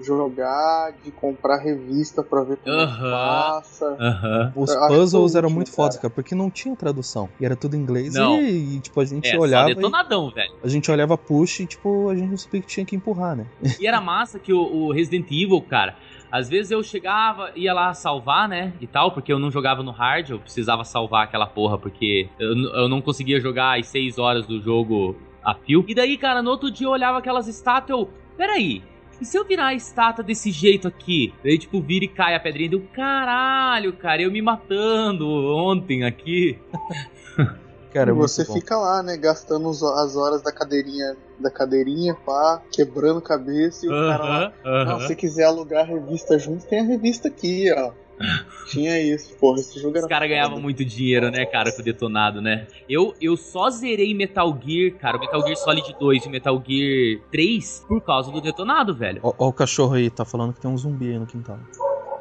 jogar, 0.02 0.92
de 1.04 1.10
comprar 1.10 1.56
revista 1.56 2.22
pra 2.22 2.42
ver 2.42 2.56
como 2.58 2.76
uh 2.76 2.86
-huh. 2.86 3.10
passa. 3.10 3.90
Uh 3.90 3.98
-huh. 3.98 4.52
Os 4.56 4.74
puzzles 4.74 5.34
eram 5.34 5.50
muito 5.50 5.72
fodas, 5.72 5.96
cara, 5.96 6.10
porque 6.10 6.34
não 6.34 6.50
tinha 6.50 6.74
tradução. 6.76 7.28
E 7.40 7.44
era 7.44 7.56
tudo 7.56 7.76
em 7.76 7.80
inglês 7.80 8.14
e, 8.14 8.76
e, 8.76 8.80
tipo, 8.80 9.00
a 9.00 9.04
gente 9.04 9.28
é, 9.28 9.38
olhava. 9.38 9.68
detonadão, 9.68 10.28
e, 10.28 10.34
velho. 10.34 10.52
A 10.62 10.68
gente 10.68 10.90
olhava 10.90 11.16
push 11.16 11.60
e, 11.60 11.66
tipo, 11.66 12.08
a 12.08 12.14
gente 12.14 12.30
não 12.30 12.36
sabia 12.36 12.60
que 12.60 12.66
tinha 12.66 12.86
que 12.86 12.96
empurrar, 12.96 13.36
né? 13.36 13.46
E 13.80 13.86
era 13.86 14.00
massa 14.00 14.38
que 14.38 14.52
o, 14.52 14.60
o 14.60 14.92
Resident 14.92 15.26
Evil, 15.30 15.60
cara. 15.62 15.96
Às 16.30 16.48
vezes 16.48 16.70
eu 16.70 16.82
chegava, 16.82 17.50
ia 17.56 17.72
lá 17.72 17.94
salvar, 17.94 18.48
né? 18.48 18.72
E 18.80 18.86
tal, 18.86 19.12
porque 19.12 19.32
eu 19.32 19.38
não 19.38 19.50
jogava 19.50 19.82
no 19.82 19.90
hard, 19.90 20.30
eu 20.30 20.38
precisava 20.38 20.84
salvar 20.84 21.24
aquela 21.24 21.46
porra, 21.46 21.78
porque 21.78 22.28
eu, 22.38 22.54
eu 22.74 22.88
não 22.88 23.00
conseguia 23.00 23.40
jogar 23.40 23.78
as 23.78 23.86
6 23.86 24.18
horas 24.18 24.46
do 24.46 24.60
jogo 24.60 25.16
a 25.42 25.54
fio. 25.54 25.84
E 25.88 25.94
daí, 25.94 26.18
cara, 26.18 26.42
no 26.42 26.50
outro 26.50 26.70
dia 26.70 26.86
eu 26.86 26.90
olhava 26.90 27.18
aquelas 27.18 27.48
estátuas, 27.48 27.98
eu. 27.98 28.08
Peraí, 28.36 28.82
e 29.20 29.24
se 29.24 29.36
eu 29.36 29.44
virar 29.44 29.68
a 29.68 29.74
estátua 29.74 30.24
desse 30.24 30.50
jeito 30.50 30.86
aqui? 30.86 31.34
Daí, 31.42 31.58
tipo, 31.58 31.80
vira 31.80 32.04
e 32.04 32.08
cai 32.08 32.34
a 32.34 32.40
pedrinha. 32.40 32.70
Deu, 32.70 32.82
caralho, 32.92 33.92
cara, 33.94 34.22
eu 34.22 34.30
me 34.30 34.40
matando 34.40 35.26
ontem 35.28 36.04
aqui. 36.04 36.58
Cara, 37.92 38.10
é 38.10 38.14
você 38.14 38.44
fica 38.44 38.76
lá, 38.76 39.02
né, 39.02 39.16
gastando 39.16 39.70
as 39.70 40.14
horas 40.14 40.42
da 40.42 40.52
cadeirinha, 40.52 41.16
da 41.38 41.50
cadeirinha, 41.50 42.14
pá, 42.14 42.62
quebrando 42.70 43.20
cabeça 43.20 43.86
e 43.86 43.88
o 43.88 43.92
uh 43.92 43.94
-huh, 43.94 44.08
cara 44.08 44.24
lá. 44.24 44.48
Uh 44.48 44.68
-huh. 44.68 44.84
Não, 44.84 45.00
se 45.00 45.16
quiser 45.16 45.44
alugar 45.44 45.84
a 45.84 45.86
revista 45.86 46.38
junto, 46.38 46.66
tem 46.66 46.80
a 46.80 46.84
revista 46.84 47.28
aqui, 47.28 47.72
ó. 47.72 47.92
Tinha 48.68 49.00
isso, 49.00 49.34
porra, 49.36 49.60
esse 49.60 49.78
jogo 49.80 49.96
era. 49.96 50.06
Os 50.06 50.08
caras 50.08 50.28
ganhavam 50.28 50.60
muito 50.60 50.84
dinheiro, 50.84 51.30
né, 51.30 51.46
cara, 51.46 51.72
com 51.72 51.80
o 51.80 51.84
detonado, 51.84 52.40
né? 52.40 52.66
Eu, 52.88 53.14
eu 53.20 53.36
só 53.36 53.70
zerei 53.70 54.14
Metal 54.14 54.58
Gear, 54.62 54.92
cara, 54.98 55.16
o 55.16 55.20
Metal 55.20 55.40
Gear 55.42 55.56
Solid 55.56 55.96
2 55.98 56.24
e 56.24 56.28
o 56.28 56.30
Metal 56.30 56.62
Gear 56.66 57.20
3 57.30 57.84
por 57.88 58.00
causa 58.00 58.30
do 58.30 58.40
detonado, 58.40 58.94
velho. 58.94 59.20
Ó, 59.22 59.32
ó 59.38 59.48
o 59.48 59.52
cachorro 59.52 59.94
aí, 59.94 60.10
tá 60.10 60.24
falando 60.24 60.52
que 60.52 60.60
tem 60.60 60.70
um 60.70 60.76
zumbi 60.76 61.10
aí 61.10 61.18
no 61.18 61.26
quintal. 61.26 61.58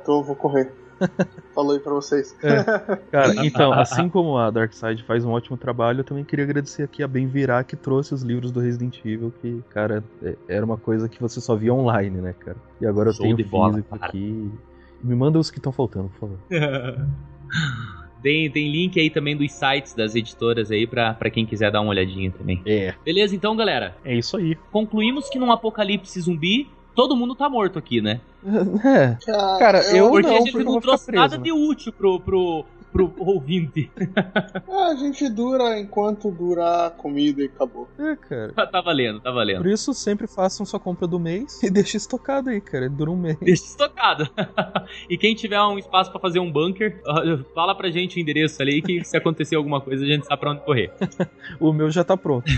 Então 0.02 0.18
eu 0.18 0.24
vou 0.24 0.36
correr. 0.36 0.72
Falou 1.54 1.74
aí 1.74 1.80
pra 1.80 1.94
vocês. 1.94 2.36
É. 2.44 2.64
Cara, 3.12 3.34
então, 3.46 3.72
assim 3.74 4.10
como 4.10 4.38
a 4.38 4.50
Darkseid 4.50 5.04
faz 5.04 5.24
um 5.24 5.32
ótimo 5.32 5.58
trabalho, 5.58 6.00
eu 6.00 6.04
também 6.04 6.24
queria 6.24 6.46
agradecer 6.46 6.84
aqui 6.84 7.04
a 7.04 7.08
Bem 7.08 7.28
Virar 7.28 7.64
que 7.64 7.76
trouxe 7.76 8.14
os 8.14 8.24
livros 8.24 8.52
do 8.52 8.60
Resident 8.60 9.00
Evil, 9.06 9.32
que, 9.42 9.64
cara, 9.70 10.04
é, 10.24 10.36
era 10.48 10.66
uma 10.66 10.78
coisa 10.78 11.08
que 11.08 11.22
você 11.22 11.40
só 11.40 11.56
via 11.56 11.74
online, 11.74 12.22
né, 12.22 12.34
cara? 12.40 12.58
E 12.82 12.86
agora 12.86 13.12
Show 13.12 13.26
eu 13.26 13.36
tenho 13.36 13.38
físico 13.38 13.52
bola, 13.52 13.84
aqui. 13.92 14.52
Me 15.04 15.16
manda 15.16 15.40
os 15.40 15.50
que 15.50 15.58
estão 15.60 15.72
faltando, 15.72 16.10
por 16.10 16.20
favor. 16.20 16.40
Tem, 18.22 18.50
tem 18.50 18.70
link 18.70 19.00
aí 19.00 19.10
também 19.10 19.38
dos 19.38 19.52
sites 19.52 19.94
das 19.94 20.16
editoras 20.16 20.72
aí 20.72 20.88
pra, 20.88 21.14
pra 21.14 21.30
quem 21.30 21.46
quiser 21.46 21.72
dar 21.72 21.82
uma 21.82 21.92
olhadinha 21.92 22.32
também. 22.32 22.62
É. 22.66 22.94
Beleza, 23.06 23.36
então, 23.36 23.56
galera? 23.56 23.96
É 24.04 24.16
isso 24.16 24.38
aí. 24.38 24.56
Concluímos 24.72 25.30
que 25.30 25.38
num 25.38 25.52
apocalipse 25.52 26.20
zumbi, 26.20 26.68
todo 26.96 27.16
mundo 27.16 27.36
tá 27.36 27.48
morto 27.48 27.78
aqui, 27.78 28.02
né? 28.02 28.20
É. 28.84 29.18
Cara, 29.60 29.82
eu 29.96 30.10
porque 30.10 30.28
não, 30.28 30.38
a 30.38 30.42
gente 30.42 30.64
não 30.64 30.80
trouxe 30.80 31.12
nada 31.12 31.38
de 31.38 31.52
útil 31.52 31.94
pro, 31.94 32.20
pro, 32.20 32.66
pro 32.92 33.14
ouvinte. 33.18 33.92
a 34.68 34.96
gente 34.96 35.30
dura 35.30 35.80
enquanto 35.80 36.32
durar 36.32 36.88
a 36.88 36.90
comida 36.90 37.42
e 37.42 37.46
acabou. 37.46 37.88
É, 37.98 38.16
cara. 38.16 38.54
Tá, 38.54 38.68
tá, 38.68 38.82
valendo, 38.82 39.20
tá 39.20 39.32
valendo. 39.32 39.58
Por 39.58 39.68
isso, 39.68 39.94
sempre 39.94 40.28
façam 40.28 40.66
sua 40.66 40.80
compra 40.80 41.08
do 41.08 41.20
mês 41.20 41.62
e 41.64 41.70
deixe 41.72 41.98
estocado 41.98 42.50
aí, 42.50 42.62
cara. 42.62 42.90
Dura 42.90 43.12
um 43.12 43.18
mês. 43.18 43.38
Deixa 43.40 43.64
estocado. 43.64 44.30
e 45.10 45.18
quem 45.18 45.36
tiver 45.36 45.62
um 45.62 45.78
espaço 45.78 46.12
para 46.12 46.20
fazer 46.20 46.40
um 46.40 46.52
bunker, 46.52 47.02
fala 47.54 47.76
pra 47.76 47.90
gente 47.90 48.18
o 48.18 48.20
endereço 48.20 48.62
ali 48.62 48.82
que 48.82 49.04
se 49.04 49.18
acontecer 49.18 49.56
alguma 49.56 49.82
coisa 49.82 50.04
a 50.04 50.08
gente 50.08 50.26
sabe 50.26 50.40
pra 50.40 50.52
onde 50.52 50.62
correr. 50.62 50.92
o 51.60 51.74
meu 51.74 51.92
já 51.92 52.04
tá 52.04 52.16
pronto. 52.16 52.50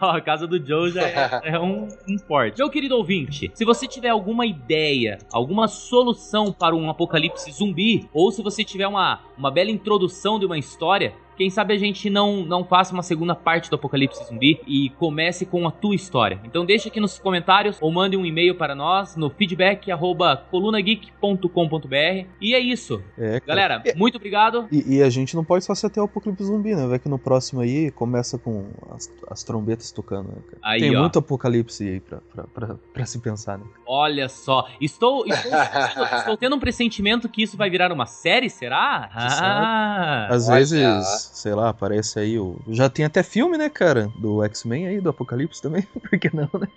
Ó, 0.00 0.10
a 0.10 0.20
casa 0.20 0.46
do 0.46 0.64
Joe 0.64 0.90
já 0.90 1.02
é, 1.02 1.40
é 1.44 1.60
um, 1.60 1.88
um 2.08 2.18
forte. 2.18 2.58
Meu 2.58 2.70
querido 2.70 2.96
ouvinte, 2.96 3.50
se 3.54 3.64
você 3.64 3.86
tiver 3.86 4.08
alguma 4.08 4.46
ideia, 4.46 5.18
alguma 5.32 5.68
solução 5.68 6.52
para 6.52 6.74
um 6.74 6.90
apocalipse 6.90 7.50
zumbi, 7.52 8.08
ou 8.12 8.30
se 8.30 8.42
você 8.42 8.64
tiver 8.64 8.86
uma 8.86 9.11
uma 9.36 9.50
bela 9.50 9.70
introdução 9.70 10.38
de 10.38 10.46
uma 10.46 10.58
história, 10.58 11.14
quem 11.36 11.50
sabe 11.50 11.74
a 11.74 11.78
gente 11.78 12.08
não, 12.10 12.44
não 12.44 12.64
faça 12.64 12.92
uma 12.92 13.02
segunda 13.02 13.34
parte 13.34 13.70
do 13.70 13.76
Apocalipse 13.76 14.24
Zumbi 14.24 14.60
e 14.66 14.90
comece 14.90 15.46
com 15.46 15.66
a 15.66 15.70
tua 15.70 15.94
história. 15.94 16.40
Então 16.44 16.64
deixa 16.64 16.88
aqui 16.88 17.00
nos 17.00 17.18
comentários 17.18 17.78
ou 17.80 17.90
mande 17.90 18.16
um 18.16 18.24
e-mail 18.24 18.54
para 18.54 18.74
nós 18.74 19.16
no 19.16 19.30
feedback 19.30 19.90
arroba 19.90 20.36
colunageek.com.br. 20.50 22.26
E 22.40 22.54
é 22.54 22.60
isso. 22.60 23.02
É. 23.18 23.40
Galera, 23.46 23.82
muito 23.96 24.16
obrigado. 24.16 24.66
E, 24.70 24.96
e 24.96 25.02
a 25.02 25.10
gente 25.10 25.34
não 25.34 25.44
pode 25.44 25.64
só 25.64 25.74
se 25.74 25.86
até 25.86 26.00
o 26.00 26.04
Apocalipse 26.04 26.44
Zumbi, 26.44 26.74
né? 26.74 26.86
Vai 26.86 26.98
que 26.98 27.08
no 27.08 27.18
próximo 27.18 27.60
aí 27.60 27.90
começa 27.90 28.38
com 28.38 28.66
as, 28.90 29.10
as 29.30 29.42
trombetas 29.42 29.90
tocando, 29.92 30.28
né, 30.28 30.42
cara? 30.46 30.58
Aí, 30.62 30.80
Tem 30.80 30.96
ó. 30.96 31.00
muito 31.00 31.18
Apocalipse 31.18 31.88
aí 31.88 32.00
pra, 32.00 32.18
pra, 32.34 32.44
pra, 32.44 32.76
pra 32.92 33.06
se 33.06 33.18
pensar, 33.18 33.58
né? 33.58 33.64
Olha 33.86 34.28
só, 34.28 34.66
estou, 34.80 35.24
estou, 35.26 35.52
estou, 35.52 36.18
estou 36.18 36.36
tendo 36.36 36.56
um 36.56 36.60
pressentimento 36.60 37.28
que 37.28 37.42
isso 37.42 37.56
vai 37.56 37.70
virar 37.70 37.92
uma 37.92 38.06
série, 38.06 38.48
será? 38.48 39.10
Ah, 39.14 40.28
Às 40.30 40.48
vezes, 40.48 41.21
sei 41.34 41.54
lá, 41.54 41.68
aparece 41.68 42.18
aí 42.18 42.38
o. 42.38 42.56
Já 42.68 42.88
tem 42.90 43.04
até 43.04 43.22
filme, 43.22 43.56
né, 43.58 43.68
cara? 43.68 44.10
Do 44.20 44.42
X-Men 44.44 44.86
aí, 44.88 45.00
do 45.00 45.08
Apocalipse 45.10 45.60
também. 45.62 45.82
Por 46.10 46.18
que 46.18 46.34
não, 46.34 46.48
né? 46.60 46.68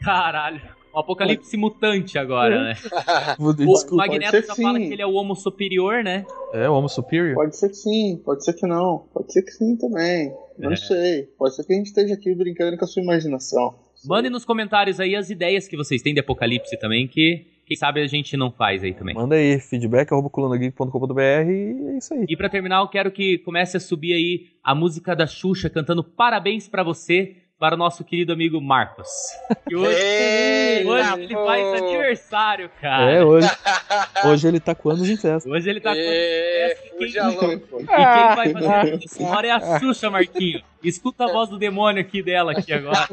caralho. 0.00 0.60
O 0.92 0.98
apocalipse 1.00 1.56
mutante 1.56 2.16
agora, 2.16 2.62
né? 2.66 2.74
Vou- 3.36 3.50
O 3.50 3.54
Desculpa. 3.54 3.96
Magneto 3.96 4.46
já 4.46 4.54
fala 4.54 4.78
sim. 4.78 4.86
que 4.86 4.92
ele 4.92 5.02
é 5.02 5.06
o 5.06 5.14
homo 5.14 5.34
superior, 5.34 6.04
né? 6.04 6.24
É, 6.52 6.68
o 6.68 6.74
Homo 6.74 6.88
Superior. 6.88 7.34
Pode 7.34 7.56
ser 7.56 7.68
que 7.70 7.74
sim, 7.74 8.22
pode 8.24 8.44
ser 8.44 8.52
que 8.52 8.64
não. 8.64 8.98
Pode 9.12 9.32
ser 9.32 9.42
que 9.42 9.50
sim 9.50 9.76
também. 9.76 10.28
Eu 10.56 10.66
É. 10.66 10.68
Não 10.70 10.76
sei. 10.76 11.22
Pode 11.36 11.56
ser 11.56 11.64
que 11.64 11.72
a 11.72 11.76
gente 11.76 11.86
esteja 11.86 12.14
aqui 12.14 12.32
brincando 12.32 12.78
com 12.78 12.84
a 12.84 12.86
sua 12.86 13.02
imaginação. 13.02 13.74
Mandem 14.06 14.30
nos 14.30 14.44
comentários 14.44 15.00
aí 15.00 15.16
as 15.16 15.30
ideias 15.30 15.66
que 15.66 15.76
vocês 15.76 16.00
têm 16.00 16.14
de 16.14 16.20
apocalipse 16.20 16.78
também, 16.78 17.08
que 17.08 17.44
quem 17.66 17.76
sabe 17.76 18.02
a 18.02 18.06
gente 18.06 18.36
não 18.36 18.50
faz 18.50 18.82
aí 18.84 18.92
também. 18.92 19.14
Manda 19.14 19.36
aí, 19.36 19.58
feedback, 19.58 20.12
arroba 20.12 20.28
colunageek.com.br 20.30 21.20
e 21.20 21.94
é 21.94 21.98
isso 21.98 22.14
aí. 22.14 22.26
E 22.28 22.36
pra 22.36 22.48
terminar, 22.48 22.80
eu 22.80 22.88
quero 22.88 23.10
que 23.10 23.38
comece 23.38 23.76
a 23.76 23.80
subir 23.80 24.12
aí 24.14 24.46
a 24.62 24.74
música 24.74 25.14
da 25.16 25.26
Xuxa 25.26 25.70
cantando 25.70 26.04
parabéns 26.04 26.68
pra 26.68 26.82
você 26.82 27.36
para 27.58 27.76
o 27.76 27.78
nosso 27.78 28.04
querido 28.04 28.32
amigo 28.32 28.60
Marcos. 28.60 29.08
Que 29.66 29.74
hoje, 29.74 29.96
Eita, 29.98 30.90
hoje 30.90 31.22
ele 31.22 31.34
pô. 31.34 31.46
faz 31.46 31.82
aniversário, 31.82 32.70
cara. 32.80 33.10
É, 33.10 33.24
hoje, 33.24 33.48
hoje 34.26 34.48
ele 34.48 34.60
tá 34.60 34.74
com 34.74 34.90
anos 34.90 35.08
em 35.08 35.16
festa. 35.16 35.48
Hoje 35.48 35.70
ele 35.70 35.80
tá 35.80 35.92
com 35.94 35.98
Ê, 35.98 36.68
festa 36.68 36.86
e 36.86 36.98
fuja 36.98 37.28
louco. 37.28 37.46
E 37.80 37.86
quem 37.86 38.36
vai 38.36 38.52
fazer 38.52 38.68
a 38.68 38.80
trilha 38.80 39.08
sonora 39.08 39.46
é 39.46 39.50
a 39.52 39.78
Xuxa, 39.78 40.10
Marquinho. 40.10 40.60
Escuta 40.82 41.24
a 41.24 41.32
voz 41.32 41.48
do 41.48 41.58
demônio 41.58 42.02
aqui 42.02 42.22
dela 42.22 42.52
aqui 42.52 42.72
agora. 42.74 43.08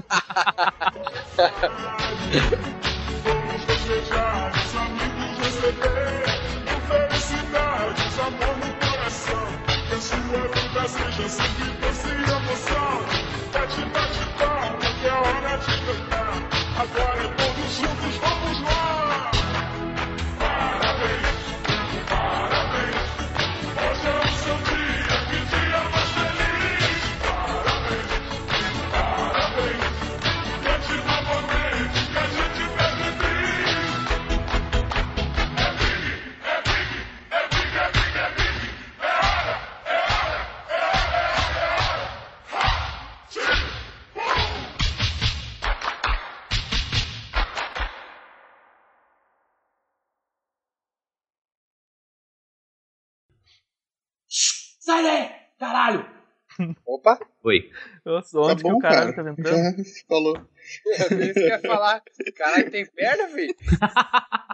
Felicidades, 3.82 4.76
amigos 4.76 5.38
receber, 5.40 6.24
felicidades, 6.88 8.20
amor 8.20 8.56
no 8.58 8.72
coração. 8.76 9.48
Que 9.88 9.96
a 9.96 10.00
sua 10.00 10.42
vida 10.54 10.88
seja 10.88 11.28
sempre 11.30 11.70
doce 11.82 12.08
e 12.08 12.30
emoção. 12.30 13.02
Bate, 13.52 13.82
bate, 13.86 14.24
palma, 14.38 14.88
que 15.00 15.08
é 15.08 15.14
hora 15.14 15.58
de 15.58 15.74
cantar. 15.86 16.36
Agora 16.80 17.28
todos 17.30 17.76
juntos 17.76 18.01
Sai 54.82 55.04
daí, 55.04 55.30
caralho! 55.60 56.04
Opa, 56.86 57.20
Oi. 57.44 57.72
Nossa, 58.04 58.40
onde 58.40 58.64
tá 58.64 58.70
bom, 58.70 58.70
que 58.72 58.76
o 58.76 58.80
caralho 58.80 59.14
cara. 59.16 59.34
tá 59.36 59.40
entrando? 59.40 59.84
Já 59.84 59.84
falou. 60.10 60.48
é 60.88 61.04
por 61.08 61.20
isso 61.22 61.34
que 61.36 61.40
eu 61.40 61.48
ia 61.48 61.60
falar. 61.60 62.04
Caralho, 62.36 62.72
tem 62.72 62.86
perna, 62.88 63.28
filho? 63.30 63.56